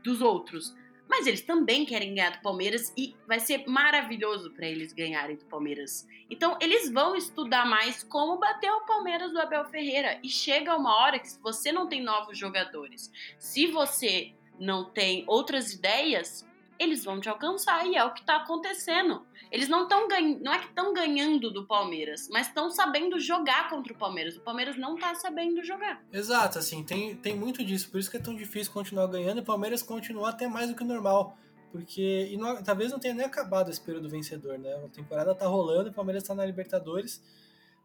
dos 0.01 0.21
outros, 0.21 0.73
mas 1.09 1.27
eles 1.27 1.41
também 1.41 1.85
querem 1.85 2.13
ganhar 2.13 2.31
do 2.31 2.41
Palmeiras 2.41 2.93
e 2.97 3.15
vai 3.27 3.39
ser 3.39 3.65
maravilhoso 3.67 4.51
para 4.51 4.67
eles 4.67 4.93
ganharem 4.93 5.35
do 5.35 5.45
Palmeiras. 5.45 6.07
Então, 6.29 6.57
eles 6.61 6.91
vão 6.91 7.15
estudar 7.15 7.65
mais 7.65 8.03
como 8.03 8.37
bater 8.37 8.71
o 8.71 8.85
Palmeiras 8.85 9.31
do 9.31 9.39
Abel 9.39 9.65
Ferreira. 9.65 10.19
E 10.23 10.29
chega 10.29 10.75
uma 10.75 10.95
hora 10.95 11.19
que, 11.19 11.29
se 11.29 11.41
você 11.41 11.71
não 11.71 11.87
tem 11.87 12.01
novos 12.01 12.37
jogadores, 12.37 13.11
se 13.37 13.67
você 13.67 14.33
não 14.59 14.85
tem 14.85 15.23
outras 15.27 15.73
ideias, 15.73 16.46
eles 16.79 17.03
vão 17.03 17.19
te 17.19 17.29
alcançar 17.29 17.85
e 17.85 17.95
é 17.95 18.03
o 18.03 18.13
que 18.13 18.21
está 18.21 18.37
acontecendo. 18.37 19.25
Eles 19.51 19.67
não 19.67 19.83
estão 19.83 20.07
ganhando, 20.07 20.43
não 20.43 20.53
é 20.53 20.59
que 20.59 20.67
estão 20.67 20.93
ganhando 20.93 21.51
do 21.51 21.65
Palmeiras, 21.65 22.27
mas 22.31 22.47
estão 22.47 22.69
sabendo 22.69 23.19
jogar 23.19 23.69
contra 23.69 23.93
o 23.93 23.97
Palmeiras. 23.97 24.35
O 24.35 24.41
Palmeiras 24.41 24.77
não 24.77 24.95
está 24.95 25.15
sabendo 25.15 25.63
jogar. 25.63 26.03
Exato, 26.11 26.59
assim, 26.59 26.83
tem, 26.83 27.15
tem 27.15 27.35
muito 27.35 27.63
disso, 27.63 27.89
por 27.89 27.99
isso 27.99 28.11
que 28.11 28.17
é 28.17 28.21
tão 28.21 28.35
difícil 28.35 28.71
continuar 28.73 29.07
ganhando 29.07 29.37
e 29.37 29.41
o 29.41 29.45
Palmeiras 29.45 29.81
continuar 29.81 30.29
até 30.29 30.47
mais 30.47 30.69
do 30.69 30.75
que 30.75 30.83
normal. 30.83 31.37
Porque 31.71 32.29
e 32.31 32.37
não, 32.37 32.61
talvez 32.63 32.91
não 32.91 32.99
tenha 32.99 33.13
nem 33.13 33.25
acabado 33.25 33.69
esse 33.69 33.81
período 33.81 34.09
vencedor, 34.09 34.57
né? 34.57 34.73
A 34.85 34.89
temporada 34.89 35.35
tá 35.35 35.47
rolando, 35.47 35.89
o 35.89 35.93
Palmeiras 35.93 36.23
está 36.23 36.33
na 36.33 36.45
Libertadores, 36.45 37.21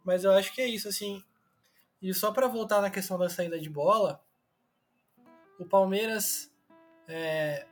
mas 0.05 0.25
eu 0.25 0.33
acho 0.33 0.53
que 0.55 0.61
é 0.61 0.67
isso, 0.67 0.89
assim. 0.89 1.23
E 2.01 2.13
só 2.15 2.33
para 2.33 2.47
voltar 2.47 2.81
na 2.81 2.91
questão 2.91 3.19
da 3.19 3.29
saída 3.29 3.59
de 3.59 3.69
bola, 3.69 4.21
o 5.59 5.65
Palmeiras 5.65 6.53
é, 7.07 7.67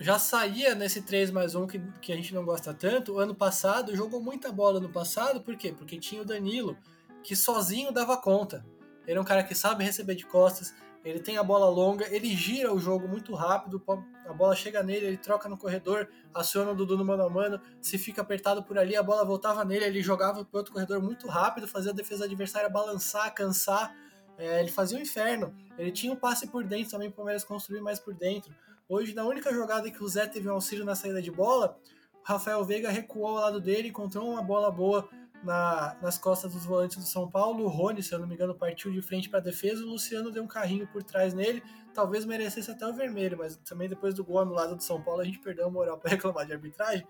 já 0.00 0.18
saía 0.18 0.74
nesse 0.74 1.02
3 1.02 1.30
mais 1.30 1.54
1 1.54 1.66
que, 1.66 1.78
que 2.00 2.12
a 2.12 2.16
gente 2.16 2.34
não 2.34 2.42
gosta 2.42 2.72
tanto. 2.72 3.18
Ano 3.18 3.34
passado, 3.34 3.94
jogou 3.94 4.22
muita 4.22 4.50
bola 4.50 4.80
no 4.80 4.88
passado, 4.88 5.42
por 5.42 5.54
quê? 5.56 5.74
Porque 5.76 5.98
tinha 5.98 6.22
o 6.22 6.24
Danilo, 6.24 6.76
que 7.22 7.36
sozinho 7.36 7.92
dava 7.92 8.16
conta. 8.16 8.64
Ele 9.06 9.18
é 9.18 9.20
um 9.20 9.24
cara 9.24 9.44
que 9.44 9.54
sabe 9.54 9.84
receber 9.84 10.14
de 10.14 10.24
costas, 10.24 10.74
ele 11.04 11.20
tem 11.20 11.36
a 11.36 11.42
bola 11.42 11.68
longa, 11.68 12.06
ele 12.14 12.34
gira 12.34 12.72
o 12.72 12.78
jogo 12.78 13.08
muito 13.08 13.34
rápido, 13.34 13.82
a 14.26 14.32
bola 14.32 14.54
chega 14.54 14.82
nele, 14.82 15.06
ele 15.06 15.16
troca 15.16 15.48
no 15.48 15.56
corredor, 15.56 16.08
aciona 16.32 16.70
o 16.70 16.74
Dudu 16.74 16.96
no 16.96 17.04
mano 17.04 17.24
a 17.24 17.30
mano, 17.30 17.60
se 17.80 17.98
fica 17.98 18.22
apertado 18.22 18.62
por 18.62 18.78
ali, 18.78 18.96
a 18.96 19.02
bola 19.02 19.24
voltava 19.24 19.64
nele, 19.64 19.84
ele 19.84 20.02
jogava 20.02 20.44
para 20.44 20.58
outro 20.58 20.72
corredor 20.72 21.00
muito 21.02 21.26
rápido, 21.26 21.66
fazia 21.66 21.90
a 21.90 21.94
defesa 21.94 22.24
adversária 22.24 22.68
balançar, 22.68 23.34
cansar, 23.34 23.94
é, 24.36 24.60
ele 24.60 24.70
fazia 24.70 24.96
o 24.96 25.00
um 25.00 25.02
inferno. 25.02 25.54
Ele 25.76 25.92
tinha 25.92 26.12
um 26.12 26.16
passe 26.16 26.46
por 26.46 26.64
dentro 26.64 26.90
também, 26.90 27.08
o 27.08 27.12
Palmeiras 27.12 27.44
construir 27.44 27.80
mais 27.80 27.98
por 27.98 28.14
dentro. 28.14 28.54
Hoje, 28.90 29.14
na 29.14 29.24
única 29.24 29.54
jogada 29.54 29.88
que 29.88 30.02
o 30.02 30.08
Zé 30.08 30.26
teve 30.26 30.48
um 30.48 30.52
auxílio 30.52 30.84
na 30.84 30.96
saída 30.96 31.22
de 31.22 31.30
bola, 31.30 31.78
o 32.12 32.24
Rafael 32.24 32.64
Veiga 32.64 32.90
recuou 32.90 33.28
ao 33.28 33.34
lado 33.34 33.60
dele, 33.60 33.86
encontrou 33.86 34.28
uma 34.28 34.42
bola 34.42 34.68
boa 34.68 35.08
na, 35.44 35.96
nas 36.02 36.18
costas 36.18 36.52
dos 36.52 36.64
volantes 36.64 36.96
do 36.96 37.04
São 37.04 37.30
Paulo. 37.30 37.62
O 37.62 37.68
Rony, 37.68 38.02
se 38.02 38.12
eu 38.12 38.18
não 38.18 38.26
me 38.26 38.34
engano, 38.34 38.52
partiu 38.52 38.90
de 38.90 39.00
frente 39.00 39.30
para 39.30 39.38
a 39.38 39.42
defesa. 39.42 39.84
O 39.84 39.90
Luciano 39.90 40.32
deu 40.32 40.42
um 40.42 40.48
carrinho 40.48 40.88
por 40.88 41.04
trás 41.04 41.32
nele. 41.32 41.62
Talvez 41.94 42.24
merecesse 42.24 42.68
até 42.68 42.84
o 42.84 42.92
vermelho, 42.92 43.38
mas 43.38 43.54
também 43.58 43.88
depois 43.88 44.12
do 44.12 44.24
gol 44.24 44.40
anulado 44.40 44.74
do 44.74 44.82
São 44.82 45.00
Paulo 45.00 45.20
a 45.20 45.24
gente 45.24 45.38
perdeu 45.38 45.68
a 45.68 45.70
moral 45.70 45.96
para 45.96 46.10
reclamar 46.10 46.44
de 46.44 46.52
arbitragem. 46.52 47.06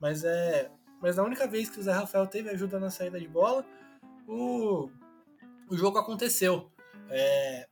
Mas 0.00 0.24
é. 0.24 0.68
Mas 1.00 1.14
na 1.14 1.22
única 1.22 1.46
vez 1.46 1.70
que 1.70 1.78
o 1.78 1.82
Zé 1.82 1.92
Rafael 1.92 2.26
teve 2.26 2.50
ajuda 2.50 2.80
na 2.80 2.90
saída 2.90 3.20
de 3.20 3.28
bola, 3.28 3.64
o, 4.26 4.90
o 5.68 5.76
jogo 5.76 5.96
aconteceu. 5.96 6.68
É, 7.08 7.68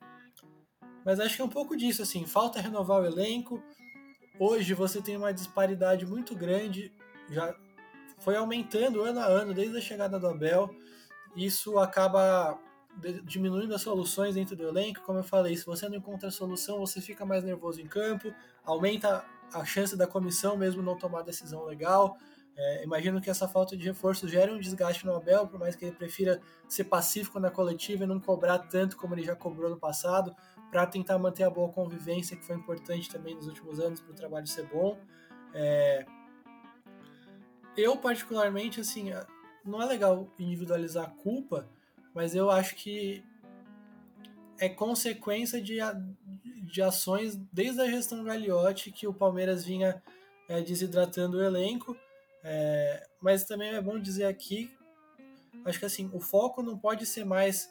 mas 1.08 1.20
acho 1.20 1.36
que 1.36 1.40
é 1.40 1.44
um 1.46 1.48
pouco 1.48 1.74
disso, 1.74 2.02
assim, 2.02 2.26
falta 2.26 2.60
renovar 2.60 3.00
o 3.00 3.06
elenco. 3.06 3.62
Hoje 4.38 4.74
você 4.74 5.00
tem 5.00 5.16
uma 5.16 5.32
disparidade 5.32 6.04
muito 6.04 6.36
grande, 6.36 6.92
já 7.30 7.56
foi 8.18 8.36
aumentando 8.36 9.00
ano 9.00 9.18
a 9.18 9.24
ano 9.24 9.54
desde 9.54 9.78
a 9.78 9.80
chegada 9.80 10.20
do 10.20 10.26
Abel. 10.26 10.68
Isso 11.34 11.78
acaba 11.78 12.58
diminuindo 13.24 13.74
as 13.74 13.80
soluções 13.80 14.34
dentro 14.34 14.54
do 14.54 14.68
elenco. 14.68 15.00
Como 15.00 15.20
eu 15.20 15.24
falei, 15.24 15.56
se 15.56 15.64
você 15.64 15.88
não 15.88 15.96
encontra 15.96 16.30
solução, 16.30 16.78
você 16.80 17.00
fica 17.00 17.24
mais 17.24 17.42
nervoso 17.42 17.80
em 17.80 17.86
campo, 17.86 18.30
aumenta 18.62 19.24
a 19.54 19.64
chance 19.64 19.96
da 19.96 20.06
comissão 20.06 20.58
mesmo 20.58 20.82
não 20.82 20.94
tomar 20.94 21.22
decisão 21.22 21.64
legal. 21.64 22.18
É, 22.54 22.84
imagino 22.84 23.18
que 23.18 23.30
essa 23.30 23.48
falta 23.48 23.74
de 23.74 23.84
reforço 23.86 24.28
gere 24.28 24.52
um 24.52 24.58
desgaste 24.58 25.06
no 25.06 25.14
Abel, 25.16 25.46
por 25.46 25.58
mais 25.58 25.74
que 25.74 25.86
ele 25.86 25.96
prefira 25.96 26.38
ser 26.68 26.84
pacífico 26.84 27.40
na 27.40 27.50
coletiva 27.50 28.04
e 28.04 28.06
não 28.06 28.20
cobrar 28.20 28.58
tanto 28.58 28.94
como 28.94 29.14
ele 29.14 29.22
já 29.22 29.34
cobrou 29.34 29.70
no 29.70 29.78
passado, 29.78 30.36
para 30.70 30.86
tentar 30.86 31.18
manter 31.18 31.44
a 31.44 31.50
boa 31.50 31.70
convivência, 31.70 32.36
que 32.36 32.44
foi 32.44 32.56
importante 32.56 33.10
também 33.10 33.34
nos 33.34 33.46
últimos 33.46 33.80
anos 33.80 34.00
para 34.00 34.12
o 34.12 34.14
trabalho 34.14 34.46
ser 34.46 34.66
bom. 34.66 34.98
É, 35.54 36.04
eu, 37.76 37.96
particularmente, 37.96 38.80
assim, 38.80 39.10
não 39.64 39.80
é 39.80 39.86
legal 39.86 40.28
individualizar 40.38 41.04
a 41.06 41.10
culpa, 41.10 41.68
mas 42.14 42.34
eu 42.34 42.50
acho 42.50 42.74
que 42.74 43.24
é 44.58 44.68
consequência 44.68 45.62
de, 45.62 45.78
de 46.64 46.82
ações 46.82 47.36
desde 47.52 47.80
a 47.80 47.86
gestão 47.86 48.24
Gagliotti 48.24 48.90
que 48.90 49.06
o 49.06 49.14
Palmeiras 49.14 49.64
vinha 49.64 50.02
é, 50.48 50.60
desidratando 50.60 51.38
o 51.38 51.42
elenco. 51.42 51.96
É, 52.42 53.06
mas 53.20 53.44
também 53.44 53.70
é 53.70 53.80
bom 53.80 53.98
dizer 53.98 54.24
aqui, 54.24 54.70
acho 55.64 55.78
que 55.78 55.84
assim, 55.84 56.10
o 56.12 56.20
foco 56.20 56.62
não 56.62 56.78
pode 56.78 57.04
ser 57.04 57.24
mais 57.24 57.70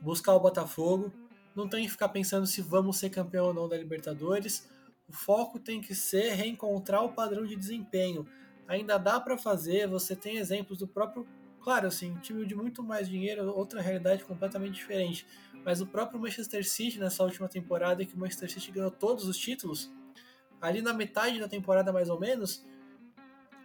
buscar 0.00 0.34
o 0.34 0.40
Botafogo, 0.40 1.12
não 1.58 1.68
tem 1.68 1.84
que 1.84 1.90
ficar 1.90 2.08
pensando 2.08 2.46
se 2.46 2.62
vamos 2.62 2.98
ser 2.98 3.10
campeão 3.10 3.46
ou 3.46 3.54
não 3.54 3.68
da 3.68 3.76
Libertadores. 3.76 4.68
O 5.08 5.12
foco 5.12 5.58
tem 5.58 5.80
que 5.80 5.94
ser 5.94 6.34
reencontrar 6.34 7.04
o 7.04 7.12
padrão 7.12 7.44
de 7.44 7.56
desempenho. 7.56 8.26
Ainda 8.66 8.98
dá 8.98 9.18
para 9.18 9.36
fazer, 9.36 9.88
você 9.88 10.14
tem 10.14 10.36
exemplos 10.36 10.78
do 10.78 10.86
próprio 10.86 11.26
Claro, 11.60 11.88
assim, 11.88 12.12
um 12.12 12.20
time 12.20 12.46
de 12.46 12.54
muito 12.54 12.82
mais 12.82 13.08
dinheiro, 13.08 13.44
outra 13.54 13.80
realidade 13.80 14.24
completamente 14.24 14.74
diferente. 14.74 15.26
Mas 15.64 15.80
o 15.80 15.86
próprio 15.86 16.18
Manchester 16.18 16.66
City, 16.66 16.98
nessa 16.98 17.22
última 17.22 17.48
temporada, 17.48 18.04
que 18.06 18.14
o 18.14 18.18
Manchester 18.18 18.50
City 18.50 18.70
ganhou 18.70 18.90
todos 18.90 19.26
os 19.26 19.36
títulos, 19.36 19.92
ali 20.60 20.80
na 20.80 20.94
metade 20.94 21.40
da 21.40 21.48
temporada 21.48 21.92
mais 21.92 22.08
ou 22.08 22.18
menos, 22.18 22.64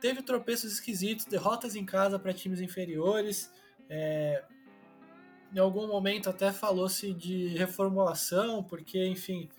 teve 0.02 0.22
tropeços 0.22 0.74
esquisitos, 0.74 1.26
derrotas 1.26 1.76
em 1.76 1.86
casa 1.86 2.20
para 2.20 2.34
times 2.34 2.60
inferiores. 2.60 3.52
É, 3.88 4.44
em 5.54 5.60
algum 5.60 5.88
momento 5.88 6.30
até 6.30 6.52
falou-se 6.52 7.14
de 7.14 7.50
reformulação, 7.50 8.64
porque, 8.64 9.06
enfim, 9.06 9.50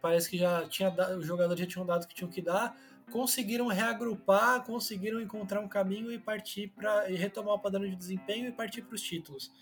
parece 0.00 0.30
que 0.30 0.38
já 0.38 0.66
tinha 0.68 0.90
os 1.16 1.26
jogadores 1.26 1.60
já 1.60 1.66
tinham 1.66 1.84
dado 1.84 2.04
o 2.04 2.08
que 2.08 2.14
tinham 2.14 2.30
que 2.30 2.42
dar 2.42 2.76
conseguiram 3.10 3.66
reagrupar, 3.66 4.64
conseguiram 4.64 5.20
encontrar 5.20 5.60
um 5.60 5.68
caminho 5.68 6.12
e 6.12 6.18
partir 6.18 6.68
para 6.68 7.06
retomar 7.06 7.54
o 7.54 7.58
padrão 7.58 7.82
de 7.82 7.96
desempenho 7.96 8.48
e 8.48 8.52
partir 8.52 8.82
para 8.82 8.94
os 8.94 9.02
títulos. 9.02 9.52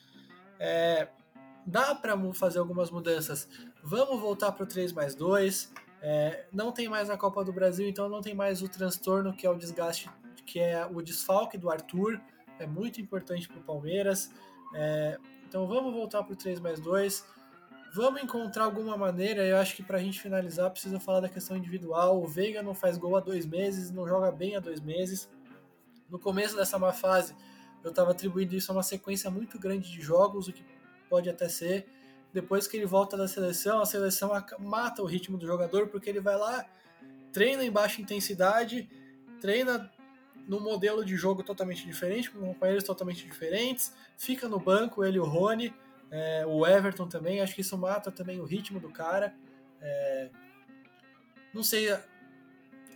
É, 0.59 1.09
dá 1.65 1.95
para 1.95 2.17
fazer 2.35 2.59
algumas 2.59 2.91
mudanças. 2.91 3.49
Vamos 3.83 4.21
voltar 4.21 4.53
para 4.53 4.65
o 4.65 4.67
3 4.67 4.93
mais 4.93 5.15
2. 5.15 5.73
É, 6.03 6.47
não 6.53 6.73
tem 6.73 6.89
mais 6.89 7.09
a 7.09 7.17
Copa 7.17 7.45
do 7.45 7.53
Brasil, 7.53 7.89
então 7.89 8.09
não 8.09 8.21
tem 8.21 8.35
mais 8.35 8.63
o 8.63 8.69
transtorno 8.69 9.33
que 9.33 9.47
é 9.47 9.51
o 9.51 9.57
desgaste, 9.57 10.11
que 10.45 10.61
é 10.61 10.85
o 10.87 11.01
desfalque 11.01 11.57
do 11.57 11.71
Arthur. 11.71 12.21
É 12.59 12.67
muito 12.67 13.01
importante 13.01 13.49
para 13.49 13.59
o 13.59 13.63
Palmeiras. 13.63 14.31
É, 14.75 15.19
então 15.49 15.67
vamos 15.67 15.93
voltar 15.93 16.23
para 16.23 16.33
o 16.33 16.37
3 16.37 16.61
mais 16.61 16.81
2. 16.81 17.25
Vamos 17.95 18.23
encontrar 18.23 18.65
alguma 18.65 18.97
maneira, 18.97 19.43
eu 19.47 19.57
acho 19.57 19.75
que 19.75 19.83
para 19.83 19.97
a 19.97 20.01
gente 20.01 20.21
finalizar 20.21 20.71
precisa 20.71 21.01
falar 21.01 21.21
da 21.21 21.29
questão 21.29 21.57
individual. 21.57 22.23
O 22.23 22.27
Veiga 22.27 22.63
não 22.63 22.75
faz 22.75 22.99
gol 22.99 23.17
há 23.17 23.21
dois 23.21 23.47
meses, 23.47 23.91
não 23.91 24.07
joga 24.07 24.31
bem 24.31 24.55
há 24.55 24.61
dois 24.61 24.81
meses. 24.81 25.31
No 26.11 26.19
começo 26.19 26.55
dessa 26.55 26.79
má 26.79 26.93
fase, 26.93 27.35
eu 27.83 27.91
estava 27.91 28.11
atribuindo 28.11 28.55
isso 28.55 28.71
a 28.71 28.75
uma 28.75 28.83
sequência 28.83 29.31
muito 29.31 29.59
grande 29.59 29.91
de 29.91 30.01
jogos, 30.01 30.49
o 30.49 30.53
que 30.53 30.63
pode 31.09 31.31
até 31.31 31.49
ser. 31.49 31.87
Depois 32.33 32.67
que 32.67 32.77
ele 32.77 32.85
volta 32.85 33.17
da 33.17 33.27
seleção, 33.27 33.81
a 33.81 33.87
seleção 33.87 34.31
mata 34.59 35.03
o 35.03 35.07
ritmo 35.07 35.39
do 35.39 35.47
jogador, 35.47 35.89
porque 35.89 36.11
ele 36.11 36.21
vai 36.21 36.37
lá, 36.37 36.67
treina 37.33 37.65
em 37.65 37.71
baixa 37.71 38.03
intensidade, 38.03 38.91
treina 39.41 39.91
num 40.47 40.61
modelo 40.61 41.05
de 41.05 41.17
jogo 41.17 41.43
totalmente 41.43 41.85
diferente, 41.85 42.31
com 42.31 42.39
companheiros 42.39 42.85
totalmente 42.85 43.25
diferentes, 43.25 43.93
fica 44.17 44.49
no 44.49 44.61
banco, 44.61 45.05
ele 45.05 45.19
o 45.19 45.25
Rony 45.25 45.75
é, 46.11 46.47
o 46.47 46.67
Everton 46.67 47.09
também, 47.09 47.41
acho 47.41 47.55
que 47.55 47.61
isso 47.61 47.77
mata 47.77 48.11
também 48.11 48.41
o 48.41 48.45
ritmo 48.45 48.79
do 48.79 48.91
cara. 48.91 49.35
É, 49.81 50.31
não 51.53 51.63
sei 51.63 51.93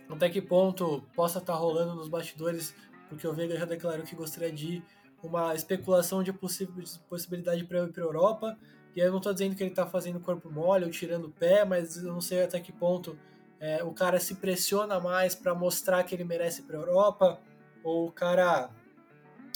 até 0.09 0.29
que 0.29 0.41
ponto 0.41 1.03
possa 1.13 1.39
estar 1.39 1.53
tá 1.53 1.59
rolando 1.59 1.95
nos 1.95 2.07
bastidores, 2.07 2.75
porque 3.09 3.27
o 3.27 3.33
Veiga 3.33 3.57
já 3.57 3.65
declarou 3.65 4.05
que 4.05 4.15
gostaria 4.15 4.51
de 4.51 4.83
uma 5.23 5.53
especulação 5.53 6.23
de 6.23 6.33
possibilidade 6.33 7.63
para 7.65 7.83
ir 7.83 7.91
para 7.91 8.03
a 8.03 8.05
Europa. 8.05 8.57
E 8.95 8.99
eu 8.99 9.09
não 9.09 9.17
estou 9.17 9.33
dizendo 9.33 9.55
que 9.55 9.63
ele 9.63 9.69
está 9.69 9.85
fazendo 9.85 10.19
corpo 10.19 10.49
mole 10.49 10.85
ou 10.85 10.91
tirando 10.91 11.25
o 11.25 11.31
pé, 11.31 11.63
mas 11.63 11.97
eu 11.97 12.11
não 12.11 12.19
sei 12.19 12.43
até 12.43 12.59
que 12.59 12.71
ponto 12.71 13.17
é, 13.61 13.83
o 13.83 13.93
cara 13.93 14.19
se 14.19 14.35
pressiona 14.35 14.99
mais 14.99 15.35
para 15.35 15.53
mostrar 15.53 16.03
que 16.03 16.15
ele 16.15 16.23
merece 16.23 16.63
para 16.63 16.75
a 16.75 16.79
Europa, 16.79 17.39
ou 17.83 18.07
o 18.07 18.11
cara 18.11 18.71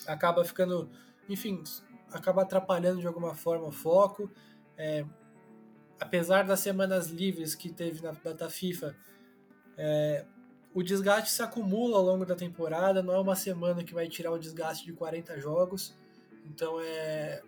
acaba 0.06 0.46
ficando, 0.46 0.88
enfim, 1.28 1.64
acaba 2.12 2.44
atrapalhando 2.44 3.02
de 3.02 3.08
alguma 3.08 3.34
forma 3.34 3.68
o 3.68 3.72
foco. 3.72 4.32
É, 4.78 5.04
apesar 6.00 6.44
das 6.44 6.60
semanas 6.60 7.08
livres 7.08 7.56
que 7.56 7.74
teve 7.74 8.04
na 8.04 8.12
data 8.12 8.48
FIFA, 8.48 8.96
é, 9.76 10.24
o 10.72 10.84
desgaste 10.84 11.32
se 11.32 11.42
acumula 11.42 11.98
ao 11.98 12.04
longo 12.04 12.28
da 12.28 12.36
temporada, 12.36 13.02
não 13.02 13.16
é 13.16 13.20
uma 13.20 13.36
semana 13.36 13.84
que 13.84 13.94
vai 13.94 14.08
tirar 14.08 14.32
o 14.32 14.38
desgaste 14.38 14.86
de 14.86 14.94
40 14.94 15.40
jogos, 15.40 15.96
então 16.46 16.80
é 16.80 17.42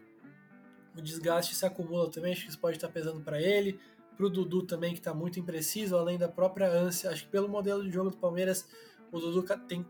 o 0.97 1.01
desgaste 1.01 1.53
se 1.53 1.63
acumula 1.63 2.09
também, 2.09 2.33
acho 2.33 2.45
que 2.45 2.49
isso 2.49 2.59
pode 2.59 2.77
estar 2.77 2.89
pesando 2.89 3.21
para 3.21 3.39
ele, 3.39 3.79
para 4.17 4.25
o 4.25 4.29
Dudu 4.29 4.63
também 4.63 4.93
que 4.93 4.99
está 4.99 5.13
muito 5.13 5.39
impreciso, 5.39 5.95
além 5.95 6.17
da 6.17 6.27
própria 6.27 6.69
ânsia, 6.69 7.11
acho 7.11 7.25
que 7.25 7.29
pelo 7.29 7.47
modelo 7.47 7.83
de 7.83 7.91
jogo 7.91 8.09
do 8.09 8.17
Palmeiras, 8.17 8.67
o 9.11 9.19
Dudu 9.19 9.43
tem 9.67 9.85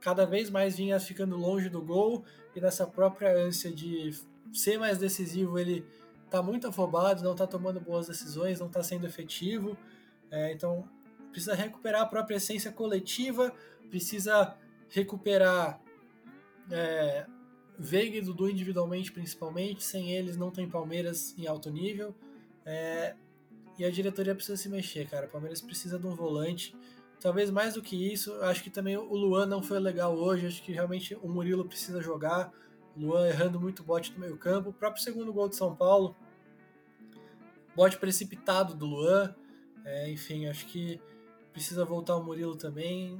cada 0.00 0.24
vez 0.24 0.48
mais 0.48 0.76
vinha 0.76 0.98
ficando 0.98 1.36
longe 1.36 1.68
do 1.68 1.82
gol 1.82 2.24
e 2.56 2.60
nessa 2.60 2.86
própria 2.86 3.36
ânsia 3.36 3.70
de 3.70 4.10
ser 4.52 4.78
mais 4.78 4.98
decisivo, 4.98 5.58
ele 5.58 5.84
está 6.24 6.42
muito 6.42 6.66
afobado, 6.66 7.22
não 7.22 7.32
está 7.32 7.46
tomando 7.46 7.80
boas 7.80 8.06
decisões, 8.06 8.58
não 8.58 8.68
está 8.68 8.82
sendo 8.82 9.06
efetivo. 9.06 9.76
É, 10.30 10.52
então 10.52 10.88
precisa 11.30 11.54
recuperar 11.54 12.02
a 12.02 12.06
própria 12.06 12.36
essência 12.36 12.72
coletiva, 12.72 13.52
precisa 13.90 14.56
recuperar 14.88 15.80
é, 16.70 17.26
Veiga 17.78 18.16
e 18.16 18.20
Dudu 18.20 18.48
individualmente, 18.48 19.12
principalmente. 19.12 19.84
Sem 19.84 20.10
eles 20.10 20.36
não 20.36 20.50
tem 20.50 20.68
Palmeiras 20.68 21.34
em 21.38 21.46
alto 21.46 21.70
nível. 21.70 22.14
É, 22.64 23.14
e 23.78 23.84
a 23.84 23.90
diretoria 23.90 24.34
precisa 24.34 24.56
se 24.56 24.68
mexer, 24.68 25.08
cara. 25.08 25.26
O 25.26 25.30
Palmeiras 25.30 25.60
precisa 25.60 25.98
de 25.98 26.06
um 26.06 26.14
volante 26.14 26.74
Talvez 27.20 27.50
mais 27.50 27.74
do 27.74 27.82
que 27.82 28.12
isso, 28.12 28.32
acho 28.42 28.62
que 28.62 28.70
também 28.70 28.96
o 28.96 29.14
Luan 29.14 29.44
não 29.44 29.60
foi 29.60 29.80
legal 29.80 30.16
hoje. 30.16 30.46
Acho 30.46 30.62
que 30.62 30.72
realmente 30.72 31.16
o 31.16 31.28
Murilo 31.28 31.64
precisa 31.64 32.00
jogar. 32.00 32.52
Luan 32.96 33.26
errando 33.26 33.60
muito 33.60 33.82
bote 33.82 34.12
no 34.12 34.20
meio 34.20 34.36
campo. 34.36 34.70
O 34.70 34.72
próprio 34.72 35.02
segundo 35.02 35.32
gol 35.32 35.48
de 35.48 35.56
São 35.56 35.74
Paulo, 35.74 36.16
bote 37.74 37.98
precipitado 37.98 38.74
do 38.74 38.86
Luan. 38.86 39.34
É, 39.84 40.10
enfim, 40.10 40.46
acho 40.46 40.66
que 40.66 41.00
precisa 41.52 41.84
voltar 41.84 42.16
o 42.16 42.22
Murilo 42.22 42.56
também. 42.56 43.18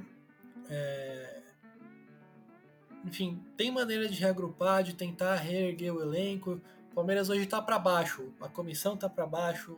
É... 0.69 1.41
Enfim, 3.03 3.43
tem 3.57 3.71
maneira 3.71 4.07
de 4.07 4.19
reagrupar, 4.19 4.81
de 4.81 4.93
tentar 4.93 5.35
reerguer 5.35 5.93
o 5.93 6.01
elenco. 6.01 6.61
O 6.91 6.95
Palmeiras 6.95 7.29
hoje 7.29 7.43
está 7.43 7.61
para 7.61 7.77
baixo, 7.77 8.33
a 8.39 8.47
comissão 8.47 8.93
está 8.93 9.09
para 9.09 9.25
baixo, 9.25 9.77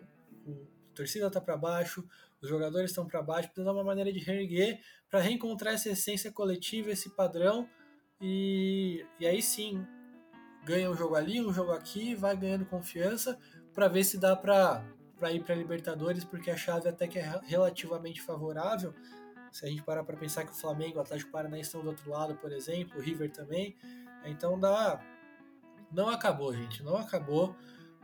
torcida 1.02 1.28
está 1.28 1.42
para 1.42 1.58
baixo, 1.58 2.08
os 2.40 2.48
jogadores 2.48 2.92
estão 2.92 3.08
para 3.08 3.22
baixo, 3.24 3.48
precisa 3.48 3.66
dar 3.66 3.74
uma 3.74 3.84
maneira 3.84 4.14
de 4.14 4.20
reerguer 4.20 4.80
para 5.10 5.20
reencontrar 5.20 5.74
essa 5.74 5.90
essência 5.90 6.32
coletiva, 6.32 6.92
esse 6.92 7.10
padrão, 7.10 7.68
e, 8.22 9.04
e 9.20 9.26
aí 9.26 9.42
sim 9.42 9.86
ganha 10.64 10.92
um 10.92 10.96
jogo 10.96 11.16
ali, 11.16 11.42
um 11.42 11.52
jogo 11.52 11.72
aqui, 11.72 12.14
vai 12.14 12.38
ganhando 12.38 12.66
confiança 12.66 13.38
para 13.74 13.88
ver 13.88 14.04
se 14.04 14.20
dá 14.20 14.36
para 14.36 14.84
ir 15.32 15.44
para 15.44 15.56
Libertadores, 15.56 16.24
porque 16.24 16.52
a 16.52 16.56
chave 16.56 16.88
até 16.88 17.08
que 17.08 17.18
é 17.18 17.42
relativamente 17.46 18.22
favorável. 18.22 18.94
Se 19.52 19.66
a 19.66 19.70
gente 19.70 19.82
parar 19.82 20.04
para 20.04 20.16
pensar 20.16 20.46
que 20.46 20.52
o 20.52 20.56
Flamengo, 20.56 21.00
o 21.00 21.02
Atlético 21.02 21.32
Paranaense 21.32 21.68
estão 21.68 21.82
do 21.82 21.90
outro 21.90 22.10
lado, 22.10 22.36
por 22.36 22.52
exemplo, 22.52 23.00
o 23.00 23.02
River 23.02 23.32
também, 23.32 23.76
Então 24.24 24.60
dá. 24.60 25.02
Não 25.92 26.08
acabou, 26.10 26.54
gente. 26.54 26.84
Não 26.84 26.96
acabou. 26.96 27.56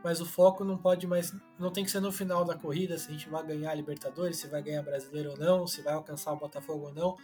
Mas 0.08 0.22
o 0.22 0.26
foco 0.26 0.64
não 0.64 0.78
pode 0.78 1.06
mais. 1.06 1.36
Não 1.60 1.70
tem 1.70 1.84
que 1.84 1.92
ser 1.92 2.00
no 2.00 2.14
final 2.14 2.46
da 2.46 2.56
corrida 2.56 2.98
se 2.98 3.10
a 3.10 3.12
gente 3.12 3.28
vai 3.28 3.46
ganhar 3.46 3.72
a 3.72 3.76
Libertadores, 3.76 4.38
se 4.38 4.48
vai 4.48 4.62
ganhar 4.62 4.82
brasileiro 4.82 5.32
ou 5.32 5.38
não, 5.38 5.68
se 5.68 5.82
vai 5.82 5.94
alcançar 5.94 6.32
o 6.32 6.38
Botafogo 6.38 6.86
ou 6.86 6.94
não. 6.94 7.18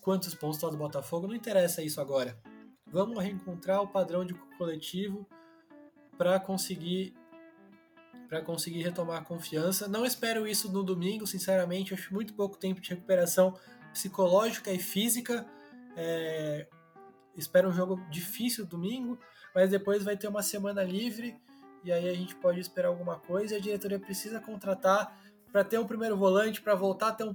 Quantos 0.00 0.34
pontos 0.34 0.56
está 0.56 0.70
do 0.70 0.78
Botafogo, 0.78 1.26
não 1.26 1.34
interessa 1.34 1.82
isso 1.82 2.00
agora. 2.00 2.40
Vamos 2.86 3.22
reencontrar 3.22 3.82
o 3.82 3.88
padrão 3.88 4.24
de 4.24 4.32
coletivo 4.56 5.28
para 6.16 6.40
conseguir 6.40 7.14
para 8.26 8.40
conseguir 8.40 8.80
retomar 8.82 9.20
a 9.20 9.24
confiança. 9.24 9.86
Não 9.86 10.06
espero 10.06 10.46
isso 10.46 10.72
no 10.72 10.82
domingo, 10.82 11.26
sinceramente. 11.26 11.92
Acho 11.92 12.14
muito 12.14 12.32
pouco 12.32 12.56
tempo 12.56 12.80
de 12.80 12.88
recuperação 12.88 13.54
psicológica 13.92 14.72
e 14.72 14.78
física. 14.78 15.46
É... 15.94 16.66
Espero 17.36 17.68
um 17.68 17.72
jogo 17.72 18.00
difícil 18.08 18.64
domingo, 18.64 19.18
mas 19.54 19.70
depois 19.70 20.02
vai 20.02 20.16
ter 20.16 20.28
uma 20.28 20.42
semana 20.42 20.82
livre 20.82 21.36
e 21.82 21.90
aí 21.90 22.08
a 22.08 22.14
gente 22.14 22.34
pode 22.36 22.60
esperar 22.60 22.88
alguma 22.88 23.18
coisa. 23.18 23.54
E 23.54 23.56
a 23.56 23.60
diretoria 23.60 23.98
precisa 23.98 24.40
contratar 24.40 25.16
para 25.50 25.64
ter 25.64 25.78
um 25.78 25.86
primeiro 25.86 26.16
volante, 26.16 26.60
para 26.60 26.74
voltar 26.74 27.08
a 27.08 27.12
ter 27.12 27.24
um, 27.24 27.34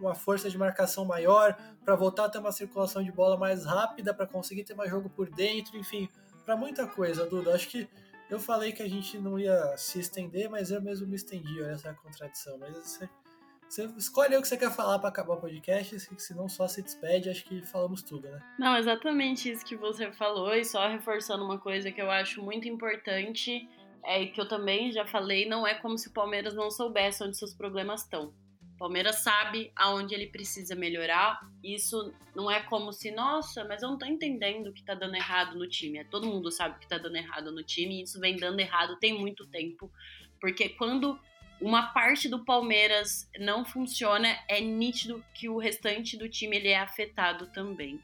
uma 0.00 0.14
força 0.14 0.48
de 0.48 0.56
marcação 0.56 1.04
maior, 1.04 1.56
para 1.84 1.94
voltar 1.94 2.26
a 2.26 2.28
ter 2.28 2.38
uma 2.38 2.52
circulação 2.52 3.02
de 3.02 3.12
bola 3.12 3.36
mais 3.36 3.64
rápida, 3.64 4.14
para 4.14 4.26
conseguir 4.26 4.64
ter 4.64 4.74
mais 4.74 4.90
jogo 4.90 5.10
por 5.10 5.28
dentro, 5.28 5.76
enfim, 5.76 6.08
para 6.44 6.56
muita 6.56 6.86
coisa, 6.86 7.26
Duda. 7.26 7.54
Acho 7.54 7.68
que 7.68 7.88
eu 8.30 8.40
falei 8.40 8.72
que 8.72 8.82
a 8.82 8.88
gente 8.88 9.18
não 9.18 9.38
ia 9.38 9.76
se 9.76 10.00
estender, 10.00 10.48
mas 10.48 10.70
eu 10.70 10.80
mesmo 10.80 11.06
me 11.06 11.16
estendi, 11.16 11.60
olha 11.60 11.72
essa 11.72 11.92
contradição. 11.94 12.56
Mas 12.58 12.76
você, 12.76 13.08
você 13.72 13.86
escolhe 13.96 14.36
o 14.36 14.42
que 14.42 14.48
você 14.48 14.58
quer 14.58 14.70
falar 14.70 14.98
para 14.98 15.08
acabar 15.08 15.32
o 15.32 15.40
podcast, 15.40 15.98
se 15.98 16.34
não 16.34 16.46
só 16.46 16.68
se 16.68 16.82
despede, 16.82 17.30
acho 17.30 17.42
que 17.42 17.62
falamos 17.62 18.02
tudo, 18.02 18.28
né? 18.28 18.38
Não, 18.58 18.76
exatamente 18.76 19.50
isso 19.50 19.64
que 19.64 19.74
você 19.74 20.12
falou, 20.12 20.54
e 20.54 20.62
só 20.62 20.86
reforçando 20.88 21.42
uma 21.42 21.58
coisa 21.58 21.90
que 21.90 22.02
eu 22.02 22.10
acho 22.10 22.42
muito 22.42 22.68
importante, 22.68 23.66
é 24.04 24.26
que 24.26 24.38
eu 24.38 24.46
também 24.46 24.92
já 24.92 25.06
falei, 25.06 25.48
não 25.48 25.66
é 25.66 25.74
como 25.74 25.96
se 25.96 26.08
o 26.08 26.12
Palmeiras 26.12 26.54
não 26.54 26.70
soubesse 26.70 27.24
onde 27.24 27.38
seus 27.38 27.54
problemas 27.54 28.02
estão. 28.02 28.34
Palmeiras 28.78 29.22
sabe 29.22 29.72
aonde 29.74 30.12
ele 30.12 30.26
precisa 30.26 30.74
melhorar. 30.74 31.40
Isso 31.62 32.12
não 32.34 32.50
é 32.50 32.60
como 32.64 32.92
se, 32.92 33.12
nossa, 33.12 33.64
mas 33.64 33.80
eu 33.80 33.88
não 33.88 33.96
tô 33.96 34.04
entendendo 34.04 34.66
o 34.66 34.72
que 34.72 34.84
tá 34.84 34.92
dando 34.92 35.14
errado 35.14 35.56
no 35.56 35.68
time. 35.68 35.98
É, 35.98 36.04
todo 36.04 36.26
mundo 36.26 36.50
sabe 36.50 36.76
o 36.76 36.78
que 36.80 36.88
tá 36.88 36.98
dando 36.98 37.14
errado 37.14 37.52
no 37.52 37.62
time 37.62 38.00
e 38.00 38.02
isso 38.02 38.18
vem 38.18 38.36
dando 38.36 38.58
errado 38.58 38.98
tem 38.98 39.16
muito 39.16 39.46
tempo. 39.46 39.88
Porque 40.40 40.70
quando 40.70 41.16
uma 41.62 41.92
parte 41.92 42.28
do 42.28 42.44
Palmeiras 42.44 43.30
não 43.38 43.64
funciona, 43.64 44.36
é 44.48 44.60
nítido 44.60 45.24
que 45.32 45.48
o 45.48 45.58
restante 45.58 46.16
do 46.16 46.28
time 46.28 46.56
ele 46.56 46.68
é 46.68 46.78
afetado 46.78 47.46
também. 47.46 48.02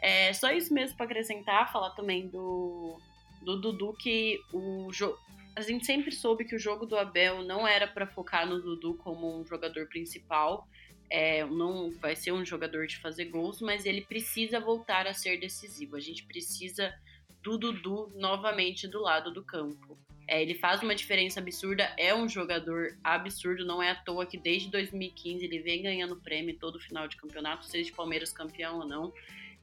É 0.00 0.32
só 0.32 0.50
isso 0.52 0.72
mesmo 0.72 0.96
para 0.96 1.06
acrescentar, 1.06 1.70
falar 1.72 1.90
também 1.90 2.28
do, 2.28 2.98
do 3.42 3.60
Dudu 3.60 3.92
que 3.94 4.40
o 4.52 4.90
jogo 4.92 5.18
a 5.56 5.62
gente 5.62 5.84
sempre 5.84 6.12
soube 6.12 6.44
que 6.44 6.54
o 6.54 6.58
jogo 6.58 6.86
do 6.86 6.96
Abel 6.96 7.42
não 7.42 7.66
era 7.66 7.86
para 7.86 8.06
focar 8.06 8.46
no 8.46 8.62
Dudu 8.62 8.94
como 8.94 9.40
um 9.40 9.44
jogador 9.44 9.88
principal. 9.88 10.66
É, 11.10 11.44
não 11.44 11.90
vai 11.90 12.14
ser 12.14 12.30
um 12.32 12.44
jogador 12.44 12.86
de 12.86 12.96
fazer 12.98 13.24
gols, 13.26 13.60
mas 13.60 13.84
ele 13.84 14.00
precisa 14.02 14.60
voltar 14.60 15.08
a 15.08 15.12
ser 15.12 15.38
decisivo. 15.38 15.96
A 15.96 16.00
gente 16.00 16.24
precisa 16.24 16.94
do 17.42 17.58
Dudu 17.58 18.12
novamente 18.14 18.86
do 18.86 19.00
lado 19.00 19.32
do 19.32 19.42
campo. 19.42 19.98
É, 20.30 20.40
ele 20.40 20.54
faz 20.54 20.80
uma 20.80 20.94
diferença 20.94 21.40
absurda, 21.40 21.92
é 21.98 22.14
um 22.14 22.28
jogador 22.28 22.96
absurdo, 23.02 23.66
não 23.66 23.82
é 23.82 23.90
à 23.90 23.96
toa 23.96 24.24
que 24.24 24.38
desde 24.38 24.70
2015 24.70 25.44
ele 25.44 25.58
vem 25.58 25.82
ganhando 25.82 26.14
prêmio 26.14 26.56
todo 26.56 26.78
final 26.78 27.08
de 27.08 27.16
campeonato, 27.16 27.64
seja 27.64 27.86
de 27.86 27.92
Palmeiras 27.92 28.32
campeão 28.32 28.78
ou 28.78 28.86
não. 28.86 29.12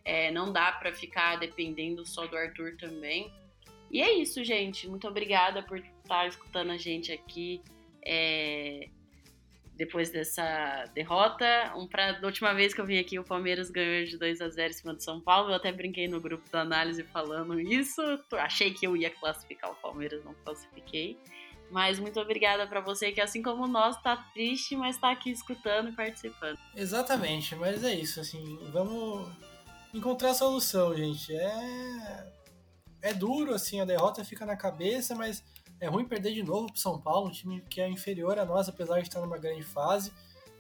É, 0.03 0.29
não 0.29 0.51
dá 0.51 0.73
para 0.73 0.91
ficar 0.91 1.37
dependendo 1.37 2.05
só 2.05 2.27
do 2.27 2.35
Arthur 2.35 2.75
também. 2.75 3.31
E 3.89 4.01
é 4.01 4.11
isso, 4.11 4.43
gente. 4.43 4.89
Muito 4.89 5.07
obrigada 5.07 5.63
por 5.63 5.77
estar 5.79 6.27
escutando 6.27 6.71
a 6.71 6.77
gente 6.77 7.13
aqui 7.13 7.61
é, 8.03 8.89
depois 9.77 10.09
dessa 10.09 10.85
derrota. 10.93 11.45
Um 11.75 11.87
pra, 11.87 12.13
da 12.13 12.27
última 12.27 12.53
vez 12.53 12.73
que 12.73 12.81
eu 12.81 12.85
vim 12.85 12.97
aqui, 12.97 13.19
o 13.19 13.23
Palmeiras 13.23 13.69
ganhou 13.69 14.05
de 14.05 14.17
2 14.17 14.41
a 14.41 14.49
0 14.49 14.69
em 14.69 14.73
cima 14.73 14.93
do 14.93 15.03
São 15.03 15.21
Paulo. 15.21 15.51
Eu 15.51 15.55
até 15.55 15.71
brinquei 15.71 16.07
no 16.07 16.19
grupo 16.19 16.49
da 16.49 16.61
análise 16.61 17.03
falando 17.03 17.59
isso. 17.59 18.01
Achei 18.33 18.73
que 18.73 18.85
eu 18.87 18.97
ia 18.97 19.09
classificar 19.09 19.71
o 19.71 19.75
Palmeiras, 19.75 20.23
não 20.25 20.33
classifiquei. 20.43 21.17
Mas 21.69 21.99
muito 21.99 22.19
obrigada 22.19 22.65
para 22.65 22.79
você 22.79 23.11
que, 23.11 23.21
assim 23.21 23.41
como 23.41 23.67
nós, 23.67 24.01
tá 24.01 24.15
triste, 24.33 24.75
mas 24.75 24.95
está 24.95 25.11
aqui 25.11 25.29
escutando 25.29 25.89
e 25.89 25.91
participando. 25.91 26.57
Exatamente, 26.75 27.55
mas 27.55 27.83
é 27.83 27.93
isso, 27.93 28.21
assim, 28.21 28.57
vamos 28.71 29.29
encontrar 29.93 30.31
a 30.31 30.33
solução, 30.33 30.95
gente. 30.95 31.35
É 31.35 32.37
é 33.01 33.13
duro, 33.13 33.53
assim, 33.53 33.79
a 33.79 33.85
derrota 33.85 34.23
fica 34.23 34.45
na 34.45 34.55
cabeça, 34.55 35.15
mas 35.15 35.43
é 35.79 35.87
ruim 35.87 36.05
perder 36.05 36.33
de 36.33 36.43
novo 36.43 36.67
pro 36.67 36.79
São 36.79 36.99
Paulo, 36.99 37.27
um 37.27 37.31
time 37.31 37.61
que 37.61 37.79
é 37.81 37.87
inferior 37.87 38.37
a 38.39 38.45
nós, 38.45 38.67
apesar 38.67 38.99
de 38.99 39.07
estar 39.07 39.21
numa 39.21 39.37
grande 39.37 39.63
fase, 39.63 40.11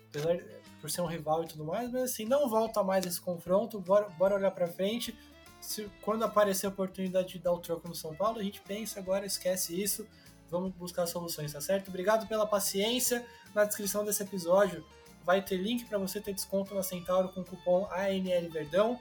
apesar 0.09 0.35
de, 0.35 0.43
por 0.79 0.89
ser 0.89 1.01
um 1.01 1.05
rival 1.05 1.43
e 1.43 1.47
tudo 1.47 1.65
mais, 1.65 1.91
mas 1.91 2.03
assim, 2.03 2.25
não 2.25 2.47
volta 2.49 2.83
mais 2.83 3.05
esse 3.05 3.19
confronto, 3.19 3.79
bora, 3.79 4.07
bora 4.09 4.35
olhar 4.35 4.51
para 4.51 4.67
frente. 4.67 5.17
Se, 5.59 5.89
quando 6.01 6.23
aparecer 6.23 6.67
a 6.67 6.69
oportunidade 6.69 7.29
de 7.29 7.39
dar 7.39 7.51
o 7.51 7.59
troco 7.59 7.87
no 7.87 7.95
São 7.95 8.15
Paulo, 8.15 8.39
a 8.39 8.43
gente 8.43 8.61
pensa 8.61 8.99
agora, 8.99 9.25
esquece 9.25 9.81
isso, 9.81 10.07
vamos 10.49 10.71
buscar 10.75 11.07
soluções, 11.07 11.51
tá 11.51 11.61
certo? 11.61 11.87
Obrigado 11.89 12.27
pela 12.27 12.45
paciência. 12.45 13.25
Na 13.55 13.65
descrição 13.65 14.05
desse 14.05 14.21
episódio 14.21 14.85
vai 15.25 15.41
ter 15.41 15.57
link 15.57 15.85
para 15.85 15.97
você 15.97 16.21
ter 16.21 16.33
desconto 16.33 16.73
na 16.75 16.83
Centauro 16.83 17.29
com 17.29 17.41
o 17.41 17.45
cupom 17.45 17.87
ANL 17.91 18.49
Verdão. 18.51 18.99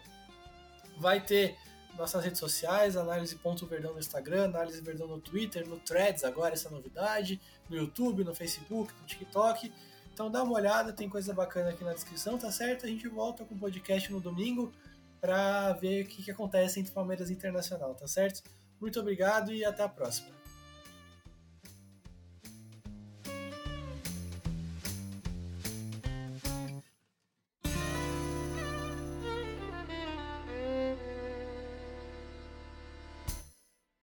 Vai 0.98 1.20
ter 1.20 1.56
nossas 1.96 2.24
redes 2.24 2.38
sociais, 2.38 2.96
análise.verdão 2.96 3.92
no 3.92 3.98
Instagram, 3.98 4.44
análise 4.44 4.80
verdão 4.80 5.06
no 5.06 5.20
Twitter, 5.20 5.66
no 5.66 5.78
Threads 5.78 6.24
agora 6.24 6.54
essa 6.54 6.70
novidade, 6.70 7.40
no 7.68 7.76
YouTube, 7.76 8.24
no 8.24 8.34
Facebook, 8.34 8.92
no 9.00 9.06
TikTok. 9.06 9.72
Então 10.12 10.30
dá 10.30 10.42
uma 10.42 10.54
olhada, 10.54 10.92
tem 10.92 11.08
coisa 11.08 11.34
bacana 11.34 11.70
aqui 11.70 11.84
na 11.84 11.92
descrição, 11.92 12.38
tá 12.38 12.50
certo? 12.50 12.86
A 12.86 12.88
gente 12.88 13.06
volta 13.08 13.44
com 13.44 13.54
o 13.54 13.58
podcast 13.58 14.10
no 14.10 14.20
domingo 14.20 14.72
para 15.20 15.72
ver 15.74 16.04
o 16.04 16.08
que, 16.08 16.22
que 16.22 16.30
acontece 16.30 16.80
entre 16.80 16.92
Palmeiras 16.92 17.30
e 17.30 17.32
Internacional, 17.32 17.94
tá 17.94 18.06
certo? 18.06 18.42
Muito 18.80 19.00
obrigado 19.00 19.52
e 19.52 19.64
até 19.64 19.82
a 19.82 19.88
próxima. 19.88 20.35